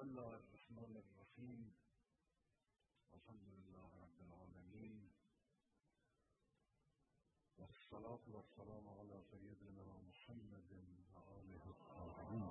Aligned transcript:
بسم 0.00 0.08
الله 0.08 0.34
الرحمن 0.34 0.92
الرحیم 0.96 1.60
الحمد 3.16 3.48
لله 3.54 3.88
رب 4.04 4.20
العالمین 4.26 4.94
والصلاة 7.58 8.24
والسلام 8.34 8.88
على 8.88 9.18
سيدنا 9.30 9.84
محمد 10.08 10.70
وآله 11.14 11.64
الطاهرين. 11.74 12.48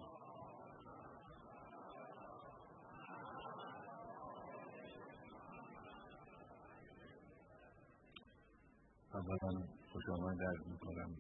اولا 9.14 9.52
خوش 9.92 10.06
آمد 10.10 10.38
درد 10.38 10.68
میکنم 10.68 11.16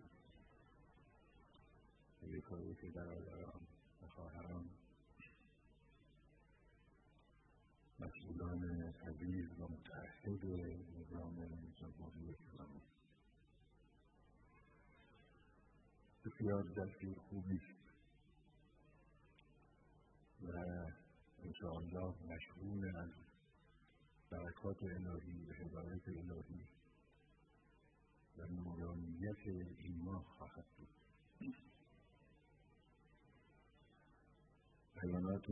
به 2.21 2.27
یک 2.27 2.93
برادران 2.95 3.67
و 4.01 4.07
خواهران 4.07 4.78
مسئولان 8.39 8.93
عزیز 9.07 9.59
و 9.59 9.67
متحد 9.67 10.45
نظام 10.99 11.35
جمهوری 11.79 12.35
اسلامی. 12.35 12.81
بسیار 16.25 16.63
دستور 16.63 17.19
خوبی. 17.29 17.59
و 20.41 20.51
انشاءالله 21.43 22.13
مشغول 22.25 22.97
از 22.97 23.11
برکات 24.31 24.83
الهی 24.83 25.45
و 25.45 25.53
هدایت 25.53 26.07
الهی 26.07 26.67
و 28.37 28.45
نورانیت 28.45 29.47
این 29.77 30.03
ماه 30.03 30.23
خواهد 30.23 30.65
بود. 30.77 30.89
بیانات 35.01 35.45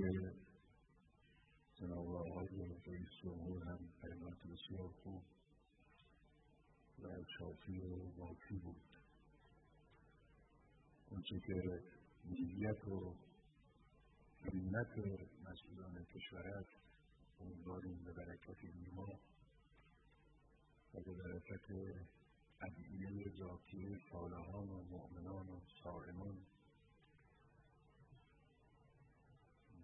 بسیار 4.67 4.91
خوب 5.03 5.23
و 6.99 7.07
شافی 7.37 7.79
و 7.79 8.11
واقعی 8.17 8.59
بود. 8.59 8.81
اونچه 11.09 11.39
که 11.39 11.83
نیت 12.25 12.88
و 12.88 13.15
همت 14.41 14.97
مسئولان 15.43 16.05
کشور 16.05 16.47
است 16.47 16.69
امیدواریم 17.39 18.03
به 18.03 18.11
برکت 18.11 18.63
ایما 18.63 19.19
و 20.93 20.99
به 20.99 21.13
برکت 21.13 21.71
ادعیه 22.61 23.31
ذاتی 23.39 23.97
صالحان 24.11 24.69
و 24.69 24.83
مؤمنان 24.83 25.49
و 25.49 25.59
صائمان 25.83 26.45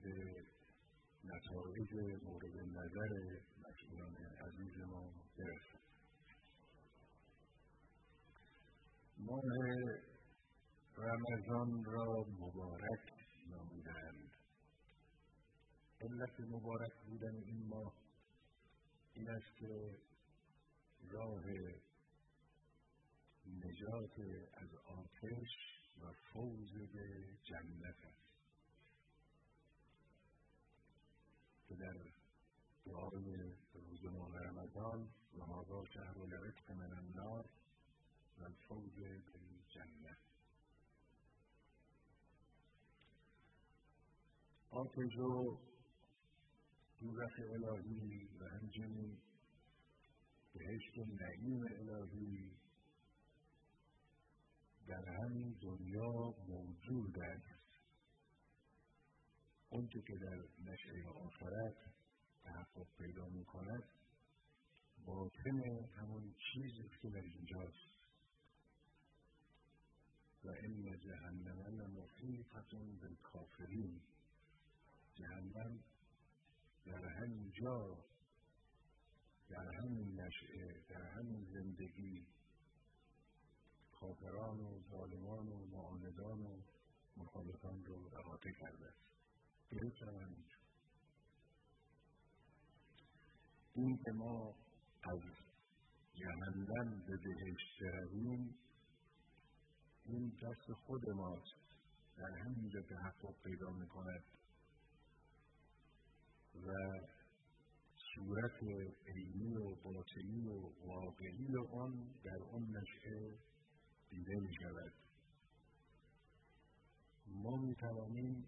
به 0.04 0.46
نتایج 1.24 2.24
مورد 2.24 2.58
نظر 2.58 3.43
برسد 5.38 5.84
ماه 9.18 9.42
رمضان 10.98 11.84
را 11.86 12.26
مبارک 12.40 13.14
نامیدند 13.50 14.32
علت 16.02 16.40
مبارک 16.40 16.94
بودن 17.06 17.36
این 17.36 17.68
ماه 17.68 17.94
این 19.14 19.30
است 19.30 19.58
که 19.60 19.98
راه 21.10 21.44
نجات 23.48 24.20
از 24.54 24.70
آتش 24.76 25.52
و 26.02 26.12
فوز 26.34 26.72
به 26.94 27.06
جنت 27.44 28.06
است. 28.06 28.24
که 31.68 31.76
در 31.76 31.98
دعای 32.86 33.36
روز 33.74 34.04
ماه 34.06 34.40
رمضان 34.40 35.10
و 35.38 35.44
هذا 35.44 35.84
شهر 35.94 36.18
العتق 36.22 36.72
من 36.72 36.98
النار 36.98 37.50
و 38.38 38.44
الفوز 38.44 38.96
بالجنه 39.34 40.18
آتش 44.70 45.18
و 45.18 45.58
دوزخ 47.00 47.40
الهی 47.40 48.30
و 48.40 48.48
همچنین 48.48 49.18
بهشت 50.54 50.98
نعیم 50.98 51.62
الهی 51.80 52.52
در 54.88 55.10
همین 55.10 55.58
دنیا 55.62 56.34
موجود 56.48 57.20
است. 57.20 57.64
اونچه 59.70 60.02
که 60.02 60.14
در 60.22 60.72
نشعه 60.72 61.10
آخرت 61.10 61.76
تحقق 62.44 62.88
پیدا 62.98 63.26
می 63.28 63.46
کند 63.46 63.84
باطن 65.06 65.88
همون 65.98 66.36
چیزی 66.54 66.90
که 67.02 67.10
در 67.10 67.22
اینجاست 67.22 67.94
و 70.44 70.50
این 70.50 71.00
جهنم 71.00 71.82
لمحیطة 71.82 72.62
بالکافرین 73.02 74.02
جهنم 75.16 75.80
در 76.86 77.06
همین 77.06 77.52
جا 77.62 77.98
در 79.50 79.72
همین 79.82 80.22
نشعه 80.22 80.82
در 80.90 81.02
همین 81.02 81.46
زندگی 81.54 82.28
کافران 83.92 84.60
و 84.60 84.80
ظالمان 84.90 85.48
و 85.48 85.66
معاندان 85.66 86.42
و 86.42 86.62
مخالفان 87.18 87.86
رو 87.86 88.10
احاطه 88.20 88.52
کرده 88.60 88.88
است 88.88 89.04
درست 89.72 90.02
همینجا 90.04 90.58
این 93.76 93.98
که 94.06 94.12
ما 94.12 94.56
از 95.04 95.20
جهنم 96.16 97.04
به 97.08 97.18
بهشت 97.18 97.80
برویم 97.82 98.56
این 100.06 100.30
دست 100.42 100.72
خود 100.86 101.10
ماست. 101.10 101.64
در 102.18 102.38
همینجا 102.46 102.82
تحقق 102.82 103.44
پیدا 103.44 103.70
می‌کند. 103.70 104.24
و 106.56 106.72
صورت 108.16 108.64
عینی 109.08 109.56
و 109.56 109.76
باطنی 109.76 110.48
و 110.48 110.72
واقعی 110.88 111.58
آن 111.74 112.14
در 112.24 112.38
آن 112.54 112.62
نشعه 112.62 113.38
دیده 114.10 114.40
می 114.40 114.56
شود 114.56 114.94
ما 117.28 117.56
می 117.58 117.76
توانیم 117.76 118.46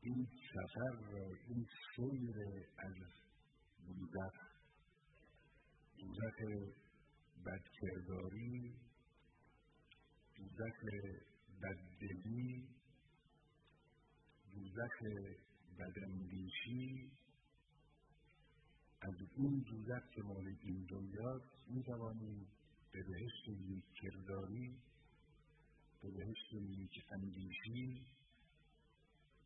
این 0.00 0.26
سفر 0.54 1.10
را 1.10 1.26
این 1.48 1.66
سیر 1.96 2.36
از 2.78 2.94
دوزخ 3.86 4.47
دوزخ 5.98 6.36
بدکرداری 7.46 8.74
دوزخ 10.36 10.80
بددلی 11.62 12.68
دوزخ 14.52 14.96
بداندیشی. 15.78 17.10
از 19.00 19.14
این 19.36 19.60
دوزخ 19.60 20.10
که 20.14 20.22
مال 20.22 20.46
این 20.62 20.86
دنیاست 20.90 21.68
می 21.68 21.82
توانیم 21.82 22.46
به 22.92 23.02
بهشت 23.02 23.48
نیک 23.48 23.84
کرداری 24.02 24.76
به 26.02 26.10
بهشت 26.10 26.54
نیک 26.54 27.04
اندیشی 27.10 28.06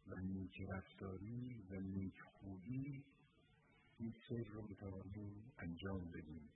و 0.06 0.14
نیک 0.20 0.60
رفتاری 0.69 1.62
و 1.70 1.80
نیک 1.80 2.20
خوبی 2.20 3.04
این 4.02 4.14
سر 4.28 4.52
رو 4.52 4.62
بتوانیم 4.62 5.52
انجام 5.58 6.10
بدیم 6.10 6.48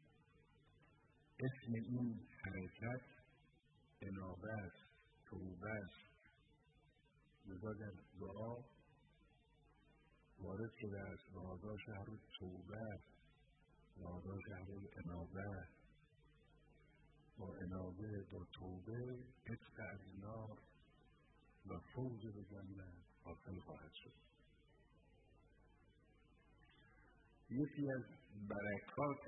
اسم 1.40 1.72
این 1.74 2.20
حرکت 2.44 3.06
انابه 4.02 4.52
است 4.52 4.86
توبه 5.26 5.70
است 5.70 6.16
لذا 7.46 7.72
در 7.72 7.92
دعا 8.20 8.56
وارد 10.38 10.72
شده 10.80 11.00
است 11.00 11.34
و 11.34 11.78
شهر 11.86 12.06
توبه 12.38 13.00
و 13.96 14.40
شهر 14.48 14.68
انابه 15.04 15.68
با 17.38 17.56
انابه 17.56 18.24
با 18.32 18.44
توبه 18.52 19.24
عتق 19.46 19.80
از 19.92 20.00
نار 20.18 20.58
و 21.66 21.80
فوز 21.94 22.20
به 22.20 22.44
جنت 22.44 22.94
حاصل 23.24 23.58
خواهد 23.58 23.92
شد. 23.92 24.25
یکی 27.50 27.90
از 27.90 28.02
برکات 28.48 29.24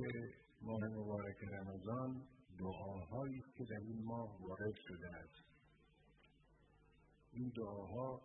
ماه 0.62 0.81
مبارک 0.85 1.37
رمضان 1.43 2.26
دعاهایی 2.59 3.43
که 3.59 3.65
در 3.65 3.81
این 3.81 4.05
ماه 4.05 4.43
وارد 4.43 4.75
شده 4.88 5.09
است. 5.09 5.44
این 7.32 7.53
دعاها 7.56 8.20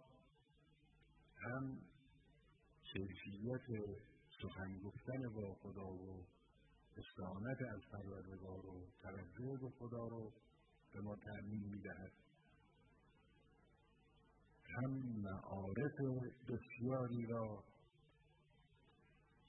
هم 1.37 1.77
کیفیت 2.83 3.97
سخن 4.41 4.79
گفتن 4.79 5.29
با 5.35 5.55
خدا 5.61 5.87
و 5.87 6.25
استعانت 6.97 7.61
از 7.61 7.81
پروردگار 7.91 8.65
و 8.65 8.87
توجه 9.01 9.57
به 9.61 9.69
خدا 9.79 10.07
رو 10.07 10.33
به 10.93 11.01
ما 11.01 11.15
تعمین 11.15 11.69
می‌دهد. 11.69 12.11
هم 14.77 14.91
معارف 15.21 15.97
بسیاری 16.49 17.25
را 17.25 17.63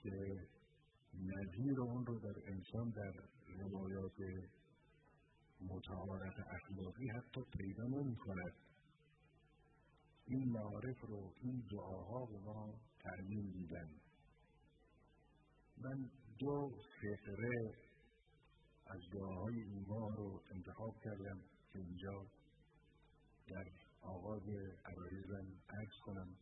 که 0.05 0.49
نظیر 1.15 1.81
اون 1.81 2.07
رو 2.07 2.19
در 2.19 2.37
انسان 2.53 2.91
در 2.91 3.13
روایات 3.59 4.19
متعارف 5.61 6.35
اخلاقی 6.57 7.09
حتی 7.09 7.41
پیدا 7.59 7.85
نمی 7.85 8.17
کند 8.17 8.55
این 10.27 10.49
معارف 10.53 11.01
رو 11.01 11.33
این 11.43 11.65
دعاها 11.71 12.27
به 12.27 12.39
ما 12.39 12.81
تعلیم 13.03 13.51
دیدن 13.51 13.91
من 15.79 16.11
دو 16.39 16.71
فقره 17.01 17.75
از 18.87 19.01
دعاهای 19.13 19.61
این 19.61 19.85
رو 19.87 20.43
انتخاب 20.51 20.95
کردم 21.05 21.41
که 21.73 21.79
اینجا 21.79 22.27
در 23.49 23.65
آغاز 24.03 24.43
عرایزم 24.85 25.47
عرض 25.69 25.97
کنم 26.05 26.37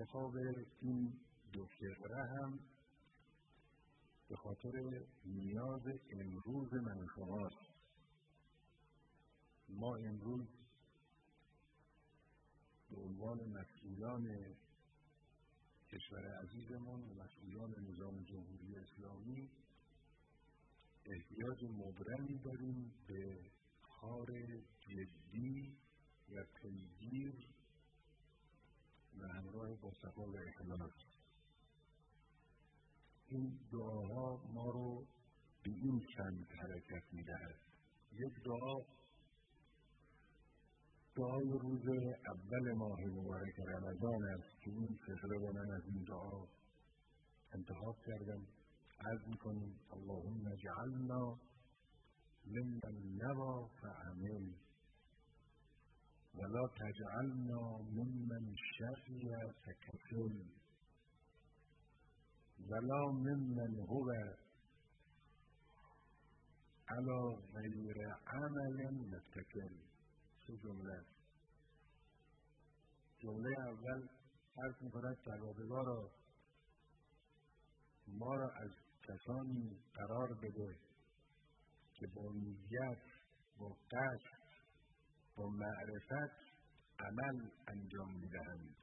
انتخاب 0.00 0.36
این 0.80 1.12
دو 1.52 1.66
فقره 1.66 2.24
هم 2.24 2.60
به 4.28 4.36
خاطر 4.36 5.02
نیاز 5.24 5.82
امروز 6.10 6.74
من 6.74 7.06
شماست. 7.14 7.70
ما 9.68 9.96
امروز 9.96 10.46
به 12.90 12.96
عنوان 12.96 13.38
مسئولان 13.48 14.56
کشور 15.92 16.34
عزیزمون 16.42 17.02
و 17.02 17.14
مسئولان 17.14 17.74
نظام 17.88 18.22
جمهوری 18.24 18.76
اسلامی 18.76 19.50
احتیاج 21.06 21.64
مبرمی 21.64 22.38
داریم 22.38 22.92
به 23.08 23.50
کار 23.82 24.26
جدی 24.80 25.76
و 26.30 26.44
پیگیر 26.62 27.59
و 29.22 29.26
همراه 29.26 29.80
با 29.82 29.90
صفا 30.02 30.22
و 30.22 30.36
اخلاص 30.48 30.92
این 33.28 33.58
دعاها 33.72 34.42
ما 34.54 34.70
رو 34.70 35.06
به 35.62 35.70
این 35.70 36.06
سمت 36.16 36.52
حرکت 36.62 37.02
می‌دهد. 37.12 37.56
یک 38.12 38.44
دعا 38.44 38.76
دعای 41.16 41.48
روز 41.48 41.88
اول 42.26 42.72
ماه 42.72 43.00
مبارک 43.00 43.54
رمضان 43.58 44.24
است 44.24 44.60
که 44.64 44.70
این 44.70 44.98
فقره 45.06 45.38
رو 45.38 45.52
من 45.52 45.70
از 45.70 45.82
این 45.86 46.04
دعا 46.04 46.46
انتخاب 47.52 47.96
کردم. 48.06 48.46
عرض 49.00 49.28
می‌کنیم 49.28 49.80
اللهم 49.90 50.46
اجعلنا 50.52 51.38
ممن 52.46 52.94
نوى 53.22 53.68
فعمل 53.80 54.52
ولا 56.34 56.68
تجعلنا 56.80 57.62
ممن 57.96 58.54
شقي 58.76 59.52
فكسل 59.64 60.34
ولا 62.70 63.00
ممن 63.12 63.78
هو 63.88 64.10
على 66.90 67.18
غیر 67.54 67.98
عمل 68.26 68.78
متکل 69.12 69.74
چه 70.46 70.56
جمله؟ 70.62 71.04
جمله 73.22 73.54
اول 73.68 74.08
حرف 74.56 74.82
می‌کند 74.82 75.16
پروردگارا 75.26 76.10
ما 78.08 78.34
را 78.34 78.50
از 78.50 78.70
کسانی 79.02 79.78
قرار 79.94 80.34
بده 80.34 80.78
که 81.94 82.06
با 82.14 82.32
نیت 82.32 83.02
با 83.58 83.68
قصد 83.90 84.39
معرفت 85.48 86.36
عمل 86.98 87.50
انجام 87.68 88.14
می‌دهند. 88.20 88.76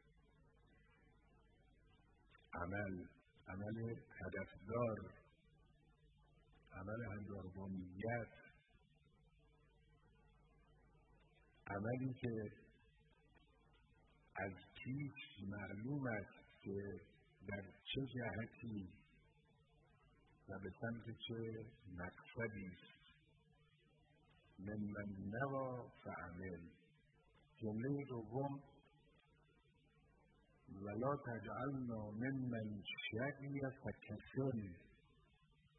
عمل 2.54 3.06
عمل 3.48 3.95
هدفدار 4.21 5.13
عمل 6.74 7.04
همراه 7.04 7.54
با 7.56 7.68
نیت 7.68 8.48
عملی 11.68 12.13
که 12.13 12.51
از 14.36 14.54
پیش 14.83 15.48
معلوم 15.48 16.07
است 16.07 16.62
که 16.63 17.01
در 17.48 17.62
چه 17.62 18.01
جهتی 18.15 18.89
و 20.50 20.59
به 20.59 20.69
سمت 20.81 21.18
چه 21.27 21.65
مقصدی 21.98 22.68
است. 22.68 22.96
من 24.59 24.80
نوا 25.36 25.89
فعمل. 26.04 26.62
جمله 27.62 28.06
دوم 28.09 28.59
ولا 30.86 31.15
تجعلنا 31.25 32.01
ممن 32.12 32.83
شقی 33.09 33.59
فکسل 33.83 34.59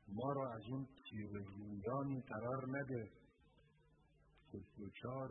ما 0.08 0.32
را 0.32 0.52
از 0.52 0.62
اون 0.70 0.86
تیرگویانی 1.10 2.20
قرار 2.20 2.68
نده 2.68 3.10
که 4.52 4.58
دچار 4.78 5.28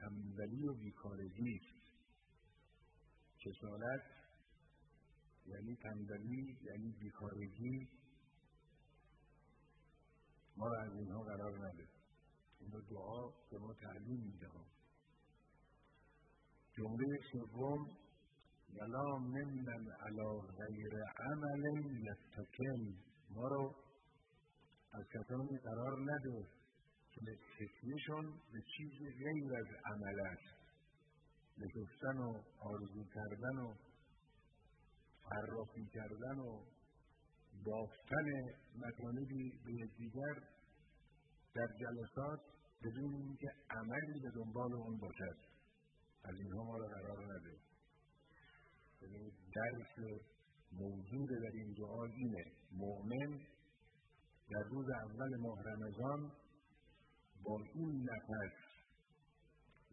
تنبلی 0.00 0.68
و 0.68 0.74
بیکارگی 0.74 1.60
کسالت 3.44 4.16
یعنی 5.46 5.76
تنبلی 5.82 6.56
یعنی 6.62 6.92
بیکارگی. 7.00 7.88
ما 10.56 10.68
را 10.68 10.82
از 10.82 10.92
اینها 10.92 11.22
قرار 11.22 11.58
نده. 11.58 11.95
این 12.60 12.70
دعا 12.90 13.28
به 13.50 13.58
ما 13.58 13.74
تعلیم 13.74 14.20
میده 14.20 14.48
جمله 16.76 17.18
سوم 17.32 17.96
ولا 18.76 19.18
ممن 19.18 19.84
علی 20.06 20.30
غیر 20.58 20.94
عمل 21.18 21.64
یتکل 22.08 22.82
ما 23.30 23.48
رو 23.48 23.74
از 24.92 25.04
کسانی 25.14 25.58
قرار 25.58 26.00
نده 26.00 26.46
که 27.12 27.20
تکیهشون 27.58 28.24
به 28.52 28.60
چیز 28.76 28.98
غیر 29.18 29.56
از 29.56 29.66
عمل 29.84 30.20
است. 30.20 30.56
نشستن 31.58 32.18
و 32.18 32.42
آرزو 32.60 33.04
کردن 33.14 33.58
و 33.58 33.74
فرافی 35.22 35.86
کردن 35.94 36.38
و 36.38 36.64
بافتن 37.64 38.26
مطالبی 38.76 39.52
به 39.64 39.72
یکدیگر 39.72 40.34
در 41.56 41.68
جلسات 41.80 42.40
بدون 42.84 43.14
اینکه 43.14 43.48
عملی 43.70 44.20
به 44.20 44.30
دنبال 44.30 44.72
اون 44.74 44.98
باشد. 44.98 45.36
از 46.24 46.34
اینها 46.34 46.64
ما 46.64 46.76
را 46.76 46.88
قرار 46.88 47.34
نده. 47.34 47.56
یعنی 49.02 49.30
درس 49.54 50.20
موجود 50.72 51.28
در 51.28 51.50
این 51.54 51.74
دعا 51.78 52.04
اینه. 52.04 52.44
مؤمن 52.72 53.38
در 54.50 54.62
روز 54.70 54.86
اول 54.90 55.36
ماه 55.36 55.62
رمضان 55.62 56.32
با 57.44 57.60
این 57.74 58.08
نفس 58.10 58.56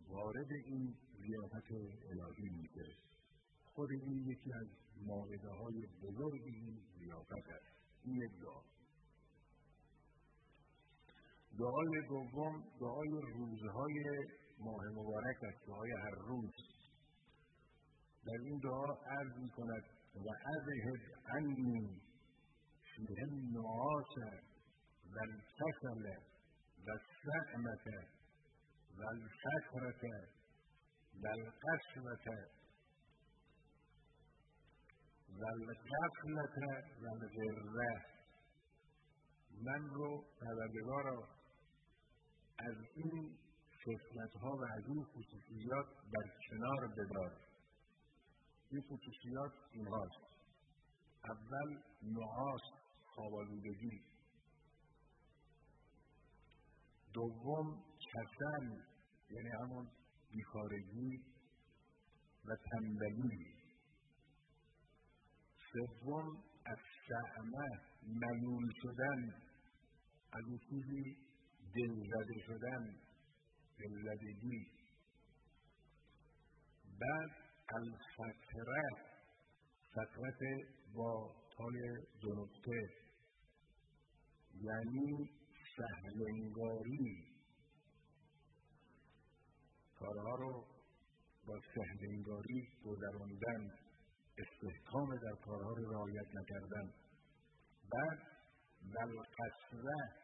وارد 0.07 0.51
این 0.65 0.95
ضیافت 1.17 1.71
الهی 2.11 2.49
میشه. 2.49 2.97
خود 3.65 3.91
این 3.91 4.27
یکی 4.27 4.53
از 4.53 4.67
ماهده 5.05 5.49
های 5.49 5.87
بزرگ 6.01 6.41
این 6.45 6.81
ضیافت 6.99 7.47
است. 7.49 7.73
این 8.03 8.27
دعا. 8.41 8.72
دعای 11.59 12.07
دوم 12.09 12.63
دعای 12.79 13.21
روزهای 13.33 14.03
ماه 14.59 14.83
مبارک 14.91 15.43
است 15.43 15.67
دعای 15.67 15.91
هر 15.91 16.15
روز. 16.27 16.51
در 18.25 18.39
این 18.45 18.59
دعا 18.63 18.93
عرض 19.17 19.37
می 19.37 19.49
کند 19.49 19.83
و 20.15 20.29
اذهب 20.29 21.01
عنی 21.35 22.01
فیه 22.95 23.23
النعاس 23.31 24.13
و 25.11 25.15
الکسل 25.21 26.05
و 26.85 26.91
السعمة 26.91 28.07
و 28.97 29.01
الفکرة 29.03 30.27
و 31.23 31.27
القسوة 31.27 32.35
و 35.39 35.43
القفلة 35.45 36.83
و 37.01 37.05
الغره. 37.07 38.05
من 39.65 39.89
رو 39.89 40.23
پروردگارا 40.39 41.42
از 42.69 42.77
این 42.95 43.37
خصلت 43.83 44.35
ها 44.41 44.51
و 44.57 44.63
از 44.63 44.83
این 44.87 45.03
خصوصیات 45.03 45.87
در 46.13 46.29
کنار 46.49 46.87
بدار. 46.87 47.31
این 48.71 48.81
خصوصیات 48.81 49.51
اینهاست. 49.73 50.33
اول 51.23 51.81
نعاس 52.03 52.61
خوابالودگی 53.05 54.01
دوم 57.13 57.83
کسل 58.13 58.65
یعنی 59.29 59.49
همون 59.61 59.87
بیکارگی 60.31 61.23
و 62.45 62.55
تنبلی. 62.71 63.53
سوم 65.73 66.43
از 66.65 66.77
شعمه 67.07 67.67
ملول 68.03 68.71
شدن. 68.81 69.43
از 70.33 70.43
اون 70.47 70.59
چیزی 71.73 71.87
دلزده 71.87 72.39
شدن 72.45 72.95
دلزدگی 73.79 74.67
بعد 76.99 77.31
الفتره 77.69 78.83
فترت 79.91 80.39
با 80.95 81.35
تای 81.57 81.97
دو 82.21 82.47
یعنی 84.61 85.29
سهلنگاری 85.77 87.33
کارها 89.95 90.35
رو 90.35 90.65
با 91.47 91.59
سهلنگاری 91.75 92.67
گذراندن 92.85 93.71
استحکام 94.37 95.15
در 95.15 95.35
کارها 95.45 95.73
رو 95.73 95.91
رعایت 95.91 96.27
نکردن. 96.35 96.93
بعد 97.91 98.19
ولقصره 98.95 100.23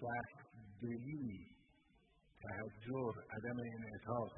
سخت 0.00 0.48
دلی 0.82 1.46
تهجر 2.42 3.12
عدم 3.30 3.58
انعطاف. 3.60 4.32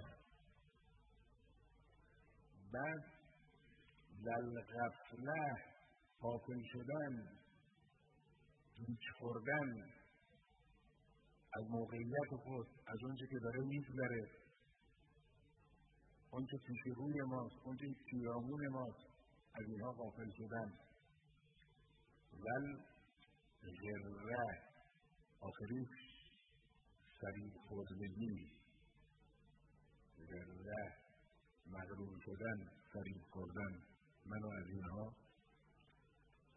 بعد 2.73 3.05
ولغفله 4.25 5.55
غافل 6.21 6.63
شدن 6.73 7.39
گیج 8.75 9.05
خوردن 9.19 9.71
از 11.53 11.65
موقعیت 11.71 12.31
خود 12.45 12.67
از 12.87 12.99
اونچه 13.03 13.27
که 13.31 13.39
داره 13.43 13.61
میگذره. 13.61 14.31
اونچه 16.31 16.57
پیش 16.67 16.97
روی 16.97 17.21
ماست 17.21 17.57
اونچه 17.65 17.87
پیرامون 18.11 18.69
ماست 18.69 19.07
از 19.55 19.65
اینها 19.69 19.93
غافل 19.93 20.31
شدن. 20.37 20.73
ول 22.33 22.85
غره 23.63 24.70
آخریش 25.41 25.89
سریع 27.21 27.53
خوردگی 27.69 28.53
غره 30.29 30.97
مغرور 31.67 32.21
شدن 32.25 32.59
سریع 32.93 33.23
خوردن 33.31 33.83
منو 34.27 34.49
از 34.49 34.67
اینها 34.69 35.15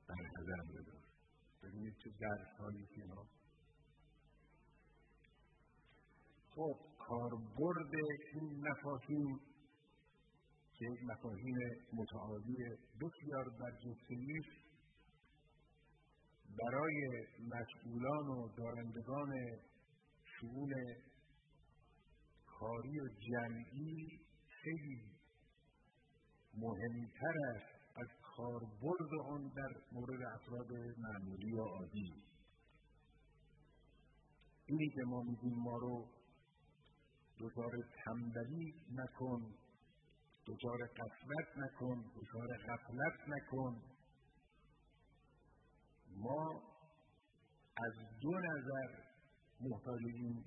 برحضر 0.08 0.62
بدار 0.72 1.04
ببینید 1.64 1.94
چه 2.04 2.10
درس 2.20 2.60
هایی 2.60 2.86
که 2.86 3.02
اینها 3.02 3.26
خب 6.56 6.78
کاربرد 6.98 7.96
این 8.34 8.68
مفاهیم 8.68 9.40
که 10.74 10.86
یک 10.86 11.04
مفاهیم 11.04 11.58
متعالی 11.94 12.56
بسیار 13.02 13.50
برجسته 13.60 14.16
برای 16.60 17.28
مسئولان 17.40 18.28
و 18.28 18.48
دارندگان 18.58 19.32
شؤون 20.24 20.74
کاری 22.46 23.00
و 23.00 23.08
جمعی 23.08 24.20
خیلی 24.48 25.02
مهمتر 26.54 27.36
است 27.56 27.74
از 27.96 28.08
کاربرد 28.22 29.14
آن 29.30 29.52
در 29.56 29.72
مورد 29.92 30.22
افراد 30.22 30.72
معمولی 30.98 31.54
و 31.54 31.62
عادی. 31.62 32.14
اینی 34.66 34.90
که 34.90 35.02
ما 35.06 35.22
میگیم 35.22 35.56
ما 35.64 35.78
رو 35.78 36.08
دچار 37.40 37.72
تنبلی 38.06 38.74
نکن 38.92 39.42
دچار 40.48 40.78
قفلت 40.88 41.58
نکن 41.58 42.04
دچار 42.16 42.58
غفلت 42.58 43.28
نکن. 43.28 43.93
ما 46.18 46.62
از 47.78 47.94
دو 48.22 48.32
نظر 48.32 48.90
محتاج 49.62 50.02
این 50.16 50.44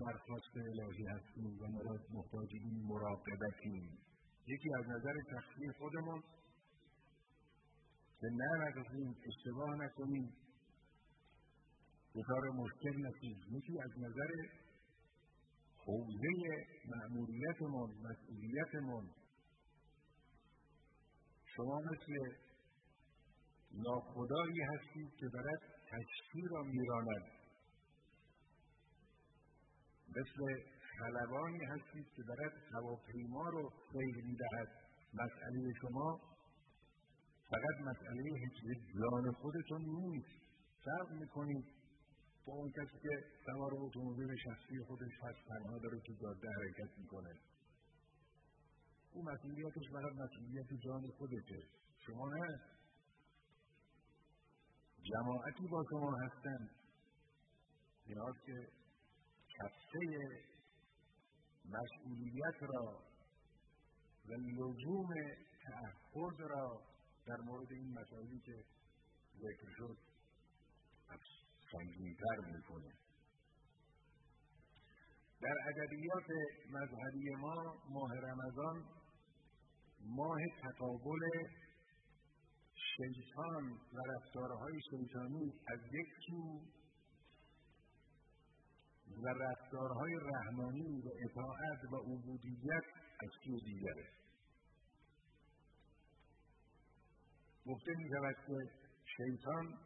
درخواست 0.00 0.56
الهی 0.56 1.06
هستیم 1.06 1.58
و 1.60 1.66
محتاج 2.12 2.48
این 2.52 2.82
مراقبتیم. 2.86 3.98
یکی 4.46 4.68
از 4.78 4.86
نظر 4.86 5.14
شخصی 5.30 5.72
خودمون 5.78 6.22
که 8.20 8.26
نرقصیم 8.32 9.16
اشتباه 9.26 9.76
نکنیم 9.76 10.32
دچار 12.14 12.50
مشکل 12.54 13.06
نشیم. 13.06 13.36
یکی 13.50 13.80
از 13.80 13.90
نظر 13.98 14.30
حوزه 15.86 16.66
مأموریتمون 16.86 17.90
مسئولیتمون 17.90 19.10
شما 21.56 21.80
مثل 21.80 22.34
ناخدایی 23.74 24.60
هستید 24.60 25.14
که 25.16 25.26
دارد 25.32 25.60
کشتی 25.90 26.42
را 26.50 26.62
میراند. 26.62 27.22
مثل 30.08 30.62
خلبانی 30.98 31.64
هستید 31.64 32.06
که 32.16 32.22
دارد 32.28 32.52
هواپیما 32.72 33.48
رو 33.48 33.70
سیر 33.92 34.24
می‌دهد. 34.24 34.68
مسئله 35.14 35.72
شما 35.80 36.20
فقط 37.50 37.80
مسئله 37.80 38.22
حفظ 38.22 38.66
جان 39.00 39.32
خودتون 39.32 39.82
نیست. 39.84 40.42
فرق 40.84 41.12
می‌کنید 41.12 41.64
با 42.46 42.52
اون 42.52 42.70
کسی 42.70 42.98
که 43.02 43.24
سوار 43.46 43.70
اتومبیل 43.74 44.36
شخصی 44.44 44.78
خودش 44.86 45.12
هست 45.22 45.48
تنها 45.48 45.78
داره 45.78 46.00
تو 46.06 46.12
جاده 46.22 46.48
حرکت 46.48 46.98
می‌کنه. 46.98 47.34
او 49.12 49.24
مسئولیتش 49.24 49.90
فقط 49.92 50.12
مسئولیت 50.12 50.66
جان 50.84 51.02
خودشه. 51.18 51.62
شما 52.06 52.28
نه. 52.28 52.60
جماعتی 55.10 55.66
با 55.70 55.84
شما 55.90 56.16
هستند. 56.16 56.70
نیاز 58.06 58.34
که 58.46 58.68
کفه 59.48 60.28
مسئولیت 61.64 62.62
را 62.62 63.02
و 64.28 64.32
لزوم 64.32 65.08
تعهد 65.64 66.40
را 66.40 66.82
در 67.26 67.36
مورد 67.44 67.72
این 67.72 67.92
مسائلی 67.92 68.40
که 68.46 68.64
ذکر 69.36 69.70
شد 69.76 69.96
سنگینتر 71.72 72.36
می‌کنه 72.56 72.92
در 75.40 75.56
ادبیات 75.68 76.28
مذهبی 76.70 77.34
ما 77.34 77.82
ماه 77.88 78.10
رمضان 78.14 78.84
ماه 80.00 80.38
تقابل 80.62 81.20
شیطان 82.96 83.72
و 83.92 83.98
رفتارهای 84.12 84.80
شیطانی 84.90 85.52
از 85.66 85.80
یک 85.92 86.08
سو 86.26 86.60
و 89.22 89.28
رفتارهای 89.28 90.12
رحمانی 90.14 91.00
و 91.00 91.08
اطاعت 91.24 91.92
و 91.92 91.96
عبودیت 91.96 92.84
از 93.22 93.30
سو 93.44 93.60
دیگره. 93.60 94.08
گفته 97.66 97.92
می 97.96 98.08
شود 98.08 98.36
که 98.46 98.70
شیطان 99.16 99.78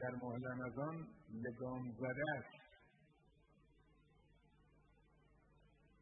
در 0.00 0.10
ماه 0.22 0.36
رمضان 0.36 1.08
لگام 1.32 1.92
زده 1.92 2.24
است. 2.36 2.64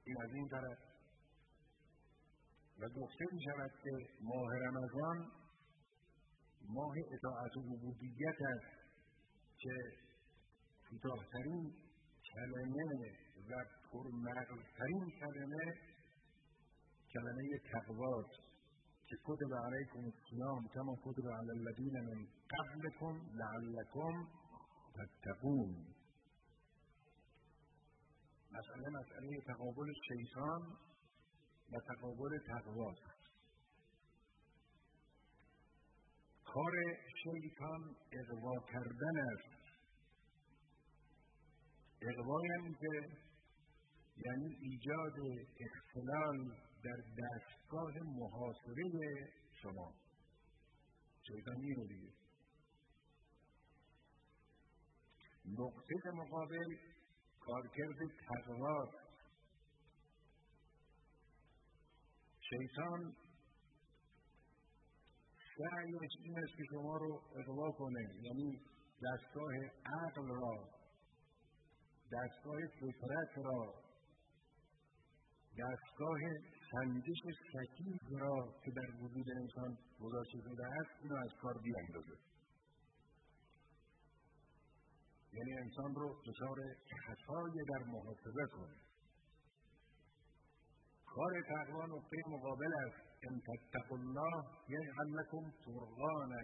این 0.04 0.22
از 0.22 0.30
این 0.34 0.48
طرف. 0.48 0.78
و 2.78 2.88
گفته 2.88 3.24
می 3.32 3.40
که 3.84 3.90
ماه 4.20 4.58
رمضان 4.58 5.41
ماه 6.68 6.94
اطاعت 7.12 7.56
و 7.56 7.60
عبودیت 7.60 8.36
است 8.54 8.82
که 9.58 9.74
کوتاهترین 10.90 11.72
کلمه 12.32 12.84
و 13.50 13.64
پرمغزترین 13.92 15.10
کلمه 15.20 15.74
کلمه 17.14 17.58
تقواست 17.72 18.42
که 19.06 19.16
کتب 19.24 19.54
علیکم 19.54 19.98
الصیام 19.98 20.68
کما 20.74 20.96
کتب 21.04 21.28
علی 21.28 21.50
الذین 21.50 22.00
من 22.00 22.26
قبلکم 22.50 23.20
لعلکم 23.34 24.28
تتقون. 24.94 25.86
مسئله 28.52 28.88
مسئله 28.88 29.40
تقابل 29.46 29.92
شیطان 30.08 30.62
و 31.72 31.80
تقابل 31.88 32.38
تقواست 32.38 33.21
کار 36.54 36.72
شیطان 37.22 37.82
اقوا 38.12 38.54
کردن 38.72 39.16
است. 39.32 39.62
اقوا 42.02 42.40
یعنی 42.40 42.74
که 42.80 42.92
یعنی 44.26 44.56
ایجاد 44.60 45.16
اختلال 45.66 46.38
در 46.84 47.00
دستگاه 47.22 47.92
محاصره 48.04 48.84
شما. 49.62 49.94
شیطان 51.28 51.56
اینو 51.56 51.86
دیگه. 51.86 52.12
نقطه 55.46 56.10
مقابل 56.14 56.76
کارکرد 57.40 57.98
تقواست 58.28 59.02
شیطان 62.50 63.16
سعیش 65.58 66.12
این 66.24 66.38
است 66.38 66.56
که 66.56 66.64
شما 66.70 66.96
رو 66.96 67.22
اقوا 67.36 67.70
کنه. 67.70 68.04
یعنی 68.22 68.60
دستگاه 69.02 69.54
عقل 69.86 70.28
را 70.28 70.68
دستگاه 72.12 72.58
فطرت 72.80 73.44
را 73.46 73.74
دستگاه 75.58 76.20
سنجش 76.72 77.22
سکیز 77.52 78.20
را 78.20 78.54
که 78.64 78.70
در 78.70 78.90
وجود 79.00 79.26
انسان 79.40 79.78
گذاشته 80.00 80.38
شده 80.38 80.66
است 80.66 80.90
اینو 81.02 81.16
از 81.16 81.30
کار 81.42 81.54
بیاندازه. 81.64 82.16
یعنی 85.32 85.52
انسان 85.58 85.94
رو 85.94 86.22
دچار 86.26 86.58
خطای 87.06 87.52
در 87.68 87.84
محاسبه 87.86 88.46
کنه. 88.56 88.76
کار 91.06 91.32
تقوا 91.48 91.86
نقطه 91.86 92.16
مقابل 92.28 92.72
است. 92.86 93.11
ان 93.28 93.40
تتقوا 93.46 93.98
الله 93.98 94.44
یجعل 94.68 95.10
لکم 95.18 95.50
فرقانا. 95.64 96.42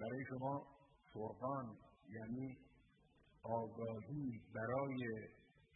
برای 0.00 0.24
شما 0.28 0.66
فرقان 1.14 1.76
یعنی 2.08 2.58
آگاهی 3.42 4.40
برای 4.54 5.28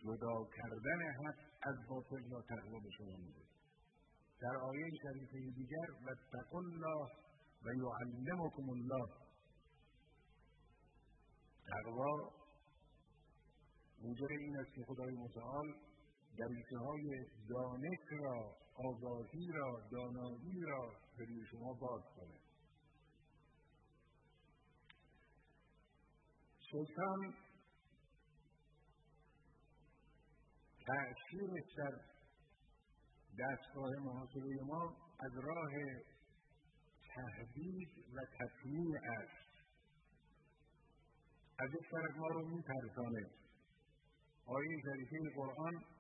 جدا 0.04 0.37
کردن 0.56 1.00
حق 1.02 1.38
از 1.62 1.76
باطل 1.88 2.30
را 2.30 2.42
تقوا 2.49 2.80
شما 2.99 3.16
میده. 3.16 3.44
در 4.40 4.56
آیه 4.56 4.90
شریفه 5.02 5.38
دیگر 5.56 5.90
و 6.06 6.56
الله 6.56 7.09
و 7.64 7.68
یعلمکم 7.75 8.71
الله. 8.71 9.09
تقوا 11.66 12.30
موجب 14.02 14.30
این 14.30 14.56
است 14.56 14.75
که 14.75 14.83
خدای 14.88 15.14
متعال 15.14 15.75
دریچه 16.38 16.78
های 16.78 17.26
دانش 17.48 18.00
را 18.10 18.56
آگاهی 18.74 19.46
را 19.52 19.80
دانایی 19.92 20.60
را 20.60 20.92
به 21.18 21.26
شما 21.50 21.72
باز 21.72 22.02
کنه. 22.16 22.40
شیطان 26.70 27.34
تأثیرش 30.86 31.74
در 31.76 32.00
دستگاه 33.38 33.90
محاسبه 33.90 34.62
ما 34.62 34.96
از 35.20 35.32
راه 35.34 35.72
تهدید 37.14 37.88
و 38.14 38.20
تطمیع 38.38 38.98
است. 39.22 39.44
از 41.58 41.70
یک 41.74 41.90
طرف 41.90 42.16
ما 42.16 42.28
رو 42.28 42.48
میترسانه. 42.48 43.30
آیه 44.46 44.80
شریفه 44.82 45.16
قرآن 45.36 45.93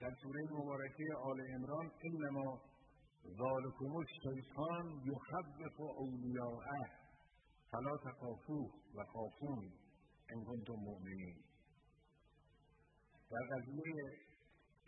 در 0.00 0.14
سوره 0.22 0.42
مبارکه 0.50 1.04
آل 1.22 1.40
عمران 1.40 1.90
انما 2.04 2.60
ذالکم 3.38 3.96
الشیطان 3.96 5.02
یخوف 5.04 5.80
اولیاءه 5.80 6.90
فلا 7.70 7.96
تخافوه 7.96 8.72
و 8.94 9.04
خافون 9.04 9.72
ان 10.30 10.44
کنتم 10.44 10.72
مؤمنین. 10.72 11.36
در 13.30 13.56
قضیه 13.56 13.94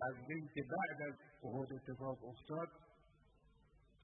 قضیه 0.00 0.48
که 0.54 0.62
بعد 0.62 1.02
از 1.08 1.14
احد 1.44 1.72
اتفاق 1.72 2.24
افتاد 2.24 2.68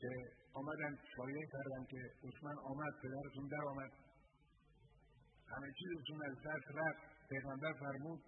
که 0.00 0.08
آمدن 0.54 0.98
شایع 1.16 1.46
کردن 1.52 1.84
که 1.90 2.28
دشمن 2.28 2.58
آمد 2.58 2.92
پدرتون 3.02 3.48
در 3.48 3.64
آمد. 3.68 3.92
همه 5.48 5.72
چیزتون 5.78 6.22
از 6.30 6.36
دست 6.36 6.68
رفت. 6.74 7.14
پیغمبر 7.28 7.72
فرمود 7.72 8.22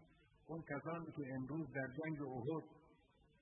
اون 0.47 0.63
کسانی 0.63 1.07
که 1.17 1.35
امروز 1.35 1.67
در 1.73 1.89
جنگ 1.99 2.23
احد 2.23 2.65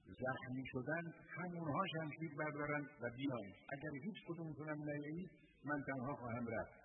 زخمی 0.06 0.64
شدن 0.66 1.04
همونها 1.36 1.82
شمشیر 1.86 2.34
بردارن 2.38 2.82
و 3.00 3.10
بیان 3.16 3.46
اگر 3.72 3.90
هیچ 4.04 4.16
کدومتونم 4.28 4.82
نیایید 4.82 5.30
من 5.64 5.82
تنها 5.86 6.16
خواهم 6.16 6.46
رفت. 6.46 6.84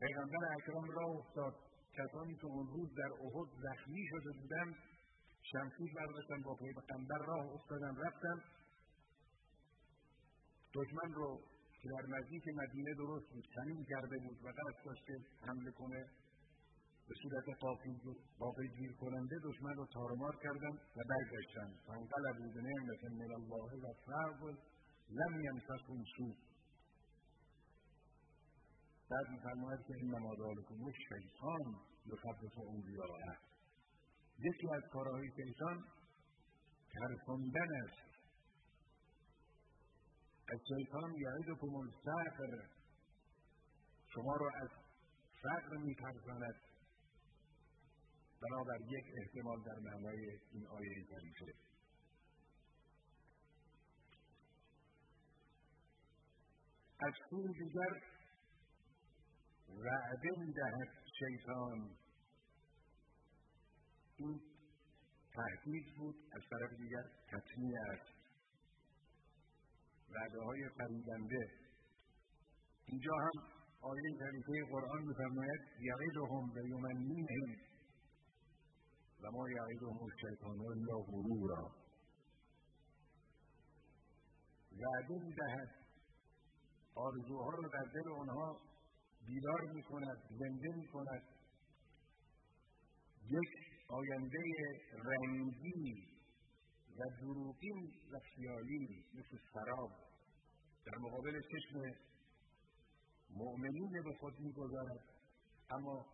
پیغمبر 0.00 0.52
اکرام 0.56 0.90
را 0.90 1.06
افتاد. 1.06 1.54
کسانی 1.98 2.34
که 2.34 2.46
اون 2.46 2.66
روز 2.66 2.94
در 2.94 3.12
احد 3.12 3.48
زخمی 3.62 4.06
شده 4.10 4.30
بودند 4.40 4.74
شمشیر 5.42 5.92
برداشتن 5.96 6.42
با 6.42 6.54
پیغمبر 6.54 7.18
راه 7.26 7.46
افتادن 7.46 7.96
رفتن. 7.96 8.42
دشمن 10.74 11.12
رو 11.14 11.40
که 11.82 11.88
در 11.88 12.16
نزدیک 12.16 12.44
مدینه 12.48 12.94
درست 12.94 13.28
بود 13.32 13.44
کمین 13.54 13.84
کرده 13.90 14.18
بود 14.18 14.38
و 14.44 14.48
قصد 14.48 14.84
داشت 14.84 15.06
که 15.06 15.14
حمله 15.46 15.70
کنه. 15.70 16.06
به 17.08 17.14
صورت 17.22 17.44
قافل 18.38 18.66
گیر 18.78 18.92
کننده 18.92 19.36
دشمن 19.44 19.74
رو 19.74 19.86
تارمار 19.86 20.36
کردن 20.42 20.74
و 20.96 21.00
برگشتن. 21.10 21.70
فانقلبوا 21.86 22.48
بنعمت 22.54 23.04
من 23.04 23.32
الله 23.38 23.70
و 23.84 23.92
فضل 24.06 24.56
لم 25.10 25.40
یمسسهم 25.40 26.04
سوء. 26.16 26.34
بعد 29.10 29.30
میفرماید 29.30 29.80
که 29.86 29.94
ذالکم 30.38 30.92
شیطان 31.08 31.74
یخفف 32.06 32.58
اولیاءه 32.58 33.38
یکی 34.38 34.68
از 34.74 34.82
کارهای 34.92 35.28
شیطان 35.36 35.84
ترساندن 36.92 37.68
است. 37.84 38.17
از 40.52 40.60
شیطان 40.68 41.14
یعیدکم 41.14 41.74
الفقر 41.74 42.68
شما 44.14 44.36
را 44.36 44.50
از 44.62 44.68
فقر 45.42 45.76
میترساند. 45.76 46.60
بنابر 48.42 48.80
یک 48.80 49.04
احتمال 49.20 49.62
در 49.62 49.78
معنای 49.78 50.38
این 50.52 50.66
آیه 50.66 51.04
کریمه 51.10 51.54
از 57.00 57.12
سوی 57.30 57.52
دیگر 57.52 58.00
وعده 59.68 60.30
می‌دهد 60.38 60.88
شیطان. 61.18 61.96
این 64.16 64.40
تهدید 65.32 65.96
بود 65.96 66.16
از 66.32 66.42
طرف 66.50 66.78
دیگر 66.78 67.02
تطمیع 67.30 67.80
است. 67.92 68.17
وعده 70.14 70.40
های 70.40 70.68
فریدنده 70.78 71.50
اینجا 72.86 73.12
هم 73.14 73.42
آیه 73.80 74.02
شریفه 74.18 74.70
قرآن 74.70 75.02
میفرماید 75.02 75.60
یعدهم 75.80 76.50
و 76.54 76.58
یمنیهم 76.58 77.56
و 79.22 79.30
ما 79.30 79.50
یعدهم 79.50 79.98
الشیطان 80.02 80.60
الا 80.60 80.98
غرورا. 80.98 81.70
وعده 84.80 85.24
می‌دهد 85.24 85.70
آرزوها 86.94 87.50
رو 87.50 87.68
در 87.68 87.86
دل 87.94 88.10
آنها 88.10 88.60
بیدار 89.26 89.60
می 89.74 89.82
کند 89.82 90.18
زنده 90.30 90.76
می 90.76 90.86
کند 90.86 91.22
یک 93.30 93.48
آینده 93.88 94.38
رنگی 95.04 96.17
و 96.98 97.04
دروغین 97.20 97.92
و 98.12 98.18
خیالی 98.18 99.04
مثل 99.14 99.38
سراب. 99.52 99.90
در 100.86 100.98
مقابل 100.98 101.40
چشم 101.40 101.80
مؤمنین 103.30 104.02
به 104.04 104.14
خود 104.20 104.40
می‌گذارد. 104.40 105.04
اما 105.70 106.06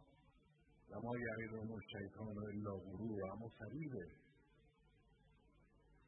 و 0.91 1.01
ما 1.01 1.13
یعیدهم 1.19 1.73
الشیطان 1.73 2.39
الا 2.39 2.75
غرور 2.77 3.31
اما 3.33 3.49
فریبه 3.49 4.07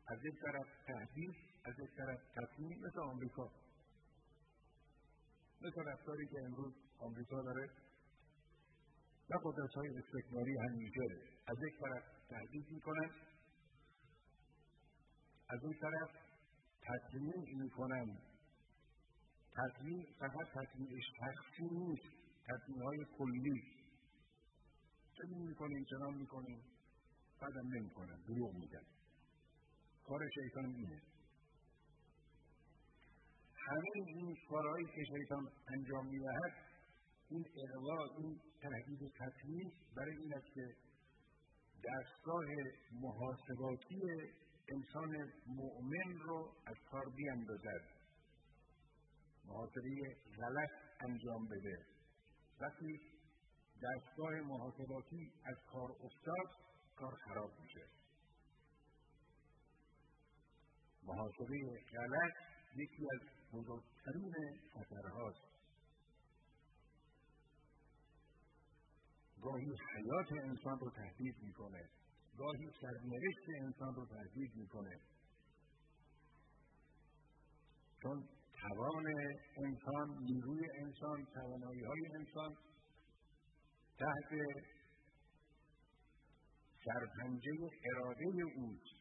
از 0.09 0.19
یک 0.25 0.35
طرف 0.43 0.67
تهدید 0.87 1.35
از 1.65 1.75
یک 1.79 1.97
طرف 1.97 2.21
تصمیم 2.37 2.79
مثل 2.79 3.01
آمریکا. 3.01 3.51
مثل 5.61 5.81
رفتاری 5.87 6.27
که 6.27 6.37
امروز 6.45 6.75
آمریکا 6.99 7.43
داره. 7.43 7.71
و 9.31 9.35
قدرت 9.45 9.71
های 9.77 9.89
استکباری 9.99 10.57
همیشه 10.59 11.07
از 11.47 11.57
یک 11.63 11.81
طرف 11.81 12.05
تهدید 12.29 12.67
می‌کنن 12.71 13.11
از 15.49 15.65
این 15.65 15.75
طرف 15.81 16.11
تطمیع 16.83 17.55
می‌کنن 17.63 18.19
تطمیع 19.57 20.05
فقط 20.19 20.47
تطمیع 20.55 21.01
شخصی 21.01 21.63
نیست 21.63 22.17
تطمیع 22.47 22.83
های 22.83 23.07
کلی. 23.19 23.63
چنین 25.19 25.49
می‌کنیم 25.49 25.85
چنان 25.91 26.15
می‌کنیم. 26.15 26.63
بعدم 27.41 27.69
نمی‌کنن 27.75 28.21
دروغ 28.29 28.55
میگن 28.55 28.85
کار 30.05 30.21
شیطان 30.35 30.65
اینه. 30.65 31.03
همه 33.69 33.91
این 34.07 34.37
کارهایی 34.49 34.87
که 34.87 35.05
شیطان 35.05 35.49
انجام 35.69 36.07
می‌دهد 36.07 36.53
این 37.31 37.45
اغوا 37.65 38.17
این 38.19 38.41
تهدید 38.61 39.13
تطمیع 39.19 39.73
برای 39.97 40.17
این 40.17 40.35
است 40.35 40.55
که 40.55 40.77
دستگاه 41.85 42.45
محاسباتی 42.93 44.01
انسان 44.69 45.33
مؤمن 45.47 46.19
رو 46.21 46.53
از 46.67 46.77
کار 46.91 47.05
بیاندازد. 47.17 47.85
محاسبه 49.45 50.17
غلط 50.37 50.71
انجام 51.01 51.47
بده. 51.47 51.87
وقتی 52.61 53.01
دستگاه 53.83 54.41
محاسباتی 54.41 55.33
از 55.45 55.57
کار 55.73 55.91
افتاد 55.91 56.49
کار 56.97 57.15
خراب 57.15 57.51
میشه. 57.61 57.87
محاسبه 61.03 61.85
غلط 61.93 62.35
یکی 62.77 63.07
از 63.15 63.21
بزرگترین 63.53 64.35
خطرهاست. 64.75 65.57
گاهی 69.43 69.67
حیات 69.95 70.33
انسان 70.45 70.79
رو 70.79 70.91
تهدید 70.91 71.37
می‌کنه. 71.43 71.89
گاهی 72.39 72.71
سرنوشت 72.81 73.45
انسان 73.65 73.95
رو 73.95 74.07
تهدید 74.07 74.57
می‌کنه. 74.57 75.01
چون 78.03 78.29
توان 78.61 79.07
انسان 79.57 80.09
نیروی 80.21 80.71
انسان 80.79 81.27
توانایی 81.35 81.85
های 81.85 82.03
انسان 82.19 82.55
تحت 83.99 84.31
سرپنجه 86.85 87.71
اراده 87.85 88.25
اوست 88.57 88.97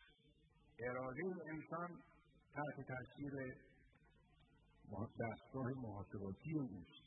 اراده 0.79 1.23
انسان 1.53 1.89
تحت 2.53 2.87
تاثیر 2.87 3.33
دستگاه 5.19 5.67
محاسباتی 5.83 6.53
اوست 6.59 7.05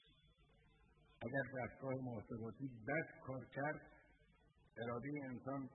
اگر 1.22 1.44
دستگاه 1.58 1.94
محاسباتی 1.94 2.68
بد 2.88 3.20
کار 3.26 3.44
کرد 3.54 3.80
اراده 4.82 5.10
انسان 5.24 5.68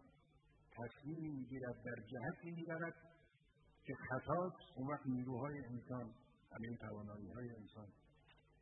تصمیمی 0.77 1.29
می‌گیرد 1.29 1.83
در 1.83 2.03
جهتی 2.12 2.51
می‌برد 2.51 2.95
که 3.86 3.93
خطاست 4.09 4.77
اون 4.77 4.88
وقت 4.88 5.05
نیروهای 5.05 5.65
انسان 5.65 6.13
همه 6.51 6.77
توانایی 6.77 7.31
های 7.31 7.49
انسان 7.49 7.88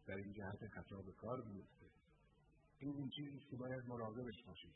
در 0.08 0.16
این 0.16 0.34
جهت 0.34 0.68
خطا 0.76 1.02
به 1.06 1.12
کار 1.12 1.38
میفته 1.48 1.86
این 2.80 2.96
این 2.96 3.10
چیزی 3.10 3.40
که 3.50 3.58
باید 3.58 3.84
مراقبش 3.88 4.44
باشیم. 4.48 4.74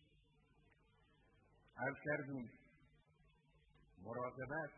عرض 1.77 1.95
کردیم 2.05 2.49
مراقبت 4.03 4.71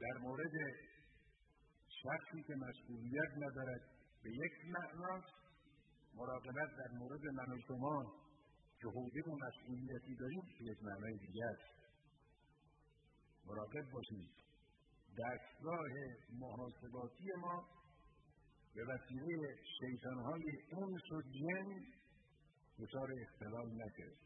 در 0.00 0.18
مورد 0.20 0.52
شخصی 1.88 2.42
که 2.46 2.54
مسئولیت 2.54 3.30
ندارد 3.36 3.80
به 4.22 4.30
یک 4.30 4.52
معناست 4.68 5.34
مراقبت 6.14 6.70
در 6.78 6.98
مورد 6.98 7.24
من 7.24 7.52
و 7.52 7.60
شما 7.68 8.23
که 8.84 8.90
حوزه 8.90 9.20
و 9.20 9.36
مسئولیتی 9.36 10.14
داریم 10.14 10.42
یک 10.60 10.82
معنای 10.82 11.18
دیگه 11.18 11.44
است. 11.44 11.74
مراقب 13.46 13.90
باشیم 13.92 14.28
دستگاه 15.18 15.90
محاسباتی 16.40 17.24
ما 17.40 17.68
به 18.74 18.84
وسیله 18.84 19.56
شیطانهای 19.78 20.42
انس 20.72 21.12
و 21.12 21.22
جن 21.22 21.84
دچار 22.78 23.08
اختلال 23.22 23.66
نکرد 23.66 24.18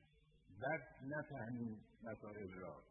بد 0.63 0.83
نفهمیم 1.03 1.81
مسائل 2.03 2.53
را. 2.61 2.83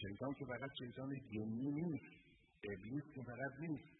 شیطان 0.00 0.34
که 0.34 0.44
فقط 0.44 0.70
شیطان 0.78 1.10
جنی 1.32 1.70
نیست 1.70 2.20
ابلیس 2.64 3.04
که 3.14 3.22
فقط 3.22 3.60
نیست. 3.60 3.99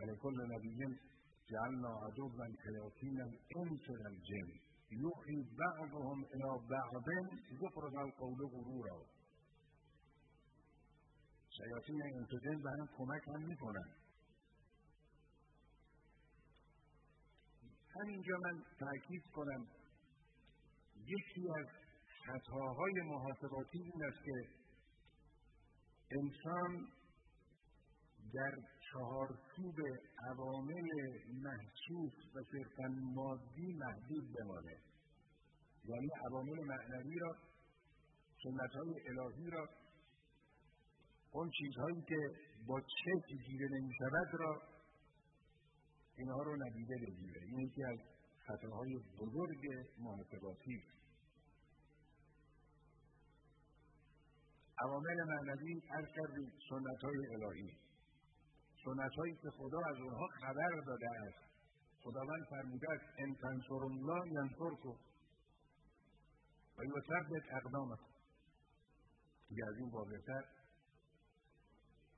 ولكل 0.00 0.36
نبي 0.54 0.98
جعلنا 1.50 1.88
عدوا 1.88 2.46
شياطين 2.64 3.20
الانس 3.20 3.90
والجن 3.90 4.50
يوحي 4.90 5.38
بعضهم 5.58 6.24
الى 6.24 6.50
بعض. 6.70 7.06
زخرف 7.60 7.94
القول 7.94 8.40
غرورا. 8.54 9.06
شیاطین 11.56 12.02
انس 12.02 12.32
و 12.32 12.38
جن 12.38 12.62
به 12.62 12.70
کمک 12.96 13.28
هم 13.28 13.42
می‌کنن. 13.48 13.88
همینجا 17.96 18.36
من 18.44 18.64
تاکید 18.78 19.22
کنم. 19.32 19.66
یکی 20.96 21.48
از 21.58 21.66
خطاهای 22.24 22.92
محاسباتی 23.04 23.78
این 23.78 24.04
است 24.04 24.24
که 24.24 24.48
انسان 26.10 26.88
در 28.34 28.54
چهارچوب 28.92 29.76
عوامل 30.30 30.88
محسوس 31.42 32.34
و 32.34 32.42
صرفا 32.52 32.88
مادی 33.14 33.72
محدود 33.72 34.24
بمانه. 34.34 34.76
یعنی 35.84 36.08
عوامل 36.26 36.64
معنوی 36.64 37.18
را 37.18 37.36
سنت 38.42 38.72
های 38.74 38.94
الهی 39.08 39.50
را 39.50 39.68
اون 41.32 41.50
چیزهایی 41.58 42.02
که 42.08 42.16
با 42.66 42.80
چه 42.80 43.12
دیده 43.28 43.68
نمی 43.72 43.94
شود 43.98 44.28
را 44.32 44.62
اینها 46.16 46.42
رو 46.42 46.56
ندیده 46.56 46.94
بگیره. 46.94 47.40
این 47.42 47.58
یکی 47.60 47.84
از 47.84 47.98
خطاهای 48.46 48.98
بزرگ 49.18 49.66
محاسباتی 49.98 50.82
عوامل 54.78 55.24
معنوی 55.24 55.82
از 55.90 56.04
کردیم 56.16 56.52
سنت 56.70 57.04
الهی. 57.04 57.89
سنت 58.84 59.12
هایی 59.18 59.34
که 59.42 59.50
خدا 59.50 59.78
از 59.90 59.96
اونها 59.96 60.26
خبر 60.40 60.80
داده 60.86 61.10
است. 61.10 61.50
خداوند 62.02 62.44
فرموده 62.50 62.90
است 62.90 63.04
ان 63.18 63.34
تنصر 63.34 63.82
الله 63.84 64.28
ینصرکم. 64.32 64.96
و 66.78 66.84
یثبت 66.84 67.44
اقدامکم. 67.52 68.10
دیگه 69.48 69.64
از 69.68 69.76
این 69.76 69.90
واضحتر 69.90 70.44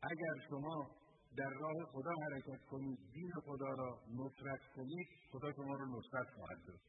اگر 0.03 0.35
شما 0.49 0.91
در 1.37 1.51
راه 1.51 1.75
خدا 1.93 2.11
حرکت 2.23 2.67
کنید 2.67 2.99
دین 3.13 3.33
خدا 3.45 3.69
را 3.69 4.01
نصرت 4.09 4.61
کنید 4.77 5.09
خدا 5.33 5.53
شما 5.53 5.75
را 5.75 5.85
نصرت 5.85 6.35
خواهد 6.35 6.59
داد. 6.67 6.81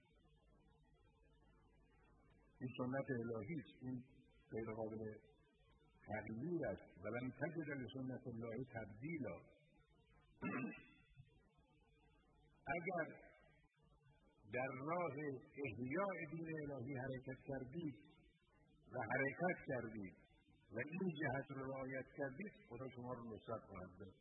این 2.60 2.70
سنت 2.78 3.06
الهی 3.10 3.60
است. 3.60 3.84
این 3.84 4.04
غیر 4.52 4.74
قابل 4.76 5.14
تغییر 6.08 6.68
است. 6.68 7.06
ولن 7.06 7.32
تجد 7.32 7.70
لسنت 7.70 8.28
الله 8.28 8.66
تبدیلا. 8.74 9.53
اگر 12.68 13.06
در 14.54 14.68
راه 14.86 15.16
احیاء 15.66 16.14
دین 16.32 16.48
الهی 16.62 16.98
حرکت 16.98 17.40
کردید 17.48 17.96
و 18.92 19.02
حرکت 19.02 19.58
کردید 19.68 20.14
و 20.72 20.80
این 20.80 21.14
جهت 21.20 21.52
رو 21.52 21.72
رعایت 21.72 22.06
کردید 22.18 22.52
خدا 22.70 22.90
شما 22.90 23.14
رو 23.14 23.36
نصرت 23.36 23.62
خواهد 23.68 23.90
داد. 24.00 24.14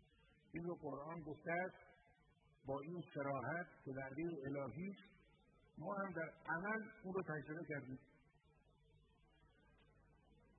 این 0.53 0.65
رو 0.65 0.75
قرآن 0.75 1.21
گفته 1.21 1.53
است 1.53 1.77
با 2.67 2.81
این 2.81 3.03
سراحت 3.15 3.67
که 3.85 3.91
وعده 3.91 4.23
الهی 4.47 4.97
ما 5.79 5.95
هم 5.95 6.13
در 6.13 6.33
عمل 6.47 6.83
اون 7.05 7.15
رو 7.15 7.23
تجربه 7.23 7.65
کردیم. 7.69 7.99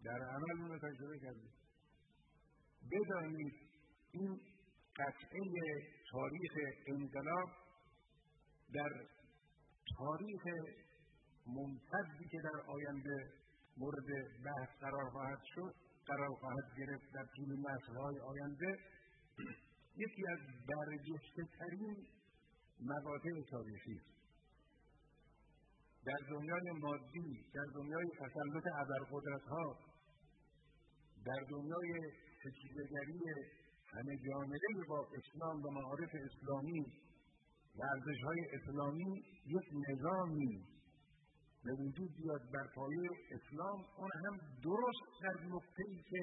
در 0.04 0.24
عمل 0.24 0.62
اون 0.62 0.70
رو 0.72 0.80
تجربه 0.80 1.20
کردیم. 1.20 1.52
بدانید 2.92 3.54
این 4.12 4.42
قطعه 4.98 5.44
تاریخ 6.12 6.54
انقلاب 6.88 7.50
در 8.74 8.90
تاریخ 9.98 10.44
ممتدی 11.48 12.28
که 12.32 12.38
در 12.44 12.60
آینده 12.68 13.32
مورد 13.78 14.10
بحث 14.46 14.70
قرار 14.80 15.10
خواهد 15.12 15.42
شد 15.56 15.76
قرار 16.06 16.30
خواهد 16.40 16.78
گرفت 16.78 17.14
در 17.14 17.26
طول 17.36 17.60
نسلهای 17.60 18.20
آینده 18.20 18.78
یکی 19.96 20.24
از 20.32 20.40
برجسته 20.68 21.44
ترین 21.60 22.08
مقاطع 22.80 23.42
تاریخی 23.52 24.02
در 26.06 26.20
دنیای 26.30 26.72
مادی 26.82 27.46
در 27.54 27.66
دنیای 27.76 28.06
تسلط 28.20 28.68
ابرقدرت 28.76 29.42
ها 29.42 29.78
در 31.26 31.46
دنیای 31.50 32.12
تجزیهگری 32.44 33.20
همه 33.96 34.18
جامعه 34.28 34.86
با 34.90 35.08
اسلام 35.18 35.66
و 35.66 35.70
معارف 35.72 36.10
اسلامی 36.26 36.80
و 37.76 37.82
ارزشهای 37.84 38.40
اسلامی 38.54 39.24
یک 39.46 39.68
نظامی 39.90 40.66
به 41.64 41.74
وجود 41.74 42.12
بیاد 42.18 42.42
بر 42.54 42.68
پایه 42.76 43.10
اسلام 43.32 43.86
اون 43.98 44.10
هم 44.26 44.38
درست 44.64 45.22
در 45.22 45.46
نقطه 45.46 45.84
ای 45.88 46.04
که 46.10 46.20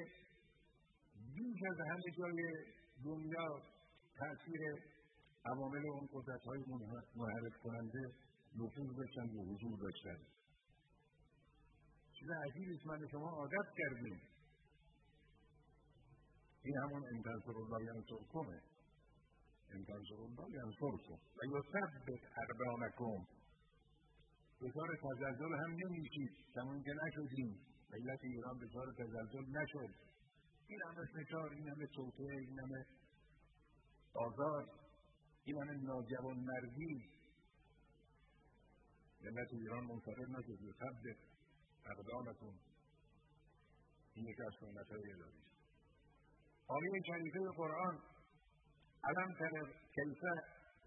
بیش 1.34 1.60
از 1.70 1.76
همه 1.90 2.16
جای 2.18 2.40
دنیا 3.04 3.62
تاثیر 4.18 4.60
عوامل 5.44 5.86
اون 5.86 6.08
قدرت 6.12 6.42
های 6.46 6.58
منحرف 7.16 7.56
کننده 7.62 8.12
نفوذ 8.56 8.96
داشتن 8.96 9.36
و 9.36 9.54
حضور 9.54 9.78
داشتن. 9.80 10.18
چیز 12.12 12.28
عجیبی 12.30 12.74
است 12.74 12.86
من 12.86 13.08
شما 13.12 13.30
عادت 13.30 13.68
کردیم. 13.78 14.20
این 16.62 16.76
همون 16.76 17.04
ان 17.12 17.22
تنصر 17.22 17.56
الله 17.58 17.84
ینصرکمه 17.84 18.60
ان 19.74 19.84
تنصر 19.84 20.20
الله 20.26 20.46
ینصرکم 20.58 21.18
و 21.36 21.40
یثبت 21.54 21.92
اقدامکم. 22.42 23.26
دچار 24.60 24.88
تزلزل 25.02 25.54
هم 25.54 25.70
نمیشید 25.70 26.30
کمون 26.54 26.82
که 26.82 26.92
نشدیم. 27.02 27.60
ملت 27.92 28.20
ایران 28.22 28.58
دچار 28.58 28.92
تزلزل 28.98 29.44
نشد. 29.58 29.94
این 30.68 30.80
همه 30.86 31.04
فشار 31.14 31.50
این 31.50 31.68
همه 31.68 31.86
توطعه 31.86 32.38
این 32.38 32.58
همه 32.60 32.86
آزار 34.14 34.66
این 35.44 35.56
همه 35.62 35.72
ناجوان 35.72 36.36
مردی. 36.36 37.10
ملت 39.24 39.48
ایران 39.52 39.84
منصرف 39.84 40.28
نشد. 40.38 40.62
یثبت 40.62 41.16
اقدامکم. 41.86 42.54
این 44.14 44.26
یکی 44.26 44.42
از 44.42 44.52
سنتهای 44.60 45.12
الهی 45.12 45.49
آیه 46.74 47.02
شریفه 47.06 47.40
قرآن 47.56 47.98
علم 49.04 49.30
تر 49.38 49.54
کیف 49.94 50.22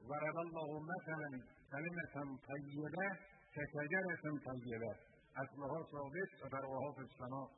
ضرب 0.10 0.38
الله 0.38 0.69
مثلا 0.91 1.30
کلمة 1.72 2.38
طیبه 2.48 3.10
كشجرة 3.56 4.24
طیبه 4.46 4.96
اصلها 5.41 5.80
ثابت 5.91 6.32
و 6.43 6.50
فرعها 6.50 6.91
في 6.96 7.02
السماء. 7.08 7.50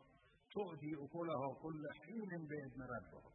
تؤتي 0.54 0.92
اکلها 1.04 1.50
كل 1.64 1.84
حين 2.02 2.32
باذن 2.50 2.82
ربها. 2.94 3.32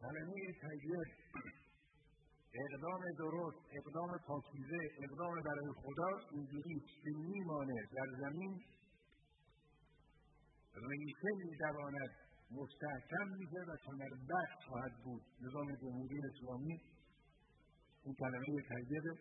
کلمه 0.00 0.42
طیب 0.62 0.92
اقدام 2.62 3.02
درست 3.18 3.58
اقدام 3.78 4.10
پاکیزه 4.26 4.80
اقدام 5.04 5.42
برای 5.42 5.72
خدا 5.82 6.10
اینجوری 6.30 6.80
که 6.80 7.10
میمانه 7.10 7.78
در 7.94 8.08
زمین 8.20 8.60
ریشه 10.74 11.30
میدواند. 11.44 12.29
مستحکم 12.50 13.28
میشه 13.38 13.60
و 13.68 13.76
کمربست 13.84 14.60
خواهد 14.68 14.92
بود. 15.04 15.22
نظام 15.40 15.74
جمهوری 15.74 16.20
اسلامی 16.30 16.80
این 18.04 18.14
کلمه 18.14 18.46
طیبه 18.68 19.18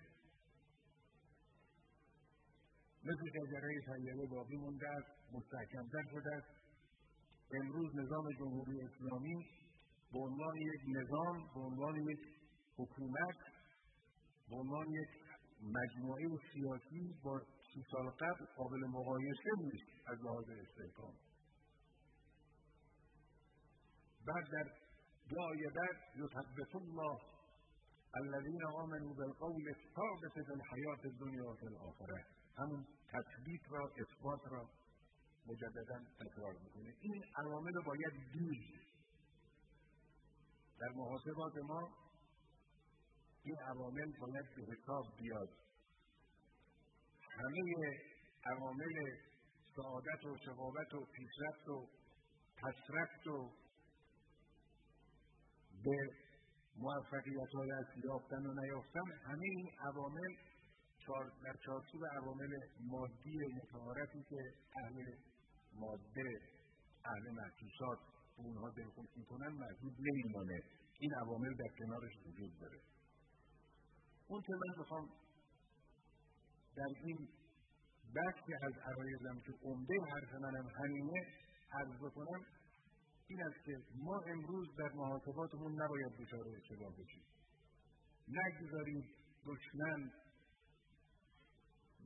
مثل 3.03 3.25
شجره 3.33 3.81
طیبه 3.87 4.25
باقی 4.31 4.57
مونده 4.57 4.89
است 4.89 5.33
مستحکمتر 5.33 6.03
شده 6.11 6.35
است. 6.35 6.59
امروز 7.53 7.95
نظام 7.95 8.25
جمهوری 8.39 8.81
اسلامی 8.81 9.45
به 10.13 10.19
عنوان 10.19 10.55
یک 10.57 10.81
نظام 10.97 11.37
به 11.53 11.59
عنوان 11.59 11.95
یک 11.95 12.19
حکومت 12.77 13.37
به 14.49 14.55
عنوان 14.55 14.87
یک 14.89 15.09
مجموعه 15.61 16.27
سیاسی 16.53 17.15
با 17.23 17.39
سی 17.73 17.83
سال 17.91 18.09
قبل 18.09 18.45
قابل 18.57 18.87
مقایسه 18.87 19.49
نیست 19.57 20.07
از 20.07 20.17
لحاظ 20.21 20.49
استحکام. 20.49 21.13
بعد 24.27 24.51
در 24.51 24.71
جای 25.31 25.69
بعد 25.75 25.97
یثبت 26.15 26.75
الله 26.75 27.19
الذین 28.13 28.63
آمنوا 28.65 29.13
بالقول 29.13 29.67
الثابت 29.67 30.33
فی 30.33 30.51
الحیات 30.51 31.05
الدنیا 31.05 31.45
و 31.49 31.55
فی 31.55 31.65
الاخره 31.65 32.25
همون 32.57 32.85
را 33.69 33.91
اثبات 33.97 34.41
را 34.51 34.69
مجددا 35.45 35.99
تکرار 36.19 36.53
می‌کنه. 36.63 36.93
این 37.01 37.23
عوامل 37.35 37.73
رو 37.73 37.83
باید 37.83 38.13
دید. 38.33 38.79
در 40.79 40.89
محاسبات 40.95 41.57
ما 41.57 41.89
این 43.43 43.57
عوامل 43.59 44.11
باید 44.19 44.45
به 44.55 44.61
حساب 44.73 45.05
بیاد. 45.19 45.49
همه 47.21 47.97
عوامل 48.45 49.17
سعادت 49.75 50.25
و 50.25 50.37
شقاوت 50.45 50.93
و 50.93 51.05
پیشرفت 51.05 51.67
و 51.67 51.87
پسرفت 52.57 53.27
و 53.27 53.51
به 55.83 55.97
موفقیت 56.77 57.51
های 57.55 57.71
از 57.71 57.85
یافتن 58.03 58.45
و 58.45 58.53
نیافتن 58.61 59.11
همه 59.25 59.45
این 59.45 59.69
عوامل 59.79 60.35
در 61.43 61.55
چارچوب 61.65 62.05
عوامل 62.05 62.53
مادی 62.79 63.37
متعارفی 63.55 64.23
که 64.29 64.53
اهل 64.83 65.05
ماده 65.73 66.41
اهل 67.05 67.31
محسوسات 67.31 67.99
به 68.37 68.43
اونها 68.43 68.69
دلخوش 68.69 69.09
می‌کنن 69.15 69.47
محدود 69.47 69.93
نمیمانه. 69.99 70.61
این 70.99 71.13
عوامل 71.13 71.53
در 71.53 71.67
کنارش 71.79 72.11
وجود 72.25 72.59
داره. 72.61 72.79
اون 74.27 74.41
که 74.41 74.53
من 74.53 74.79
می‌خوام 74.79 75.09
در 76.75 76.91
این 77.03 77.27
بخشی 78.15 78.53
از 78.61 78.73
عرایزم 78.73 79.39
که 79.45 79.53
عمده 79.63 79.93
حرف 80.11 80.33
منم 80.33 80.67
همینه 80.67 81.27
عرض 81.71 81.97
بکنم 82.01 82.45
این 83.29 83.43
است 83.43 83.65
که 83.65 83.77
ما 83.95 84.19
امروز 84.19 84.67
در 84.77 84.91
محاسباتمون 84.95 85.81
نباید 85.81 86.11
دچار 86.19 86.45
اشتباه 86.57 86.93
بشیم. 86.93 87.23
نگذارید 88.27 89.05
دشمن 89.45 90.11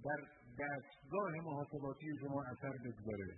در 0.03 0.21
دستگاه 0.59 1.31
محاسباتی 1.31 2.05
شما 2.19 2.43
اثر 2.43 2.73
بگذاره. 2.85 3.37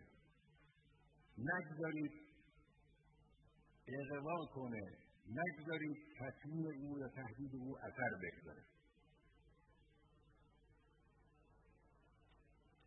نگذارید 1.38 2.12
اغوا 3.88 4.46
کنه. 4.54 4.82
نگذارید 5.30 5.98
تصمیم 6.20 6.66
او 6.66 7.00
یا 7.00 7.08
تهدید 7.08 7.56
او 7.56 7.78
اثر 7.78 8.10
بگذاره. 8.24 8.64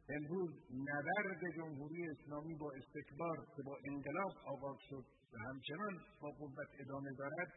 امروز 0.09 0.51
نبرد 0.73 1.41
جمهوری 1.57 2.09
اسلامی 2.11 2.55
با 2.55 2.73
استکبار 2.73 3.37
که 3.57 3.63
با 3.63 3.77
انقلاب 3.85 4.33
آغاز 4.47 4.77
شد 4.91 5.05
و 5.33 5.39
همچنان 5.39 5.95
با 6.21 6.31
قوت 6.31 6.69
ادامه 6.81 7.11
دارد 7.19 7.53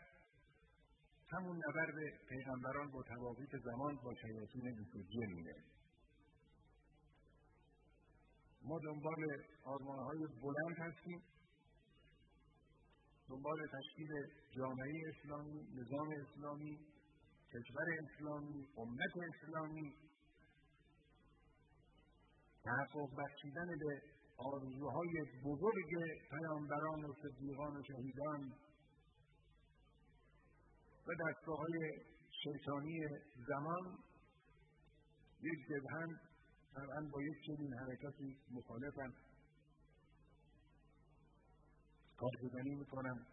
همون 1.31 1.57
نبرد 1.67 1.95
پیغمبران 2.29 2.91
با 2.91 3.03
توافیق 3.03 3.63
زمان 3.63 3.95
با 3.95 4.13
شیاطین 4.21 4.75
بیسوجیه 4.75 5.55
ما 8.63 8.79
دنبال 8.79 9.15
های 9.65 10.27
بلند 10.41 10.77
هستیم. 10.77 11.21
دنبال 13.29 13.57
تشکیل 13.67 14.09
جامعه 14.55 14.91
اسلامی 15.09 15.61
نظام 15.75 16.09
اسلامی 16.21 16.79
کشور 17.53 17.85
اسلامی 18.03 18.67
امت 18.77 19.13
اسلامی 19.33 19.93
تحقق 22.63 23.09
بخشیدن 23.17 23.67
به 23.79 24.01
آرزوهای 24.37 25.13
بزرگ 25.45 25.91
پیامبران 26.29 27.05
و 27.05 27.13
صدیقان 27.13 27.77
و 27.77 27.83
شهیدان 27.83 28.53
و 31.07 31.11
دستگاه 31.23 31.57
های 31.57 31.91
شیطانی 32.43 32.99
زمان 33.47 33.97
یک 35.41 35.59
جبهن 35.69 36.19
طبعا 36.75 37.09
با 37.13 37.21
یک 37.21 37.37
چنین 37.45 37.73
حرکتی 37.73 38.37
مخالفم. 38.51 39.13
کارگزنی 42.17 42.75
می‌کنم 42.75 43.25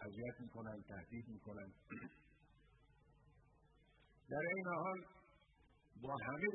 اذیت 0.00 0.40
می‌کنم 0.40 0.82
تهدید 0.88 1.28
می‌کنم. 1.28 1.72
در 4.30 4.44
این 4.54 4.66
حال 4.66 5.04
با 6.02 6.16
همه 6.26 6.46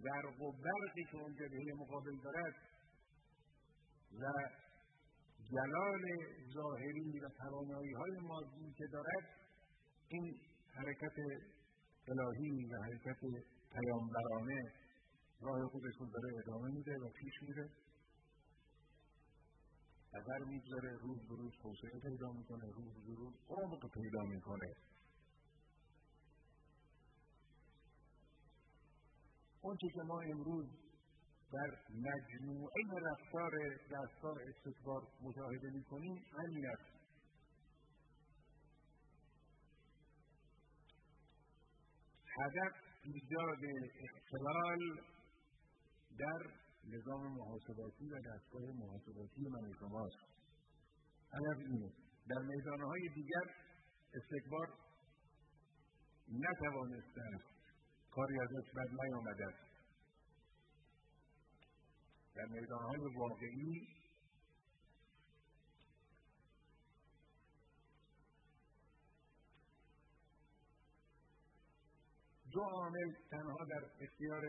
زرق 0.00 0.40
و 0.40 0.52
برقی 0.52 1.04
که 1.10 1.16
اون 1.16 1.34
جبهه 1.34 1.74
مقابل 1.76 2.16
دارد 2.24 2.54
و 4.20 4.24
جلال 5.50 6.04
ظاهری 6.54 7.20
و 7.20 7.28
توانایی 7.28 7.92
های 7.92 8.18
مادی 8.22 8.74
که 8.78 8.84
دارد 8.92 9.24
این 10.08 10.40
حرکت 10.74 11.16
الهی 12.08 12.64
و 12.64 12.82
حرکت 12.82 13.20
پیامبرانه 13.72 14.72
راه 15.40 15.68
خودش 15.68 15.94
رو 16.00 16.06
داره 16.06 16.38
ادامه 16.38 16.68
میده 16.70 16.98
و 16.98 17.08
پیش 17.08 17.42
میره. 17.42 17.70
اگر 20.14 20.38
می‌گذاره 20.38 20.90
روز 21.02 21.18
به 21.28 21.34
روز 21.36 21.52
توسعه 21.62 22.00
پیدا 22.00 22.32
می‌کنه 22.32 22.64
روز 22.74 22.94
به 23.06 23.14
روز 23.14 23.34
عمق 23.48 23.90
پیدا 23.94 24.22
می‌کنه. 24.22 24.72
اونچه 29.62 29.88
که 29.94 30.02
ما 30.06 30.20
امروز 30.20 30.66
در 31.52 31.70
مجموعه 31.90 32.82
رفتار 33.02 33.50
دستگاه 33.92 34.36
استکبار 34.48 35.02
مشاهده 35.22 35.70
می‌کنیم 35.70 36.24
همین 36.38 36.66
است. 36.66 37.02
هدف 42.38 42.72
ایجاد 43.04 43.62
اختلال 44.04 44.80
در 46.18 46.40
نظام 46.84 47.22
محاسباتی 47.36 48.08
و 48.08 48.20
دستگاه 48.20 48.62
محاسباتی 48.62 49.48
من 49.48 49.72
شماست. 49.80 50.16
هدف 51.32 51.58
اینه. 51.58 51.92
در 52.28 52.42
میدانهای 52.42 53.08
دیگر 53.14 53.46
استکبار 54.14 54.68
نتوانسته 56.28 57.20
است. 57.20 57.61
کاری 58.14 58.40
ازش 58.40 58.70
بد 58.70 59.04
نیامده 59.04 59.46
است. 59.46 59.72
در 62.34 62.46
میدانهای 62.46 63.00
واقعی 63.16 63.88
دو 72.52 72.60
عامل 72.60 73.12
تنها 73.30 73.64
در 73.64 74.04
اختیار 74.04 74.42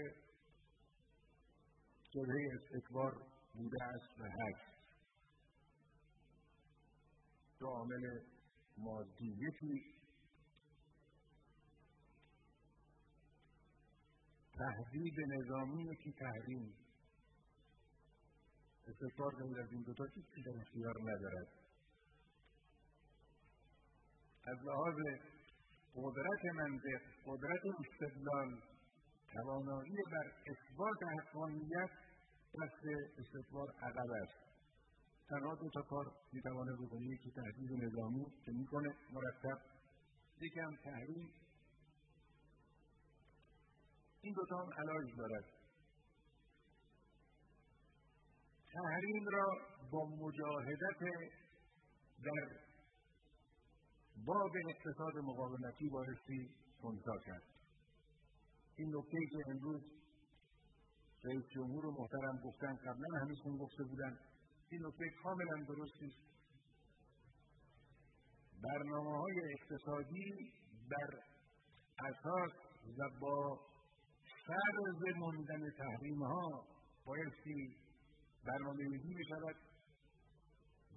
جبهه 2.11 2.49
استکبار 2.55 3.13
بوده 3.53 3.83
است 3.83 4.19
و 4.19 4.23
هست 4.23 4.73
دو 7.59 7.67
عامل 7.67 8.19
مادی 8.77 9.37
یکی 9.39 9.93
تهدید 14.63 15.15
نظامی 15.27 15.83
یکی 15.83 16.11
تحریم 16.19 16.73
استکبار 18.87 19.31
غیر 19.35 19.59
از 19.61 19.71
این 19.71 19.83
دوتا 19.83 20.05
چیزی 20.07 20.41
در 20.45 20.61
اختیار 20.61 20.95
ندارد. 21.01 21.47
از 24.43 24.57
لحاظ 24.65 24.95
قدرت 25.95 26.45
منطق 26.55 27.01
قدرت 27.25 27.61
استدلال 27.79 28.61
توانایی 29.33 29.97
بر 30.11 30.27
اثبات 30.51 30.99
حقانیت 31.03 31.89
دست 32.55 32.83
استکبار 33.17 33.67
عقب 33.81 34.11
است. 34.23 34.39
تنها 35.29 35.55
دو 35.55 35.69
تا 35.73 35.81
کار 35.81 36.05
می‌تواند 36.33 36.75
بکنه. 36.85 37.05
یکی 37.05 37.31
تهدید 37.31 37.83
نظامی 37.83 38.25
که 38.45 38.51
می‌کنه 38.51 38.95
مرتب. 39.11 39.59
یکم 40.41 40.75
تحریم 40.83 41.42
این 44.23 44.33
دوتا 44.33 44.57
هم 44.57 44.69
علاج 44.73 45.17
دارد. 45.17 45.45
تحریم 48.73 49.25
را 49.31 49.47
با 49.91 50.05
مجاهدت 50.05 50.99
در 52.23 52.47
باب 54.25 54.51
اقتصاد 54.69 55.17
مقاومتی 55.17 55.89
بایستی 55.89 56.49
خونسا 56.81 57.17
کرد. 57.25 57.43
این 58.75 58.95
نکته 58.95 59.17
که 59.31 59.51
امروز 59.51 59.81
رئیس 61.23 61.43
جمهور 61.55 61.85
محترم 61.85 62.37
گفتن 62.45 62.75
قبلا 62.75 63.19
همیشون 63.21 63.57
گفته 63.57 63.83
بودن 63.83 64.19
این 64.69 64.85
نکته 64.85 65.05
کاملا 65.23 65.65
درستی 65.67 66.05
است 66.05 66.33
برنامه 68.63 69.17
های 69.21 69.41
اقتصادی 69.53 70.53
بر 70.89 71.19
اساس 71.99 72.51
و 72.97 73.19
با 73.21 73.72
فرض 74.47 75.17
ماندن 75.17 75.69
تحریم 75.77 76.23
ها 76.23 76.65
بایستی 77.05 77.77
برنامه 78.45 78.83
ریزی 78.83 79.13
می 79.13 79.25
شود 79.25 79.55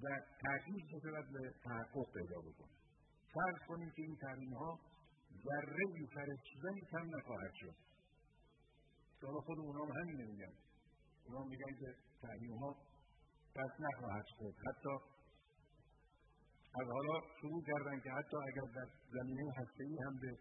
و 0.02 0.06
تاکید 0.42 0.86
بشود 0.94 1.32
به 1.32 1.54
تحقق 1.64 2.12
پیدا 2.14 2.40
بکنه 2.40 2.76
فرض 3.34 3.68
کنیم 3.68 3.90
که 3.96 4.02
این 4.02 4.16
تحریم 4.16 4.54
ها 4.54 4.80
ذره 5.44 5.84
ای 5.94 6.06
چیزایی 6.52 6.80
کم 6.90 7.16
نخواهد 7.16 7.52
شد. 7.54 7.74
حالا 9.22 9.40
خود 9.40 9.58
اونا 9.58 9.84
هم 9.84 9.92
همین 10.00 10.26
میگن 10.26 10.52
اونا 11.26 11.44
میگن 11.44 11.72
که 11.80 11.94
تحریم 12.22 12.56
ها 12.58 12.76
دست 13.56 13.80
نخواهد 13.80 14.24
شد. 14.38 14.54
حتی 14.66 14.94
از 16.80 16.86
حالا 16.90 17.20
شروع 17.40 17.62
کردن 17.66 18.00
که 18.00 18.10
حتی 18.10 18.36
اگر 18.36 18.72
در 18.74 18.88
زمینه 19.12 19.52
هسته‌ای 19.56 19.96
هم 20.06 20.18
به 20.20 20.38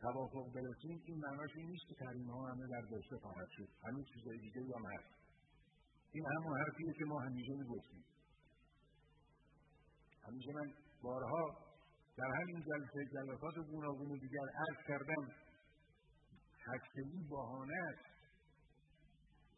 توافق 0.00 0.52
برسیم 0.54 1.02
این 1.06 1.18
معناش 1.18 1.50
این 1.56 1.66
نیست 1.66 1.86
که 1.88 1.94
تحریم 1.94 2.30
ها 2.30 2.46
همه 2.50 2.66
برداشته 2.66 3.16
خواهد 3.16 3.48
شد. 3.56 3.68
همین 3.84 4.04
چیزهای 4.04 4.38
دیگه 4.38 4.60
هم 4.60 4.86
هست 4.92 5.10
این 6.12 6.24
همون 6.26 6.58
حرفیه 6.58 6.92
که 6.98 7.04
ما 7.04 7.20
همیشه 7.20 7.52
می‌گفتیم. 7.52 8.04
همیشه 10.26 10.52
من 10.52 10.72
بارها 11.02 11.56
در 12.16 12.30
همین 12.40 12.60
جلسه 12.60 13.04
جلسات 13.14 13.54
گوناگون 13.70 14.18
دیگر 14.18 14.46
عرض 14.54 14.86
کردم 14.88 15.28
هستگی 16.66 17.28
بهانه 17.30 17.74
است. 17.74 18.10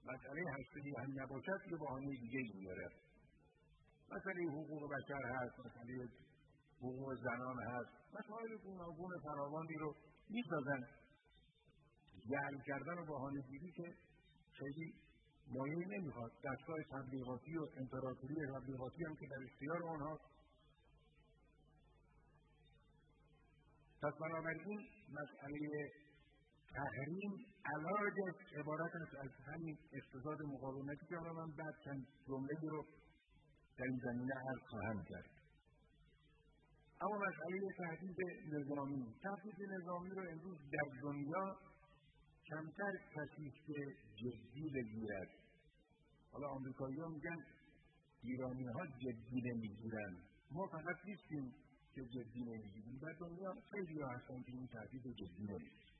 مسئله 0.04 0.42
هستگی 0.50 0.92
هم 0.98 1.22
نباشد 1.22 1.60
که 1.70 1.76
بهانه 1.76 2.06
دیگه 2.06 2.38
ای 2.38 2.52
میاره 2.54 2.88
مسئله 4.10 4.42
حقوق 4.42 4.92
بشر 4.92 5.22
هست 5.34 5.58
مسئله 5.66 6.08
حقوق 6.78 7.14
زنان 7.14 7.62
هست. 7.62 8.02
مسائل 8.14 8.56
گوناگون 8.64 9.10
فراوانی 9.24 9.74
رو 9.74 9.94
می‌سازن. 10.32 10.82
جعل 12.30 12.58
کردن 12.66 12.98
و 12.98 13.04
بهانه 13.04 13.40
گیری 13.40 13.72
که 13.72 13.94
خیلی 14.52 14.94
مایه 15.48 15.86
نمی‌خواد. 15.86 16.32
دستگاه 16.44 16.76
تبلیغاتی 16.90 17.56
و 17.56 17.66
امپراتوری 17.76 18.34
تبلیغاتی 18.54 19.04
هم 19.04 19.16
که 19.16 19.26
در 19.26 19.42
اختیار 19.52 19.82
آنها 19.82 20.20
پس 24.02 24.12
بنابراین 24.20 24.80
مسئله 25.12 25.90
تحریم 26.74 27.32
علاجش 27.64 28.52
عبارت 28.56 28.92
است 28.94 29.14
از 29.14 29.30
همین 29.46 29.78
اقتصاد 29.92 30.42
مقاومتی 30.42 31.06
که 31.06 31.16
من 31.16 31.50
بعد 31.58 31.74
چند 31.84 32.06
جمله 32.26 32.70
رو 32.70 32.86
در 33.78 33.84
این 33.84 34.00
زمینه 34.04 34.34
عرض 34.34 34.62
خواهم 34.70 35.04
کرد. 35.04 35.41
اما 37.02 37.18
مسئله 37.18 37.68
تهدید 37.78 38.16
نظامی. 38.52 39.14
تهدید 39.22 39.70
نظامی 39.70 40.10
رو 40.10 40.22
امروز 40.30 40.58
در 40.72 41.00
دنیا 41.02 41.56
کمتر 42.46 42.92
کسی 43.14 43.50
که 43.66 43.96
جدی 44.16 44.70
بگیرد. 44.74 45.28
حالا 46.32 46.48
آمریکایی 46.48 47.00
ها 47.00 47.08
میگن 47.08 47.44
ایرانی 48.22 48.64
ها 48.64 48.86
جدی 48.86 49.40
نمی‌گیرن. 49.44 50.16
ما 50.50 50.66
فقط 50.66 50.96
نیستیم 51.04 51.54
که 51.94 52.04
جدی 52.04 52.40
نمی‌گیریم. 52.40 52.98
در 53.02 53.12
دنیا 53.20 53.54
خیلی 53.70 54.00
ها 54.00 54.08
هستن 54.08 54.42
که 54.42 54.52
این 54.52 54.66
تهدید 54.66 55.02
جدی 55.02 55.42
نمی‌گیرن. 55.42 55.92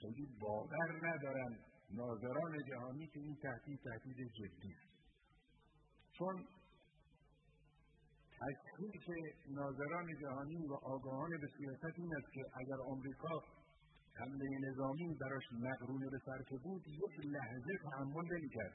خیلی 0.00 0.26
باور 0.40 1.08
ندارن 1.08 1.58
ناظران 1.90 2.58
جهانی 2.68 3.06
که 3.06 3.20
این 3.20 3.36
تهدید 3.42 3.80
تهدید 3.84 4.32
جدی 4.32 4.74
چون 6.12 6.46
تشخیص 8.40 9.06
ناظران 9.50 10.06
جهانی 10.20 10.66
و 10.66 10.74
آگاهان 10.74 11.30
به 11.30 11.48
سیاست 11.58 11.98
این 11.98 12.16
است 12.16 12.32
که 12.32 12.42
اگر 12.54 12.80
آمریکا 12.86 13.42
حمله 14.14 14.46
نظامی 14.68 15.16
براش 15.20 15.42
مقرون 15.52 16.10
به 16.10 16.18
صرفه 16.24 16.56
بود 16.62 16.82
یک 16.88 17.26
لحظه 17.26 17.78
تحمل 17.82 18.34
نمی‌کرد. 18.34 18.74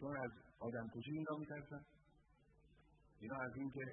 چون 0.00 0.16
از 0.16 0.30
آدم 0.58 0.88
کشی 0.88 1.10
اینا 1.10 1.36
میترسن. 1.38 1.84
اینا 3.20 3.36
از 3.36 3.52
اینکه 3.56 3.84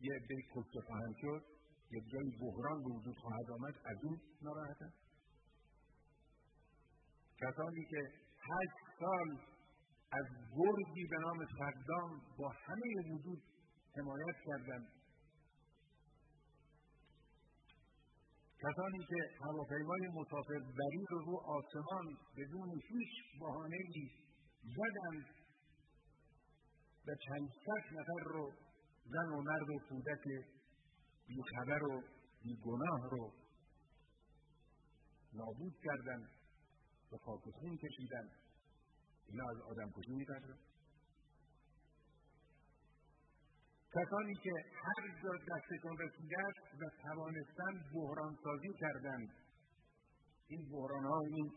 یه 0.00 0.14
عده 0.14 0.36
کشته 0.54 0.80
خواهند 0.86 1.14
شد 1.20 1.44
یک 1.90 2.04
جایی 2.12 2.30
بحران 2.40 2.82
به 2.82 2.90
وجود 2.90 3.16
خواهد 3.16 3.50
آمد 3.50 3.74
از 3.84 3.96
این 4.04 4.20
ناراحتن. 4.42 4.92
کسانی 7.40 7.84
که 7.90 8.00
هشت 8.40 8.98
سال 9.00 9.53
از 10.18 10.26
گرگی 10.56 11.04
به 11.10 11.16
نام 11.18 11.46
صدام 11.58 12.20
با 12.38 12.48
همه 12.48 13.14
وجود 13.14 13.42
حمایت 13.96 14.36
کردند. 14.46 14.88
کسانی 18.62 18.98
که 19.08 19.44
هواپیمای 19.44 20.08
مسافربری 20.08 21.04
رو 21.10 21.18
رو 21.18 21.36
آسمان 21.36 22.16
بدون 22.36 22.70
هیچ 22.88 23.40
بهانهای 23.40 24.10
زدند 24.76 25.26
و 27.06 27.14
چند 27.26 27.48
صد 27.64 27.98
نفر 27.98 28.24
رو 28.24 28.52
زن 29.04 29.28
و 29.28 29.42
مرد 29.42 29.70
و 29.70 29.78
کودک 29.88 30.24
بیخبر 31.26 31.82
و 31.82 32.02
بیگناه 32.42 33.10
رو 33.10 33.32
نابود 35.34 35.74
کردند 35.84 36.28
و 37.12 37.16
خاک 37.16 37.42
خون 37.60 37.76
کشیدند. 37.76 38.43
اینا 39.28 39.44
از 39.50 39.60
آدم 39.70 39.90
کشی 39.96 40.12
میترسن 40.12 40.58
کسانی 43.94 44.34
که 44.34 44.50
هر 44.84 45.02
جا 45.22 45.32
دستشون 45.48 45.98
رسیده 45.98 46.42
و 46.80 46.90
توانستن 47.02 47.72
بحران 47.94 48.38
سازی 48.44 48.72
کردند. 48.80 49.28
این 50.48 50.68
بحران 50.72 51.04
ها 51.04 51.20
این 51.20 51.52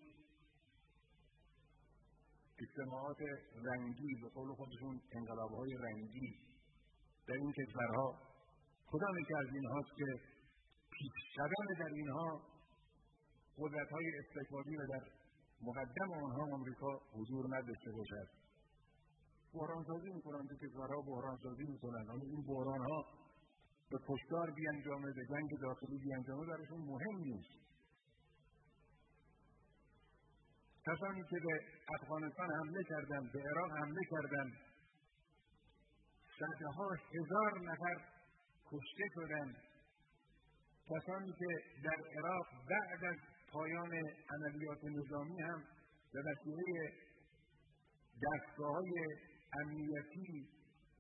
اجتماعات 2.62 3.18
رنگی 3.66 4.16
به 4.22 4.30
قول 4.30 4.56
خودشون 4.56 5.02
انقلاب 5.12 5.52
های 5.52 5.74
رنگی 5.74 6.30
در 7.28 7.34
این 7.34 7.52
کشورها 7.52 8.22
کدام 8.88 9.16
که 9.28 9.38
از 9.38 9.48
اینهاست 9.54 9.90
که 9.98 10.06
پیش 10.92 11.14
شدن 11.36 11.80
در 11.80 11.94
اینها 11.94 12.42
قدرت 13.58 13.90
های 13.92 14.12
استکباری 14.20 14.78
و 14.78 14.88
در 14.88 15.04
مقدم 15.62 16.12
آنها 16.12 16.44
آمریکا 16.56 17.00
حضور 17.14 17.58
نداشته 17.58 17.92
باشد. 17.92 18.28
بحرانسازی 19.54 20.14
می‌کنن 20.14 20.48
که 20.48 20.68
کشورها 20.68 21.02
بحرانسازی 21.02 21.64
می‌کنن 21.64 22.10
اما 22.10 22.24
این 22.24 22.44
بحران 22.48 22.80
ها 22.80 23.06
به 23.90 23.98
کشتار 24.08 24.52
بیانجامه 24.52 25.14
به 25.14 25.26
جنگ 25.30 25.50
داخلی 25.62 25.98
بیانجامه 25.98 26.46
براشون 26.46 26.82
مهم 26.82 27.18
نیست. 27.18 27.68
کسانی 30.86 31.24
که 31.30 31.40
به 31.40 31.60
افغانستان 32.00 32.50
حمله 32.52 32.84
کردن 32.84 33.30
به 33.34 33.40
عراق 33.40 33.72
حمله 33.72 34.02
کردن 34.12 34.52
صدها 36.40 36.90
هزار 37.14 37.60
نفر 37.62 37.96
کشته 38.72 39.04
شدن 39.16 39.56
کسانی 40.90 41.34
که 41.40 41.48
در 41.84 42.20
عراق 42.20 42.46
بعد 42.70 43.04
از 43.04 43.18
پایان 43.52 43.92
عملیات 44.30 44.84
نظامی 44.84 45.42
هم 45.42 45.64
به 46.14 46.20
وسیله 46.22 46.94
دستگاه 48.24 48.76
های 48.76 49.06
امنیتی 49.62 50.48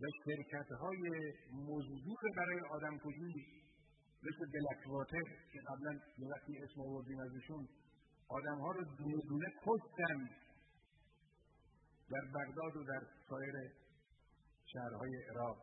و 0.01 0.05
شرکت 0.25 0.71
های 0.71 1.33
مزدور 1.53 2.31
برای 2.37 2.59
آدم 2.69 2.97
کشی 2.97 3.45
مثل 4.23 4.51
بلکواتر 4.53 5.23
که 5.51 5.59
قبلا 5.67 5.99
یه 6.17 6.27
وقتی 6.27 6.57
اسم 6.63 6.81
آوردیم 6.81 7.19
ازشون 7.19 7.67
آدم 8.27 8.59
ها 8.59 8.71
رو 8.71 8.83
دونه 8.97 9.21
دونه 9.29 9.45
کشتن 9.65 10.29
در 12.09 12.21
بغداد 12.35 12.75
و 12.77 12.83
در 12.83 13.01
سایر 13.29 13.53
شهرهای 14.65 15.23
عراق. 15.29 15.57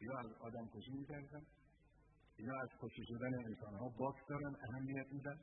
یا 0.00 0.18
از 0.18 0.26
آدم 0.40 0.68
کشی 0.74 0.92
می‌کردن 0.92 1.42
اینا 2.36 2.54
از 2.60 2.68
کشی 2.82 3.02
شدن 3.08 3.34
انسان 3.34 3.72
باک 3.98 4.16
دارن 4.28 4.56
اهمیت 4.68 5.06
میدن. 5.12 5.38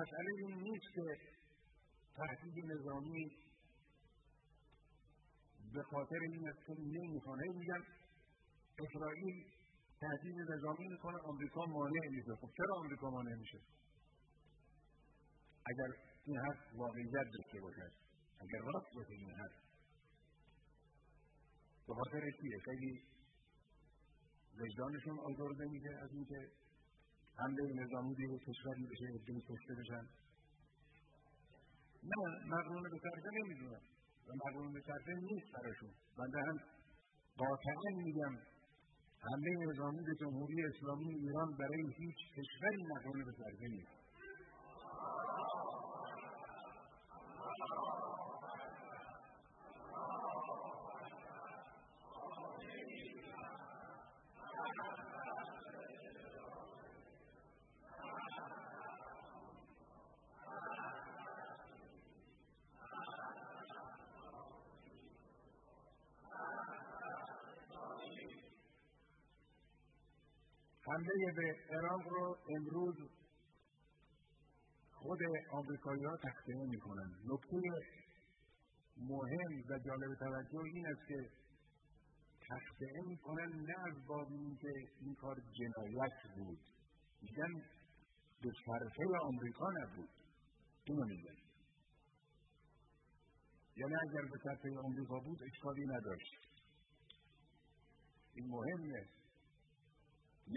مسئله 0.00 0.30
این 0.38 0.62
نیست 0.62 0.94
که 0.94 1.16
تهدید 2.16 2.64
نظامی 2.64 3.30
به 5.74 5.82
خاطر 5.82 6.18
این 6.32 6.48
است 6.48 6.66
که 6.66 6.74
نمی‌خوانه 6.78 7.42
میگن 7.58 7.82
اسرائیل 8.78 9.44
تهدید 10.00 10.36
نظامی 10.50 10.88
می‌کنه 10.88 11.18
آمریکا 11.18 11.64
مانع 11.66 12.08
میشه. 12.10 12.34
خب 12.40 12.50
چرا 12.56 12.76
آمریکا 12.76 13.10
مانع 13.10 13.34
میشه؟ 13.34 13.58
اگر 15.66 15.88
این 16.26 16.38
حرف 16.38 16.74
واقعیت 16.74 17.26
داشته 17.38 17.60
باشد 17.60 17.92
اگر 18.40 18.58
راست 18.58 18.94
باشه 18.94 19.12
این 19.12 19.30
حرف. 19.30 19.52
به 21.86 21.94
خاطر 21.94 22.20
چیه؟ 22.40 22.58
خیلی 22.64 23.02
وجدانشون 24.60 25.18
آزرده 25.18 25.64
میشه 25.64 25.88
از 26.02 26.10
اینکه 26.12 26.48
حمله 27.38 27.84
نظامی 27.84 28.14
به 28.14 28.38
کشوری 28.38 28.86
بشه 28.86 29.04
عدهای 29.04 29.42
کشته 29.48 29.74
بشن. 29.80 30.04
نه 32.02 32.46
مقرون 32.46 32.82
به 32.82 32.98
طرفه 32.98 33.30
نمی‌دونم. 33.32 33.80
و 34.28 34.32
مقرون 34.34 34.72
به 34.72 34.80
طرفه 34.80 35.12
نیست 35.12 35.52
براشون. 35.54 35.90
بنده 36.18 36.38
هم 36.38 36.58
قاطعا 37.36 37.90
میگم 37.96 38.34
حمله 39.20 39.50
نظامی 39.72 40.02
به 40.02 40.14
جمهوری 40.20 40.64
اسلامی 40.64 41.14
ایران 41.14 41.56
برای 41.58 41.82
هیچ 41.98 42.16
کشوری 42.36 42.82
مقرون 42.96 43.24
به 43.24 43.32
طرفه 43.32 43.68
نیست. 43.68 43.99
حمله 71.00 71.32
به 71.36 71.76
عراق 71.76 72.08
رو 72.08 72.36
امروز 72.56 72.96
خود 74.92 75.18
آمریکایی 75.52 76.04
ها 76.04 76.16
تخصیه 76.16 76.66
می 76.68 76.80
کنند 76.80 77.14
نکته 77.24 77.56
مهم 78.96 79.62
و 79.70 79.78
جالب 79.78 80.14
توجه 80.18 80.64
این 80.74 80.86
است 80.86 81.08
که 81.08 81.30
تخصیه 82.48 83.02
می 83.06 83.16
کنند 83.16 83.54
نه 83.54 83.78
از 83.88 84.06
باب 84.06 84.28
که 84.60 84.72
این 85.00 85.14
کار 85.14 85.36
جنایت 85.58 86.36
بود. 86.36 86.58
میگن 87.22 87.52
به 88.42 88.50
صرفه 88.66 89.04
آمریکا 89.22 89.70
نبود. 89.70 90.08
اینو 90.84 91.04
میگن. 91.04 91.36
یعنی 93.76 93.94
اگر 93.94 94.22
به 94.22 94.38
صرفه 94.44 94.78
آمریکا 94.84 95.18
بود 95.18 95.38
اشکالی 95.42 95.86
نداشت. 95.86 96.34
این 98.34 98.46
مهمه 98.48 99.19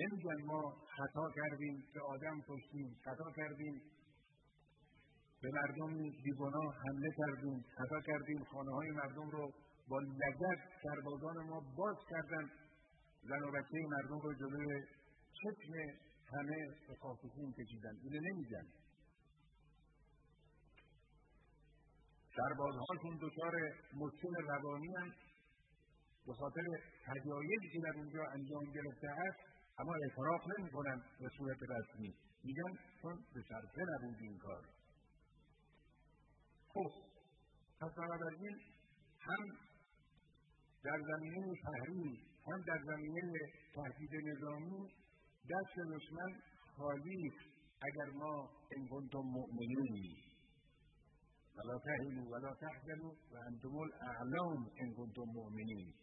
نمیگن 0.01 0.45
ما 0.45 0.75
خطا 0.97 1.31
کردیم 1.35 1.83
که 1.93 1.99
آدم 1.99 2.41
کشتیم 2.49 2.95
خطا 3.05 3.31
کردیم. 3.31 3.81
به 5.41 5.49
مردم 5.51 5.93
بیگناه 6.23 6.75
حمله 6.85 7.09
کردیم 7.17 7.65
خطا 7.77 8.01
کردیم. 8.01 8.43
خانه 8.43 8.71
های 8.71 8.91
مردم 8.91 9.29
رو 9.29 9.53
با 9.87 9.99
لگت 9.99 10.59
سربازان 10.83 11.37
ما 11.49 11.59
باز 11.77 11.95
کردن. 12.09 12.49
زن 13.23 13.43
و 13.43 13.51
بچه 13.51 13.77
مردم 13.91 14.19
رو 14.19 14.33
جلوی 14.33 14.83
چشم 15.33 15.73
همه 16.33 16.57
به 16.87 16.95
خاکسون 17.01 17.51
کشیدن. 17.51 17.95
اینو 18.03 18.19
نمیگن. 18.29 18.67
سربازهاشون 22.35 23.17
دچار 23.21 23.53
مشکل 23.93 24.35
روانی 24.47 24.95
هم 24.95 25.11
به 26.27 26.33
خاطر 26.33 26.61
تجایزی 27.05 27.69
که 27.73 27.79
در 27.79 27.99
اونجا 27.99 28.23
انجام 28.33 28.63
گرفته 28.63 29.09
است 29.09 29.52
اما 29.79 29.93
اعتراف 30.03 30.41
نمی 30.57 30.69
کنن 30.71 31.01
به 31.19 31.29
صورت 31.37 31.57
رسمی. 31.69 32.15
میگن 32.43 32.73
چون 33.01 33.15
به 33.33 33.41
صرفه 33.49 33.81
نبود 33.81 34.17
این 34.21 34.37
کار. 34.37 34.65
خب 36.67 36.91
پس 37.81 37.91
بنابراین 37.97 38.59
هم 39.19 39.43
در 40.83 40.99
زمینه 41.07 41.53
تحریم 41.63 42.17
هم 42.47 42.61
در 42.67 42.79
زمینه 42.85 43.31
تهدید 43.75 44.11
نظامی 44.29 44.87
دست 45.51 45.75
دشمن 45.95 46.35
خالی 46.77 47.31
اگر 47.81 48.11
ما 48.13 48.49
ان 48.77 48.87
کنتم 48.87 49.19
مؤمنین. 49.19 50.17
ولا 51.57 51.79
تهنوا 51.85 52.31
ولا 52.31 52.55
تحزنوا 52.61 53.13
وانتم 53.31 53.75
الاعلام 53.77 54.69
ان 54.81 54.93
کنتم 54.93 55.27
مؤمنین. 55.35 55.93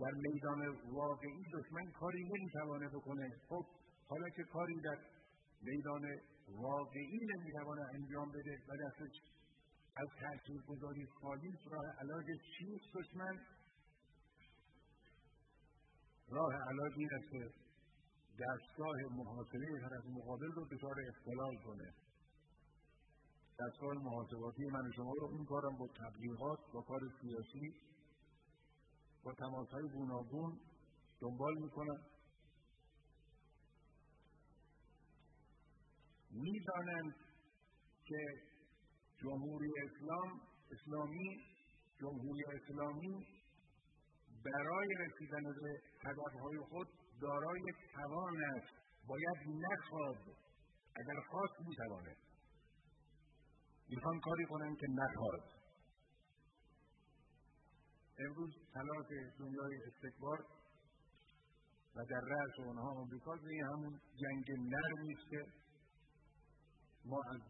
در 0.00 0.10
میدان 0.10 0.60
واقعی 0.92 1.44
دشمن 1.54 1.90
کاری 1.90 2.24
نمی‌توانه 2.24 2.88
بکنه. 2.88 3.30
خب 3.48 3.66
حالا 4.08 4.28
که 4.28 4.42
کاری 4.42 4.80
در 4.80 4.98
میدان 5.62 6.02
واقعی 6.48 7.20
نمی‌توانه 7.34 7.82
انجام 7.94 8.28
بده 8.28 8.58
و 8.68 8.76
دستش 8.86 9.20
از 9.96 10.08
تأثیر 10.20 10.62
گذاری 10.68 11.06
خالی 11.06 11.58
راه 11.70 11.86
علاج 12.00 12.26
چیست 12.58 12.96
دشمن؟ 12.96 13.40
راه 16.28 16.54
علاج 16.54 16.92
این 16.96 17.08
است 17.14 17.30
که 17.30 17.50
دستگاه 18.40 18.96
محاصره 19.10 19.80
طرف 19.80 20.04
مقابل 20.06 20.52
رو 20.52 20.64
دچار 20.64 20.96
اختلال 21.08 21.56
کنه. 21.64 21.94
دستگاه 23.60 23.92
محاسباتی 23.92 24.64
من 24.64 24.90
شما 24.96 25.12
رو 25.20 25.28
این 25.32 25.44
کارم 25.44 25.76
با 25.78 25.86
تبلیغات 25.86 26.58
با 26.74 26.82
کار 26.82 27.00
سیاسی 27.20 27.74
با 29.24 29.32
تماس 29.32 29.68
های 29.68 29.88
گوناگون 29.88 30.60
دنبال 31.20 31.54
می‌کنن 31.62 32.00
می‌دانند 36.30 37.14
که 38.04 38.18
جمهوری 39.22 39.72
اسلام 39.84 40.40
اسلامی 40.72 41.40
جمهوری 42.00 42.44
اسلامی 42.44 43.26
برای 44.44 44.88
رسیدن 44.98 45.42
به 45.42 45.80
هدفهای 46.00 46.58
خود 46.70 46.88
دارای 47.20 47.62
توان 47.94 48.44
است. 48.44 48.74
باید 49.08 49.38
نخواد 49.48 50.16
اگر 50.96 51.20
خواست 51.30 51.68
می‌تواند. 51.68 52.16
می‌خوان 53.88 54.20
کاری 54.20 54.44
کنند 54.44 54.78
که 54.78 54.86
نخواد 54.90 55.61
امروز 58.18 58.54
تلاش 58.74 59.06
دنیای 59.38 59.76
استکبار 59.86 60.46
و 61.96 62.04
در 62.04 62.20
رأس 62.20 62.58
اونها 62.58 62.90
آمریکا 62.90 63.32
این 63.34 63.64
همون 63.64 64.00
جنگ 64.16 64.44
نرمی 64.50 65.14
است 65.14 65.30
که 65.30 65.46
ما 67.04 67.20
از 67.34 67.40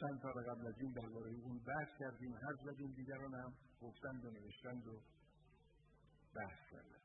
چند 0.00 0.20
سال 0.22 0.32
قبل 0.32 0.66
از 0.66 0.74
این 0.80 0.92
درباره 0.92 1.30
اون 1.44 1.58
بحث 1.58 1.88
کردیم 1.98 2.34
حرف 2.34 2.60
زدیم 2.64 2.92
دیگران 2.96 3.34
هم 3.34 3.52
گفتند 3.82 4.24
و 4.24 4.30
نوشتند 4.30 4.86
و 4.86 5.00
بحث 6.34 6.70
کردن 6.70 7.00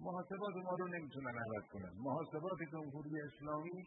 محاسبات 0.00 0.56
ما 0.64 0.74
رو 0.78 0.88
نمی‌تونن 0.88 1.38
عوض 1.38 1.68
کنن. 1.72 1.92
محاسبات 1.98 2.58
جمهوری 2.72 3.20
اسلامی 3.20 3.86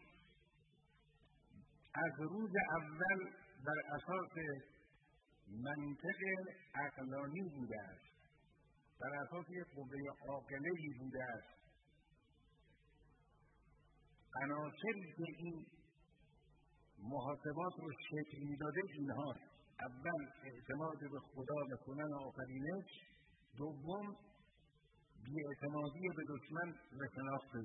از 1.93 2.19
روز 2.19 2.51
اول 2.75 3.19
بر 3.65 3.79
اساس 3.95 4.31
منطق 5.51 6.21
عقلانی 6.75 7.49
بوده 7.49 7.81
است. 7.81 8.09
بر 9.01 9.15
اساس 9.15 9.45
یک 9.49 9.67
قوه 9.75 9.97
عاقله 10.29 10.69
بوده 10.99 11.23
است. 11.23 11.59
عناصری 14.43 15.13
که 15.17 15.25
این 15.37 15.65
محاسبات 16.99 17.73
رو 17.79 17.91
شکل 18.09 18.37
می‌داده 18.43 18.81
اینها 18.93 19.35
اول 19.79 20.29
اعتماد 20.43 20.99
به 20.99 21.19
خدا 21.19 21.55
و 21.55 21.77
سنن 21.85 22.13
آفرینش. 22.13 22.89
دوم 23.57 24.15
بیاعتمادی 25.25 26.07
به 26.17 26.23
دشمن 26.29 26.69
و 26.71 27.07
شناخت 27.15 27.55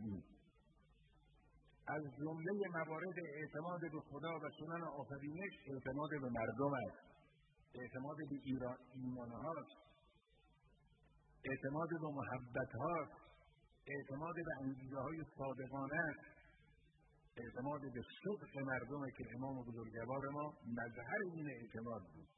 از 1.87 2.03
جمله 2.19 2.69
موارد 2.73 3.19
اعتماد 3.35 3.81
به 3.81 4.01
خدا 4.11 4.39
و 4.39 4.51
سنن 4.59 4.83
آفرینش 4.83 5.53
اعتماد 5.67 6.11
به 6.11 6.29
مردم 6.29 6.75
است. 6.87 7.14
اعتماد 7.75 8.17
به 8.31 8.37
ایران 8.45 8.79
ایمان 8.95 9.31
هاست. 9.31 9.77
اعتماد 11.45 11.89
به 11.89 12.09
محبت 12.09 12.75
هاست. 12.75 13.25
اعتماد 13.87 14.35
به 14.35 14.55
انگیزه 14.61 14.97
های 14.97 15.25
صادقانه 15.39 16.15
اعتماد 17.37 17.81
به 17.81 18.03
صدق 18.25 18.59
مردمه 18.59 19.11
که 19.19 19.25
امام 19.35 19.63
بزرگوار 19.63 20.29
ما 20.33 20.55
مظهر 20.67 21.19
این 21.35 21.51
اعتماد 21.51 22.03
بود. 22.03 22.29